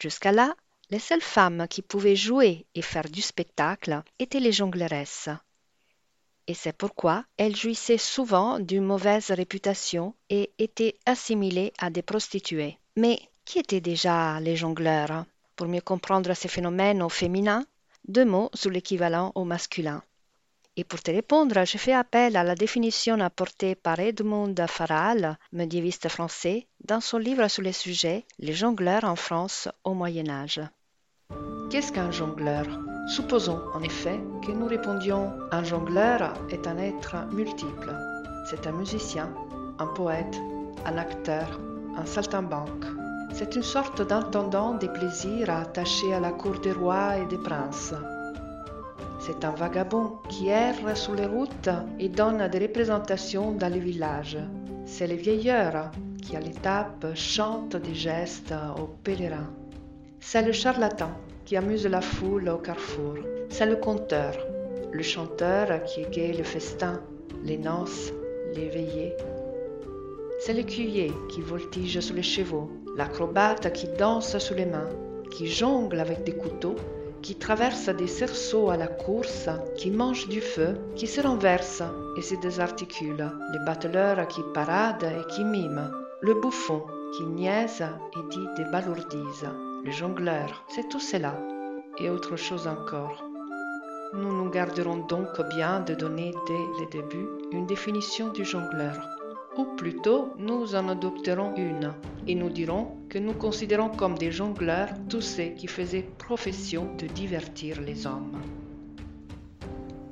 Jusqu'à 0.00 0.32
là, 0.32 0.56
les 0.90 0.98
seules 0.98 1.22
femmes 1.22 1.68
qui 1.70 1.80
pouvaient 1.80 2.16
jouer 2.16 2.66
et 2.74 2.82
faire 2.82 3.08
du 3.08 3.22
spectacle 3.22 4.02
étaient 4.18 4.40
les 4.40 4.50
jongleresses. 4.50 5.28
Et 6.48 6.54
c'est 6.54 6.76
pourquoi 6.76 7.24
elles 7.36 7.54
jouissaient 7.54 7.98
souvent 7.98 8.58
d'une 8.58 8.84
mauvaise 8.84 9.30
réputation 9.30 10.12
et 10.28 10.50
étaient 10.58 10.96
assimilées 11.06 11.72
à 11.78 11.90
des 11.90 12.02
prostituées. 12.02 12.78
Mais 12.96 13.20
qui 13.44 13.60
étaient 13.60 13.80
déjà 13.80 14.40
les 14.40 14.56
jongleurs? 14.56 15.24
Pour 15.54 15.68
mieux 15.68 15.80
comprendre 15.80 16.34
ces 16.34 16.48
phénomènes 16.48 17.00
au 17.00 17.08
féminin, 17.08 17.64
deux 18.08 18.24
mots 18.24 18.50
sur 18.54 18.70
l'équivalent 18.70 19.32
au 19.34 19.44
masculin. 19.44 20.02
Et 20.78 20.84
pour 20.84 21.02
te 21.02 21.10
répondre, 21.10 21.64
je 21.64 21.78
fais 21.78 21.94
appel 21.94 22.36
à 22.36 22.44
la 22.44 22.54
définition 22.54 23.18
apportée 23.20 23.74
par 23.74 23.98
Edmond 23.98 24.54
Faral, 24.68 25.38
médiéviste 25.52 26.08
français, 26.08 26.66
dans 26.84 27.00
son 27.00 27.16
livre 27.16 27.48
sur 27.48 27.62
le 27.62 27.72
sujet 27.72 28.26
Les 28.38 28.52
jongleurs 28.52 29.04
en 29.04 29.16
France 29.16 29.68
au 29.84 29.94
Moyen 29.94 30.28
Âge. 30.28 30.60
Qu'est-ce 31.70 31.92
qu'un 31.92 32.10
jongleur? 32.10 32.66
Supposons 33.08 33.60
en 33.72 33.82
effet 33.82 34.20
que 34.44 34.52
nous 34.52 34.66
répondions 34.66 35.32
Un 35.50 35.64
jongleur 35.64 36.34
est 36.50 36.66
un 36.66 36.76
être 36.76 37.16
multiple. 37.32 37.94
C'est 38.50 38.66
un 38.66 38.72
musicien, 38.72 39.32
un 39.78 39.86
poète, 39.86 40.36
un 40.84 40.98
acteur, 40.98 41.60
un 41.96 42.04
saltimbanque, 42.04 42.84
c'est 43.32 43.56
une 43.56 43.62
sorte 43.62 44.06
d'intendant 44.06 44.74
des 44.74 44.88
plaisirs 44.88 45.50
attaché 45.50 46.12
à 46.14 46.20
la 46.20 46.32
cour 46.32 46.58
des 46.60 46.72
rois 46.72 47.18
et 47.18 47.26
des 47.26 47.38
princes. 47.38 47.94
C'est 49.18 49.44
un 49.44 49.50
vagabond 49.50 50.18
qui 50.28 50.48
erre 50.48 50.96
sur 50.96 51.14
les 51.14 51.26
routes 51.26 51.70
et 51.98 52.08
donne 52.08 52.46
des 52.48 52.58
représentations 52.58 53.52
dans 53.52 53.72
les 53.72 53.80
villages. 53.80 54.38
C'est 54.84 55.06
le 55.06 55.16
vieilleur 55.16 55.90
qui, 56.22 56.36
à 56.36 56.40
l'étape, 56.40 57.06
chante 57.14 57.76
des 57.76 57.94
gestes 57.94 58.54
aux 58.78 58.88
pèlerins. 59.02 59.50
C'est 60.20 60.42
le 60.42 60.52
charlatan 60.52 61.10
qui 61.44 61.56
amuse 61.56 61.86
la 61.86 62.00
foule 62.00 62.48
au 62.48 62.58
carrefour. 62.58 63.16
C'est 63.48 63.66
le 63.66 63.76
conteur, 63.76 64.34
le 64.92 65.02
chanteur 65.02 65.82
qui 65.84 66.02
égaye 66.02 66.36
le 66.36 66.44
festin, 66.44 67.00
les 67.42 67.58
noces, 67.58 68.12
les 68.54 68.68
veillées. 68.68 69.16
C'est 70.38 70.52
l'écuyer 70.52 71.12
qui 71.28 71.40
voltige 71.40 72.00
sur 72.00 72.14
les 72.14 72.22
chevaux, 72.22 72.70
l'acrobate 72.96 73.72
qui 73.72 73.88
danse 73.88 74.38
sur 74.38 74.54
les 74.54 74.66
mains, 74.66 74.88
qui 75.30 75.46
jongle 75.46 76.00
avec 76.00 76.24
des 76.24 76.36
couteaux, 76.36 76.76
qui 77.22 77.34
traverse 77.34 77.88
des 77.88 78.06
cerceaux 78.06 78.70
à 78.70 78.76
la 78.76 78.86
course, 78.86 79.48
qui 79.76 79.90
mange 79.90 80.28
du 80.28 80.40
feu, 80.40 80.76
qui 80.94 81.06
se 81.06 81.20
renverse 81.20 81.82
et 82.16 82.22
se 82.22 82.34
désarticule, 82.36 83.30
les 83.52 83.58
bateleurs 83.64 84.26
qui 84.28 84.42
paradent 84.54 85.04
et 85.04 85.26
qui 85.32 85.44
miment, 85.44 85.90
le 86.22 86.34
bouffon 86.34 86.82
qui 87.16 87.24
niaise 87.24 87.82
et 87.82 88.30
dit 88.30 88.46
des 88.56 88.70
balourdises, 88.70 89.48
le 89.84 89.90
jongleur, 89.90 90.64
c'est 90.68 90.88
tout 90.88 91.00
cela, 91.00 91.34
et 91.98 92.10
autre 92.10 92.36
chose 92.36 92.66
encore. 92.66 93.24
Nous 94.14 94.32
nous 94.32 94.50
garderons 94.50 94.98
donc 95.06 95.40
bien 95.50 95.80
de 95.80 95.94
donner 95.94 96.32
dès 96.46 96.80
le 96.80 96.90
début 96.90 97.28
une 97.52 97.66
définition 97.66 98.28
du 98.28 98.44
jongleur 98.44 99.15
ou 99.58 99.64
plutôt 99.76 100.34
nous 100.38 100.74
en 100.74 100.88
adopterons 100.88 101.54
une, 101.56 101.92
et 102.26 102.34
nous 102.34 102.50
dirons 102.50 102.96
que 103.08 103.18
nous 103.18 103.34
considérons 103.34 103.88
comme 103.88 104.16
des 104.16 104.32
jongleurs 104.32 104.90
tous 105.08 105.22
ceux 105.22 105.50
qui 105.56 105.66
faisaient 105.66 106.08
profession 106.18 106.94
de 106.96 107.06
divertir 107.06 107.80
les 107.80 108.06
hommes. 108.06 108.40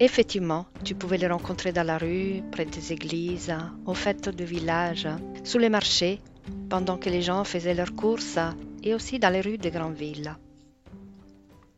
Effectivement, 0.00 0.66
tu 0.82 0.94
pouvais 0.94 1.18
les 1.18 1.28
rencontrer 1.28 1.72
dans 1.72 1.86
la 1.86 1.98
rue, 1.98 2.42
près 2.50 2.64
des 2.64 2.92
églises, 2.92 3.54
aux 3.86 3.94
fêtes 3.94 4.28
de 4.28 4.44
village, 4.44 5.08
sous 5.44 5.58
les 5.58 5.68
marchés, 5.68 6.20
pendant 6.68 6.98
que 6.98 7.10
les 7.10 7.22
gens 7.22 7.44
faisaient 7.44 7.74
leurs 7.74 7.94
courses, 7.94 8.38
et 8.82 8.94
aussi 8.94 9.18
dans 9.18 9.30
les 9.30 9.40
rues 9.40 9.58
des 9.58 9.70
grandes 9.70 9.94
villes. 9.94 10.36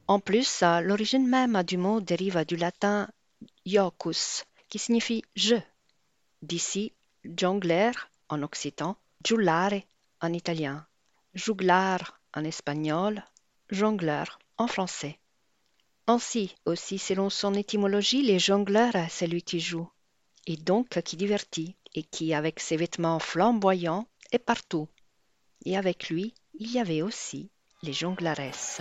En 0.09 0.19
plus, 0.19 0.63
l'origine 0.83 1.29
même 1.29 1.63
du 1.63 1.77
mot 1.77 2.01
dérive 2.01 2.45
du 2.47 2.57
latin 2.57 3.09
iocus, 3.65 4.45
qui 4.69 4.79
signifie 4.79 5.23
je. 5.35 5.57
D'ici 6.43 6.93
jongler 7.37 7.93
en 8.29 8.43
occitan, 8.43 8.97
giullare 9.25 9.83
en 10.21 10.33
italien, 10.33 10.87
juglar 11.35 12.21
en 12.35 12.45
espagnol, 12.45 13.23
jongleur 13.71 14.39
en 14.59 14.67
français. 14.67 15.19
Ainsi, 16.07 16.55
aussi 16.65 16.99
selon 16.99 17.31
son 17.31 17.55
étymologie, 17.55 18.23
les 18.23 18.39
jongleurs, 18.39 19.07
c'est 19.11 19.27
lui 19.27 19.43
qui 19.43 19.61
joue, 19.61 19.89
et 20.47 20.57
donc 20.57 21.03
qui 21.03 21.17
divertit, 21.17 21.75
et 21.95 22.05
qui, 22.05 22.35
avec 22.35 22.61
ses 22.61 22.77
vêtements 22.77 23.19
flamboyants, 23.19 24.07
est 24.31 24.39
partout. 24.39 24.89
Et 25.65 25.77
avec 25.77 26.09
lui, 26.09 26.35
il 26.55 26.71
y 26.71 26.79
avait 26.79 27.03
aussi 27.03 27.51
les 27.83 27.93
jonglaresses. 27.93 28.81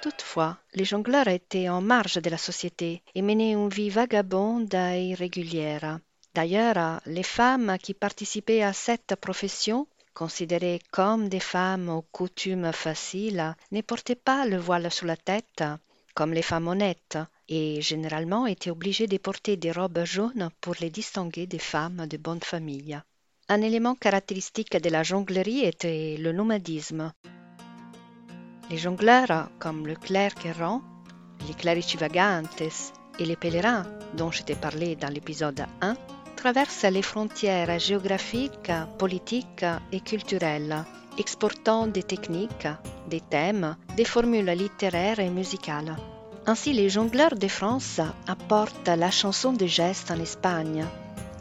Toutefois, 0.00 0.58
les 0.74 0.84
jongleurs 0.84 1.28
étaient 1.28 1.68
en 1.68 1.80
marge 1.80 2.16
de 2.16 2.30
la 2.30 2.38
société 2.38 3.02
et 3.14 3.22
menaient 3.22 3.52
une 3.52 3.68
vie 3.68 3.90
vagabonde 3.90 4.74
et 4.74 5.08
irrégulière. 5.08 5.98
D'ailleurs, 6.34 7.00
les 7.06 7.22
femmes 7.22 7.76
qui 7.82 7.94
participaient 7.94 8.62
à 8.62 8.72
cette 8.72 9.16
profession, 9.16 9.86
considérées 10.12 10.80
comme 10.90 11.28
des 11.28 11.40
femmes 11.40 11.88
aux 11.88 12.02
coutumes 12.02 12.72
faciles, 12.72 13.54
ne 13.72 13.80
portaient 13.80 14.14
pas 14.14 14.46
le 14.46 14.58
voile 14.58 14.90
sur 14.90 15.06
la 15.06 15.16
tête, 15.16 15.64
comme 16.14 16.32
les 16.32 16.42
femmes 16.42 16.68
honnêtes, 16.68 17.18
et 17.48 17.80
généralement 17.80 18.46
étaient 18.46 18.70
obligées 18.70 19.06
de 19.06 19.18
porter 19.18 19.56
des 19.56 19.72
robes 19.72 20.04
jaunes 20.04 20.50
pour 20.60 20.74
les 20.80 20.90
distinguer 20.90 21.46
des 21.46 21.58
femmes 21.58 22.06
de 22.06 22.16
bonne 22.16 22.42
famille. 22.42 23.00
Un 23.48 23.62
élément 23.62 23.94
caractéristique 23.94 24.76
de 24.76 24.90
la 24.90 25.02
jonglerie 25.02 25.64
était 25.64 26.16
le 26.18 26.32
nomadisme. 26.32 27.12
Les 28.68 28.78
jongleurs, 28.78 29.48
comme 29.60 29.86
le 29.86 29.94
clerc 29.94 30.34
errant, 30.44 30.82
les 31.46 31.54
clerici 31.54 31.96
vagantes 31.96 32.60
et 33.20 33.24
les 33.24 33.36
pèlerins, 33.36 33.84
dont 34.14 34.32
je 34.32 34.42
t'ai 34.42 34.56
parlé 34.56 34.96
dans 34.96 35.08
l'épisode 35.08 35.64
1, 35.80 35.94
traversent 36.34 36.90
les 36.90 37.02
frontières 37.02 37.78
géographiques, 37.78 38.72
politiques 38.98 39.64
et 39.92 40.00
culturelles, 40.00 40.84
exportant 41.16 41.86
des 41.86 42.02
techniques, 42.02 42.66
des 43.08 43.20
thèmes, 43.20 43.76
des 43.96 44.04
formules 44.04 44.50
littéraires 44.50 45.20
et 45.20 45.30
musicales. 45.30 45.96
Ainsi, 46.46 46.72
les 46.72 46.88
jongleurs 46.88 47.36
de 47.36 47.48
France 47.48 48.00
apportent 48.26 48.88
la 48.88 49.12
chanson 49.12 49.52
de 49.52 49.66
geste 49.66 50.10
en 50.10 50.18
Espagne, 50.18 50.84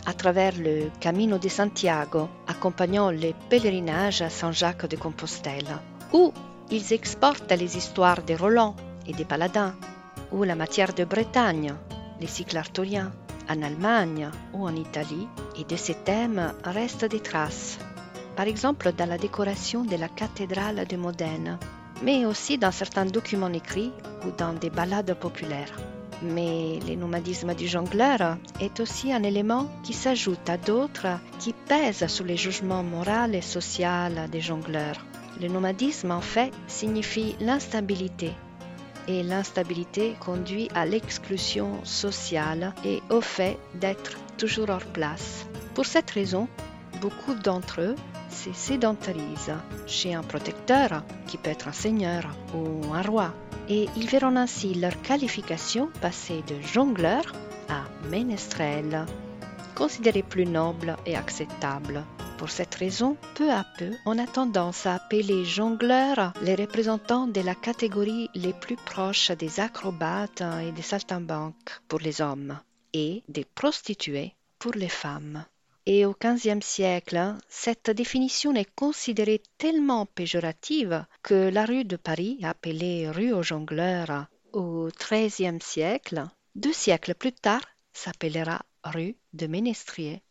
à 0.05 0.13
travers 0.13 0.53
le 0.59 0.91
Camino 0.99 1.39
de 1.39 1.49
Santiago, 1.49 2.29
accompagnant 2.45 3.09
les 3.09 3.33
pèlerinages 3.49 4.21
à 4.21 4.29
Saint-Jacques 4.29 4.85
de 4.85 4.95
Compostelle, 4.95 5.79
ou 6.13 6.31
ils 6.71 6.93
exportent 6.93 7.51
les 7.51 7.77
histoires 7.77 8.21
des 8.23 8.35
Roland 8.35 8.75
et 9.07 9.13
des 9.13 9.25
Paladins, 9.25 9.75
ou 10.31 10.43
la 10.43 10.55
matière 10.55 10.93
de 10.93 11.03
Bretagne, 11.03 11.73
les 12.19 12.27
cycles 12.27 12.57
arthuriens, 12.57 13.11
en 13.49 13.61
Allemagne 13.61 14.29
ou 14.53 14.65
en 14.65 14.75
Italie, 14.75 15.27
et 15.57 15.63
de 15.63 15.75
ces 15.75 15.93
thèmes 15.93 16.53
restent 16.63 17.05
des 17.05 17.19
traces, 17.19 17.77
par 18.35 18.47
exemple 18.47 18.91
dans 18.97 19.07
la 19.07 19.17
décoration 19.17 19.83
de 19.83 19.95
la 19.95 20.09
cathédrale 20.09 20.85
de 20.87 20.97
Modène, 20.97 21.57
mais 22.01 22.25
aussi 22.25 22.57
dans 22.57 22.71
certains 22.71 23.05
documents 23.05 23.53
écrits 23.53 23.93
ou 24.25 24.31
dans 24.31 24.53
des 24.53 24.69
ballades 24.69 25.13
populaires. 25.13 25.71
Mais 26.21 26.79
le 26.87 26.95
nomadisme 26.95 27.53
du 27.53 27.67
jongleur 27.67 28.37
est 28.59 28.79
aussi 28.79 29.13
un 29.13 29.23
élément 29.23 29.69
qui 29.83 29.93
s'ajoute 29.93 30.49
à 30.49 30.57
d'autres 30.57 31.19
qui 31.39 31.53
pèsent 31.53 32.07
sur 32.07 32.25
les 32.25 32.37
jugements 32.37 32.83
moraux 32.83 33.31
et 33.31 33.41
sociaux 33.41 34.09
des 34.31 34.41
jongleurs. 34.41 34.99
Le 35.41 35.47
nomadisme, 35.47 36.11
en 36.11 36.21
fait, 36.21 36.51
signifie 36.67 37.35
l'instabilité. 37.39 38.31
Et 39.07 39.21
l'instabilité 39.21 40.15
conduit 40.19 40.69
à 40.73 40.85
l'exclusion 40.85 41.83
sociale 41.83 42.73
et 42.83 43.01
au 43.09 43.21
fait 43.21 43.57
d'être 43.75 44.17
toujours 44.37 44.69
hors 44.69 44.85
place. 44.85 45.45
Pour 45.75 45.85
cette 45.85 46.09
raison, 46.11 46.47
beaucoup 47.01 47.35
d'entre 47.35 47.81
eux 47.81 47.95
se 48.29 48.51
sédentarisent 48.53 49.53
chez 49.85 50.13
un 50.13 50.23
protecteur, 50.23 51.03
qui 51.27 51.37
peut 51.37 51.51
être 51.51 51.67
un 51.67 51.73
seigneur 51.73 52.23
ou 52.53 52.93
un 52.93 53.01
roi, 53.01 53.33
et 53.69 53.87
ils 53.95 54.07
verront 54.07 54.35
ainsi 54.35 54.73
leur 54.73 54.99
qualification 55.01 55.89
passer 56.01 56.43
de 56.47 56.55
jongleur 56.61 57.23
à 57.69 57.83
ménestrel, 58.09 59.05
considéré 59.75 60.23
plus 60.23 60.45
noble 60.45 60.95
et 61.05 61.15
acceptable. 61.15 62.03
Pour 62.37 62.49
cette 62.49 62.75
raison, 62.75 63.17
peu 63.35 63.51
à 63.51 63.65
peu, 63.77 63.91
on 64.05 64.17
a 64.17 64.27
tendance 64.27 64.85
à 64.85 64.95
appeler 64.95 65.45
jongleurs 65.45 66.33
les 66.41 66.55
représentants 66.55 67.27
de 67.27 67.41
la 67.41 67.55
catégorie 67.55 68.29
les 68.35 68.53
plus 68.53 68.75
proches 68.75 69.31
des 69.31 69.59
acrobates 69.59 70.43
et 70.63 70.71
des 70.71 70.81
saltimbanques 70.81 71.81
pour 71.87 71.99
les 71.99 72.21
hommes 72.21 72.59
et 72.93 73.23
des 73.29 73.45
prostituées 73.45 74.33
pour 74.59 74.73
les 74.73 74.89
femmes. 74.89 75.45
Et 75.85 76.05
au 76.05 76.15
XVe 76.19 76.61
siècle, 76.61 77.35
cette 77.47 77.91
définition 77.91 78.55
est 78.55 78.73
considérée 78.75 79.41
tellement 79.57 80.05
péjorative 80.07 81.05
que 81.21 81.49
la 81.49 81.65
rue 81.65 81.85
de 81.85 81.95
Paris, 81.95 82.39
appelée 82.43 83.09
rue 83.09 83.31
aux 83.31 83.43
jongleurs 83.43 84.25
au 84.51 84.89
XIIIe 84.99 85.59
siècle, 85.61 86.23
deux 86.55 86.73
siècles 86.73 87.13
plus 87.13 87.33
tard, 87.33 87.61
s'appellera 87.93 88.61
rue 88.85 89.15
de 89.33 89.47
Ménestrier. 89.47 90.21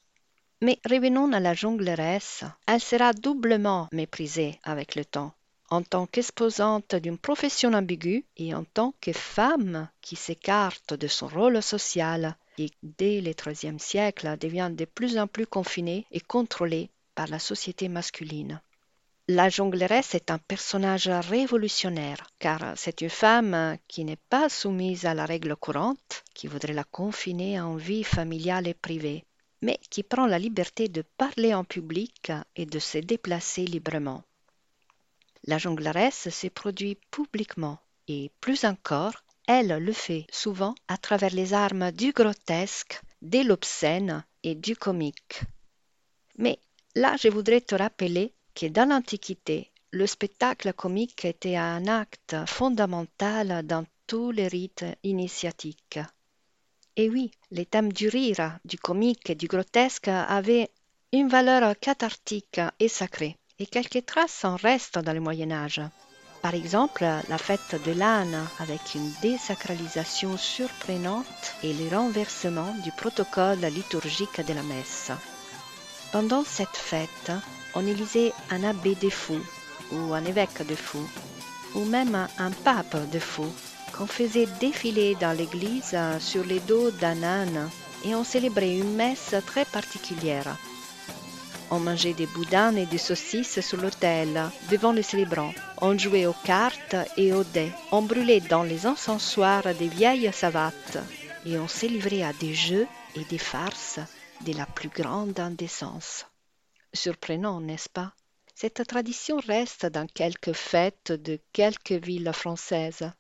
Mais 0.63 0.79
revenons 0.89 1.33
à 1.33 1.41
la 1.41 1.55
jongleresse. 1.55 2.45
Elle 2.67 2.81
sera 2.81 3.13
doublement 3.13 3.89
méprisée 3.93 4.59
avec 4.63 4.95
le 4.95 5.05
temps 5.05 5.35
en 5.71 5.83
tant 5.83 6.07
qu'exposante 6.07 6.95
d'une 6.95 7.19
profession 7.19 7.73
ambiguë 7.73 8.25
et 8.37 8.55
en 8.55 8.65
tant 8.65 8.95
que 9.01 9.13
femme 9.13 9.89
qui 10.01 10.17
s'écarte 10.17 10.95
de 10.95 11.09
son 11.09 11.27
rôle 11.27 11.61
social 11.63 12.37
et 12.59 12.71
dès 12.83 13.21
le 13.21 13.33
XIIIe 13.33 13.81
siècle 13.81 14.37
devient 14.39 14.71
de 14.73 14.85
plus 14.85 15.19
en 15.19 15.27
plus 15.27 15.47
confinée 15.47 16.07
et 16.13 16.21
contrôlée 16.21 16.91
par 17.15 17.27
la 17.29 17.39
société 17.39 17.89
masculine. 17.89 18.61
La 19.29 19.49
jongleresse 19.49 20.15
est 20.15 20.31
un 20.31 20.37
personnage 20.37 21.09
révolutionnaire, 21.09 22.27
car 22.39 22.75
c'est 22.77 23.01
une 23.01 23.09
femme 23.09 23.79
qui 23.89 24.05
n'est 24.05 24.17
pas 24.29 24.51
soumise 24.51 25.07
à 25.07 25.15
la 25.15 25.25
règle 25.25 25.57
courante, 25.57 26.25
qui 26.35 26.47
voudrait 26.47 26.75
la 26.75 26.85
confiner 26.85 27.59
en 27.59 27.75
vie 27.75 28.05
familiale 28.05 28.69
et 28.69 28.75
privée, 28.75 29.25
mais 29.63 29.79
qui 29.89 30.03
prend 30.03 30.27
la 30.27 30.39
liberté 30.39 30.91
de 30.91 31.01
parler 31.01 31.55
en 31.55 31.65
public 31.65 32.33
et 32.55 32.67
de 32.67 32.79
se 32.79 32.99
déplacer 32.99 33.65
librement. 33.65 34.23
La 35.45 35.57
jongleresse 35.57 36.29
se 36.29 36.49
produit 36.49 36.99
publiquement 37.11 37.79
et 38.09 38.31
plus 38.43 38.67
encore, 38.67 39.15
elle 39.47 39.79
le 39.79 39.93
fait 39.95 40.27
souvent 40.31 40.75
à 40.87 40.99
travers 40.99 41.33
les 41.33 41.55
armes 41.55 41.93
du 41.93 42.13
grotesque, 42.13 43.01
de 43.23 43.41
l'obscène 43.41 44.23
et 44.43 44.55
du 44.55 44.77
comique. 44.77 45.41
Mais 46.37 46.59
là, 46.95 47.17
je 47.19 47.29
voudrais 47.29 47.63
te 47.63 47.75
rappeler 47.75 48.35
que 48.55 48.67
dans 48.67 48.89
l'Antiquité, 48.89 49.71
le 49.91 50.07
spectacle 50.07 50.73
comique 50.73 51.25
était 51.25 51.57
un 51.57 51.87
acte 51.87 52.37
fondamental 52.47 53.67
dans 53.67 53.85
tous 54.07 54.31
les 54.31 54.49
rites 54.49 54.85
initiatiques. 55.03 55.99
Et 56.97 57.09
oui, 57.11 57.31
les 57.51 57.67
thèmes 57.67 57.93
du 57.93 58.09
rire, 58.09 58.59
du 58.65 58.79
comique 58.79 59.31
et 59.31 59.35
du 59.35 59.47
grotesque 59.47 60.09
avaient 60.09 60.71
une 61.13 61.29
valeur 61.29 61.79
cathartique 61.79 62.61
et 62.79 62.89
sacrée 62.89 63.37
et 63.59 63.67
quelques 63.67 64.05
traces 64.05 64.45
en 64.45 64.57
restent 64.57 64.99
dans 64.99 65.13
le 65.13 65.21
Moyen 65.21 65.51
Âge. 65.53 65.81
Par 66.43 66.55
exemple, 66.55 67.05
la 67.29 67.39
fête 67.39 67.83
de 67.87 67.93
l'âne 67.93 68.47
avec 68.59 68.95
une 68.95 69.11
désacralisation 69.23 70.37
surprenante 70.37 71.55
et 71.63 71.73
le 71.73 71.97
renversement 71.97 72.75
du 72.83 72.93
protocole 72.93 73.61
liturgique 73.61 74.45
de 74.47 74.53
la 74.53 74.63
messe. 74.63 75.11
Pendant 76.13 76.45
cette 76.45 76.77
fête, 76.77 77.33
on 77.75 77.87
élisait 77.87 78.33
un 78.51 78.65
abbé 78.65 78.95
de 78.95 79.11
fou 79.11 79.39
ou 79.93 80.15
un 80.15 80.25
évêque 80.25 80.67
de 80.67 80.75
fou 80.75 81.07
ou 81.75 81.85
même 81.85 82.29
un 82.39 82.51
pape 82.51 82.97
de 83.11 83.19
fou 83.19 83.47
qu'on 83.97 84.07
faisait 84.07 84.49
défiler 84.61 85.17
dans 85.21 85.37
l'église 85.37 85.97
sur 86.21 86.45
les 86.45 86.61
dos 86.61 86.91
d'un 86.91 87.23
âne 87.23 87.71
et 88.05 88.15
on 88.15 88.25
célébrait 88.25 88.77
une 88.77 88.95
messe 88.95 89.35
très 89.47 89.65
particulière 89.65 90.57
on 91.71 91.81
mangeait 91.81 92.13
des 92.13 92.27
boudins 92.27 92.77
et 92.77 92.87
des 92.87 92.99
saucisses 92.99 93.61
sur 93.61 93.81
l'autel, 93.81 94.41
devant 94.71 94.93
les 94.93 95.03
célébrants. 95.03 95.55
On 95.81 95.97
jouait 95.99 96.27
aux 96.27 96.37
cartes 96.45 96.97
et 97.17 97.33
aux 97.33 97.45
dés. 97.45 97.73
On 97.91 98.03
brûlait 98.03 98.41
dans 98.41 98.63
les 98.63 98.87
encensoirs 98.87 99.75
des 99.79 99.89
vieilles 99.89 100.31
savates. 100.33 100.99
Et 101.47 101.59
on 101.59 101.69
se 101.69 101.87
livrait 101.87 102.23
à 102.23 102.33
des 102.33 102.55
jeux 102.55 102.87
et 103.17 103.25
des 103.25 103.39
farces 103.39 103.99
de 104.47 104.53
la 104.53 104.67
plus 104.67 104.89
grande 104.89 105.39
indécence. 105.41 106.27
Surprenant, 106.95 107.61
n'est-ce 107.61 107.89
pas? 107.89 108.15
Cette 108.55 108.87
tradition 108.87 109.39
reste 109.39 109.85
dans 109.85 110.07
quelques 110.07 110.53
fêtes 110.53 111.11
de 111.11 111.41
quelques 111.53 111.93
villes 111.93 112.33
françaises. 112.33 113.11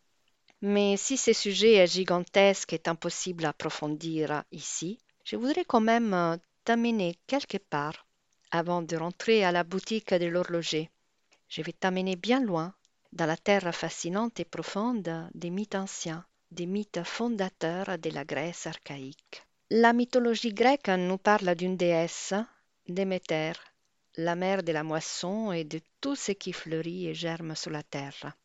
Mais 0.63 0.97
si 0.97 1.17
ce 1.17 1.33
sujet 1.33 1.75
est 1.75 1.89
gigantesque 1.89 2.73
et 2.73 2.83
impossible 2.87 3.45
à 3.45 3.49
approfondir 3.49 4.45
ici, 4.53 5.01
je 5.25 5.37
voudrais 5.37 5.65
quand 5.65 5.81
même 5.81 6.39
t'amener 6.65 7.19
quelque 7.27 7.59
part 7.59 8.07
avant 8.53 8.81
de 8.81 8.97
rentrer 8.97 9.45
à 9.45 9.51
la 9.51 9.65
boutique 9.65 10.15
de 10.15 10.27
l'horloger. 10.27 10.89
Je 11.49 11.61
vais 11.63 11.73
t'amener 11.73 12.15
bien 12.15 12.41
loin, 12.41 12.73
dans 13.13 13.27
la 13.27 13.37
terre 13.37 13.75
fascinante 13.75 14.39
et 14.39 14.45
profonde 14.45 15.29
des 15.35 15.51
mythes 15.51 15.75
anciens, 15.75 16.25
des 16.53 16.67
mythes 16.67 17.03
fondateurs 17.03 17.99
de 17.99 18.11
la 18.11 18.25
Grèce 18.25 18.69
archaïque. 18.69 19.43
La 19.71 19.93
mythologie 19.93 20.55
grecque 20.55 20.89
nous 20.89 21.19
parle 21.19 21.57
d'une 21.57 21.77
déesse, 21.77 22.35
Déméter, 22.89 23.53
la 24.17 24.35
mère 24.35 24.63
de 24.63 24.73
la 24.73 24.83
moisson 24.83 25.53
et 25.53 25.65
de 25.65 25.81
tout 26.01 26.17
ce 26.17 26.33
qui 26.33 26.53
fleurit 26.53 27.07
et 27.07 27.15
germe 27.15 27.57
sur 27.57 27.71
la 27.71 27.83
terre. 27.83 28.37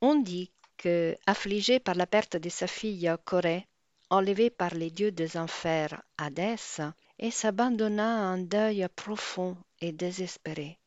On 0.00 0.14
dit 0.14 0.52
que, 0.76 1.16
affligée 1.26 1.80
par 1.80 1.96
la 1.96 2.06
perte 2.06 2.36
de 2.36 2.48
sa 2.48 2.66
fille 2.66 3.12
Corée, 3.24 3.66
enlevée 4.10 4.50
par 4.50 4.74
les 4.74 4.90
dieux 4.90 5.10
des 5.10 5.36
enfers 5.36 6.02
Hadès, 6.18 6.80
et 7.18 7.30
s'abandonna 7.30 8.04
à 8.04 8.26
un 8.26 8.38
deuil 8.38 8.86
profond 8.94 9.56
et 9.80 9.90
désespéré. 9.90 10.78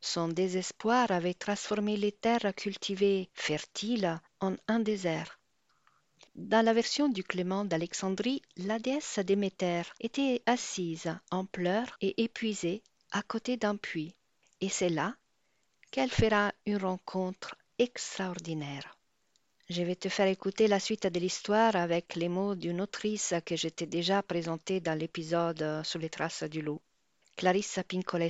Son 0.00 0.28
désespoir 0.28 1.10
avait 1.10 1.34
transformé 1.34 1.96
les 1.96 2.12
terres 2.12 2.54
cultivées 2.54 3.30
fertiles 3.34 4.20
en 4.40 4.54
un 4.68 4.78
désert. 4.78 5.40
Dans 6.34 6.64
la 6.64 6.72
version 6.72 7.08
du 7.08 7.22
Clément 7.22 7.64
d'Alexandrie, 7.64 8.42
la 8.56 8.80
déesse 8.80 9.20
Déméter 9.20 9.82
était 10.00 10.42
assise 10.46 11.14
en 11.30 11.44
pleurs 11.44 11.96
et 12.00 12.24
épuisée 12.24 12.82
à 13.12 13.22
côté 13.22 13.56
d'un 13.56 13.76
puits, 13.76 14.14
et 14.60 14.68
c'est 14.68 14.88
là 14.88 15.14
qu'elle 15.92 16.10
fera 16.10 16.52
une 16.66 16.78
rencontre 16.78 17.54
extraordinaire. 17.78 18.98
Je 19.70 19.84
vais 19.84 19.94
te 19.94 20.08
faire 20.08 20.26
écouter 20.26 20.66
la 20.66 20.80
suite 20.80 21.06
de 21.06 21.20
l'histoire 21.20 21.76
avec 21.76 22.16
les 22.16 22.28
mots 22.28 22.56
d'une 22.56 22.80
autrice 22.80 23.32
que 23.46 23.54
je 23.56 23.68
déjà 23.68 24.20
présentée 24.22 24.80
dans 24.80 24.98
l'épisode 24.98 25.82
Sous 25.84 25.98
les 25.98 26.10
traces 26.10 26.42
du 26.42 26.62
loup, 26.62 26.80
Clarissa 27.36 27.84
Pinkola 27.84 28.26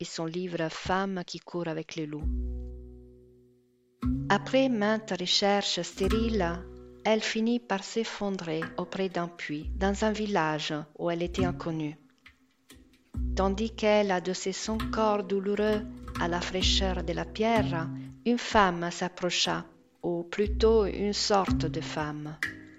et 0.00 0.04
son 0.04 0.26
livre 0.26 0.68
Femmes 0.68 1.22
qui 1.24 1.38
courent 1.38 1.68
avec 1.68 1.94
les 1.94 2.06
loups. 2.06 2.28
Après 4.28 4.68
maintes 4.68 5.14
recherches 5.18 5.80
stériles, 5.82 6.60
elle 7.04 7.20
finit 7.20 7.60
par 7.60 7.84
s'effondrer 7.84 8.62
auprès 8.78 9.08
d'un 9.08 9.28
puits, 9.28 9.70
dans 9.76 10.04
un 10.04 10.12
village 10.12 10.74
où 10.98 11.10
elle 11.10 11.22
était 11.22 11.44
inconnue. 11.44 11.96
Tandis 13.36 13.74
qu'elle 13.74 14.10
adossait 14.10 14.52
son 14.52 14.78
corps 14.78 15.24
douloureux 15.24 15.82
à 16.20 16.28
la 16.28 16.40
fraîcheur 16.40 17.02
de 17.02 17.12
la 17.12 17.24
pierre, 17.24 17.88
une 18.24 18.38
femme 18.38 18.90
s'approcha 18.90 19.64
ou 20.02 20.22
plutôt 20.22 20.84
une 20.86 21.12
sorte 21.12 21.66
de 21.66 21.80
femme. 21.80 22.36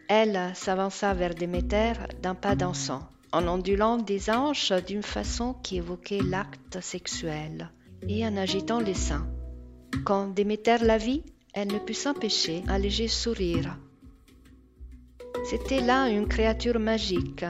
Elle 0.07 0.51
s'avança 0.53 1.13
vers 1.13 1.35
Déméter 1.35 1.93
d'un 2.21 2.35
pas 2.35 2.55
dansant, 2.55 3.01
en 3.31 3.47
ondulant 3.47 3.97
des 3.97 4.29
hanches 4.29 4.71
d'une 4.71 5.03
façon 5.03 5.55
qui 5.63 5.77
évoquait 5.77 6.21
l'acte 6.21 6.79
sexuel, 6.81 7.71
et 8.07 8.25
en 8.25 8.37
agitant 8.37 8.79
les 8.79 8.93
seins. 8.93 9.27
Quand 10.05 10.27
Déméter 10.27 10.77
la 10.81 10.97
vit, 10.97 11.23
elle 11.53 11.69
ne 11.69 11.79
put 11.79 11.93
s'empêcher 11.93 12.63
un 12.67 12.77
léger 12.77 13.07
sourire. 13.07 13.77
C'était 15.49 15.81
là 15.81 16.09
une 16.09 16.27
créature 16.27 16.79
magique, 16.79 17.45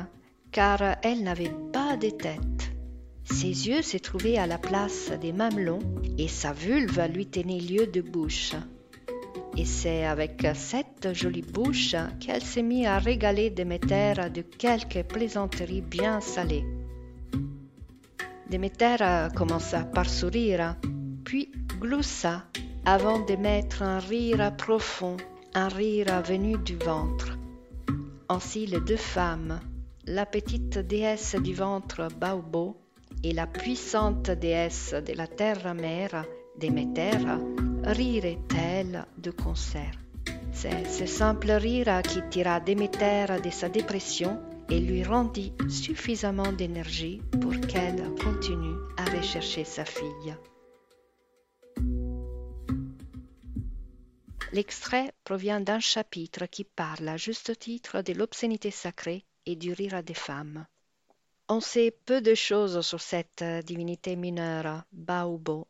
car 0.52 0.98
elle 1.02 1.24
n'avait 1.24 1.54
pas 1.74 1.98
de 1.98 2.10
tête. 2.10 2.72
Ses 3.24 3.68
yeux 3.68 3.82
se 3.82 3.98
trouvaient 3.98 4.38
à 4.38 4.48
la 4.48 4.58
place 4.58 5.12
des 5.22 5.34
mamelons 5.34 5.80
et 6.18 6.28
sa 6.28 6.54
vulve 6.54 7.02
lui 7.14 7.26
tenait 7.26 7.60
lieu 7.60 7.88
de 7.88 8.02
bouche 8.02 8.54
et 9.58 9.66
c'est 9.66 10.06
avec 10.06 10.46
cette 10.54 11.14
jolie 11.14 11.42
bouche 11.42 11.96
qu'elle 12.20 12.44
s'est 12.44 12.62
mise 12.62 12.88
à 12.88 13.00
régaler 13.00 13.50
Déméter 13.50 14.14
de 14.34 14.42
quelques 14.42 15.04
plaisanteries 15.04 15.82
bien 15.82 16.20
salées. 16.20 16.66
Déméter 18.50 18.98
commença 19.36 19.84
par 19.84 20.10
sourire, 20.10 20.76
puis 21.24 21.52
gloussa 21.80 22.44
avant 22.86 23.20
d'émettre 23.20 23.82
un 23.82 24.00
rire 24.00 24.56
profond, 24.58 25.18
un 25.54 25.70
rire 25.70 26.22
venu 26.22 26.58
du 26.58 26.76
ventre. 26.76 27.38
Ainsi 28.28 28.66
les 28.66 28.80
deux 28.80 28.98
femmes, 28.98 29.60
la 30.08 30.26
petite 30.26 30.80
déesse 30.80 31.36
du 31.36 31.54
ventre 31.54 32.08
Baobo 32.20 32.76
et 33.24 33.34
la 33.34 33.46
puissante 33.46 34.32
déesse 34.32 34.96
de 35.06 35.14
la 35.14 35.28
terre-mère 35.28 36.26
Déméter, 36.58 37.12
rirait-elle 37.84 39.06
de 39.18 39.30
concert. 39.30 39.92
C'est 40.52 40.88
ce 40.88 41.06
simple 41.06 41.52
rire 41.52 42.02
qui 42.02 42.22
tira 42.30 42.60
Déméter 42.60 43.26
de 43.44 43.50
sa 43.52 43.70
dépression 43.70 44.40
et 44.70 44.80
lui 44.80 45.04
rendit 45.04 45.54
suffisamment 45.70 46.52
d'énergie 46.52 47.22
pour 47.42 47.52
qu'elle 47.68 48.02
continue 48.24 48.76
à 48.98 49.06
rechercher 49.16 49.66
sa 49.66 49.86
fille. 49.86 50.36
L'extrait 54.52 55.12
provient 55.24 55.60
d'un 55.60 55.80
chapitre 55.80 56.46
qui 56.46 56.64
parle 56.64 57.08
à 57.08 57.18
juste 57.18 57.58
titre 57.60 58.02
de 58.02 58.14
l'obscénité 58.14 58.72
sacrée 58.72 59.26
et 59.46 59.56
du 59.56 59.74
rire 59.74 60.04
des 60.04 60.14
femmes. 60.14 60.66
On 61.48 61.60
sait 61.60 61.92
peu 61.92 62.22
de 62.22 62.34
choses 62.34 62.82
sur 62.82 63.02
cette 63.02 63.44
divinité 63.66 64.16
mineure, 64.16 64.84
Baobo. 64.92 65.68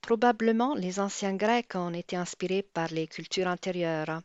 Probablement 0.00 0.74
les 0.74 1.00
anciens 1.00 1.34
Grecs 1.34 1.74
ont 1.74 1.92
été 1.92 2.16
inspirés 2.16 2.62
par 2.62 2.88
les 2.88 3.06
cultures 3.06 3.46
antérieures. 3.46 4.22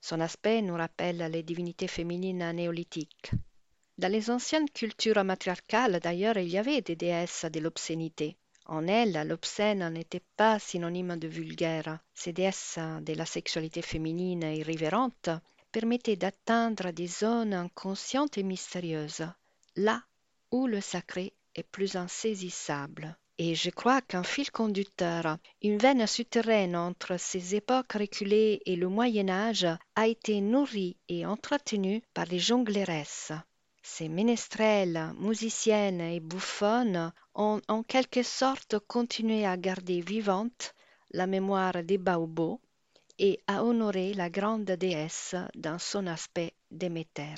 Son 0.00 0.20
aspect 0.20 0.62
nous 0.62 0.76
rappelle 0.76 1.18
les 1.30 1.42
divinités 1.42 1.88
féminines 1.88 2.52
néolithiques. 2.52 3.32
Dans 3.98 4.12
les 4.12 4.30
anciennes 4.30 4.70
cultures 4.70 5.24
matriarcales, 5.24 6.00
d'ailleurs, 6.00 6.36
il 6.36 6.48
y 6.48 6.58
avait 6.58 6.80
des 6.80 6.96
déesses 6.96 7.44
de 7.44 7.60
l'obscénité. 7.60 8.36
En 8.68 8.88
elles, 8.88 9.26
l'obscène 9.26 9.88
n'était 9.90 10.24
pas 10.36 10.58
synonyme 10.58 11.16
de 11.16 11.28
vulgaire. 11.28 12.00
Ces 12.14 12.32
déesses 12.32 12.78
de 13.02 13.12
la 13.12 13.24
sexualité 13.24 13.80
féminine 13.80 14.42
irrévérente 14.42 15.30
permettaient 15.70 16.16
d'atteindre 16.16 16.90
des 16.90 17.06
zones 17.06 17.54
inconscientes 17.54 18.38
et 18.38 18.42
mystérieuses, 18.42 19.26
là 19.76 20.02
où 20.50 20.66
le 20.66 20.80
sacré 20.80 21.32
est 21.54 21.62
plus 21.62 21.96
insaisissable. 21.96 23.16
Et 23.38 23.54
je 23.54 23.70
crois 23.70 24.00
qu'un 24.00 24.22
fil 24.22 24.50
conducteur, 24.50 25.36
une 25.62 25.78
veine 25.78 26.06
souterraine 26.06 26.74
entre 26.74 27.18
ces 27.18 27.54
époques 27.54 27.92
reculées 27.92 28.62
et 28.64 28.76
le 28.76 28.88
Moyen 28.88 29.28
Âge 29.28 29.66
a 29.94 30.06
été 30.06 30.40
nourrie 30.40 30.96
et 31.08 31.26
entretenue 31.26 32.02
par 32.14 32.24
les 32.24 32.38
jongleresses. 32.38 33.32
Ces 33.88 34.08
ménestrelles, 34.08 35.14
musiciennes 35.16 36.00
et 36.00 36.18
bouffonnes 36.18 37.12
ont 37.36 37.60
en 37.68 37.84
quelque 37.84 38.24
sorte 38.24 38.80
continué 38.80 39.46
à 39.46 39.56
garder 39.56 40.00
vivante 40.00 40.74
la 41.12 41.28
mémoire 41.28 41.84
des 41.84 41.96
Baobos 41.96 42.60
et 43.20 43.38
à 43.46 43.64
honorer 43.64 44.12
la 44.12 44.28
grande 44.28 44.64
déesse 44.64 45.36
dans 45.54 45.78
son 45.78 46.08
aspect 46.08 46.52
Déméter. 46.70 47.36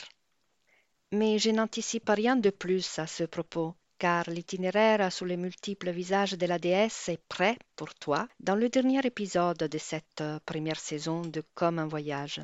Mais 1.13 1.39
je 1.39 1.51
n'anticipe 1.51 2.09
rien 2.09 2.35
de 2.35 2.51
plus 2.51 2.99
à 2.99 3.07
ce 3.07 3.25
propos, 3.25 3.75
car 3.99 4.29
l'itinéraire 4.31 5.13
sous 5.13 5.27
les 5.27 5.37
multiples 5.37 5.91
visages 5.91 6.33
de 6.33 6.47
la 6.47 6.59
déesse 6.59 7.11
est 7.11 7.23
prêt 7.29 7.59
pour 7.77 7.95
toi 7.95 8.27
dans 8.41 8.57
le 8.57 8.71
dernier 8.71 9.07
épisode 9.07 9.59
de 9.59 9.79
cette 9.79 10.25
première 10.47 10.81
saison 10.81 11.21
de 11.21 11.43
Comme 11.55 11.79
un 11.79 11.87
voyage. 11.87 12.41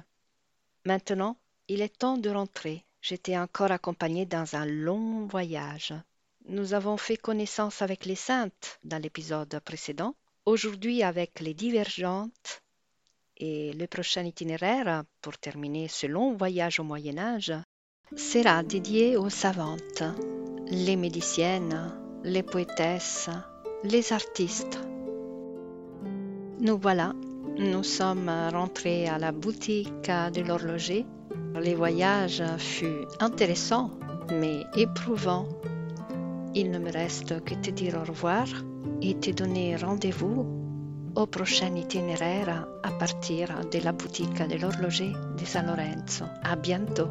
Maintenant, 0.85 1.39
il 1.69 1.81
est 1.81 1.99
temps 1.99 2.19
de 2.19 2.29
rentrer. 2.29 2.85
J'étais 3.07 3.37
encore 3.37 3.71
accompagnée 3.71 4.25
dans 4.25 4.57
un 4.57 4.65
long 4.65 5.27
voyage. 5.27 5.93
Nous 6.49 6.73
avons 6.73 6.97
fait 6.97 7.19
connaissance 7.19 7.83
avec 7.83 8.07
les 8.07 8.15
saintes 8.15 8.79
dans 8.83 8.97
l'épisode 8.97 9.61
précédent, 9.63 10.15
aujourd'hui 10.47 11.03
avec 11.03 11.41
les 11.41 11.53
divergentes 11.53 12.63
et 13.37 13.75
le 13.75 13.87
prochain 13.89 14.25
itinéraire, 14.25 15.05
pour 15.21 15.37
terminer 15.37 15.87
ce 15.89 16.07
long 16.07 16.35
voyage 16.35 16.81
au 16.81 16.85
Moyen 16.85 17.19
Âge, 17.19 17.53
sera 18.17 18.63
dédié 18.63 19.19
aux 19.19 19.29
savantes, 19.29 20.03
les 20.69 20.97
médiciennes, 20.97 21.95
les 22.23 22.43
poétesses, 22.43 23.29
les 23.83 24.15
artistes. 24.15 24.79
Nous 26.59 26.79
voilà, 26.79 27.13
nous 27.59 27.85
sommes 27.85 28.31
rentrés 28.51 29.09
à 29.09 29.19
la 29.19 29.31
boutique 29.31 30.09
de 30.09 30.41
l'horloger. 30.41 31.05
Les 31.61 31.75
voyages 31.75 32.43
furent 32.59 33.09
intéressants, 33.21 33.91
mais 34.31 34.65
éprouvants. 34.77 35.49
Il 36.55 36.71
ne 36.71 36.79
me 36.79 36.93
reste 36.93 37.43
que 37.45 37.55
te 37.55 37.71
dire 37.71 37.97
au 37.97 38.05
revoir 38.05 38.47
et 39.03 39.15
te 39.15 39.31
donner 39.31 39.77
rendez-vous 39.77 40.47
au 41.15 41.27
prochain 41.27 41.75
itinéraire 41.75 42.67
à 42.83 42.91
partir 42.91 43.49
de 43.73 43.79
la 43.79 43.93
boutique 43.93 44.47
de 44.49 44.57
l'horloger 44.57 45.13
de 45.39 45.45
San 45.45 45.67
Lorenzo. 45.67 46.25
À 46.43 46.57
bientôt! 46.57 47.09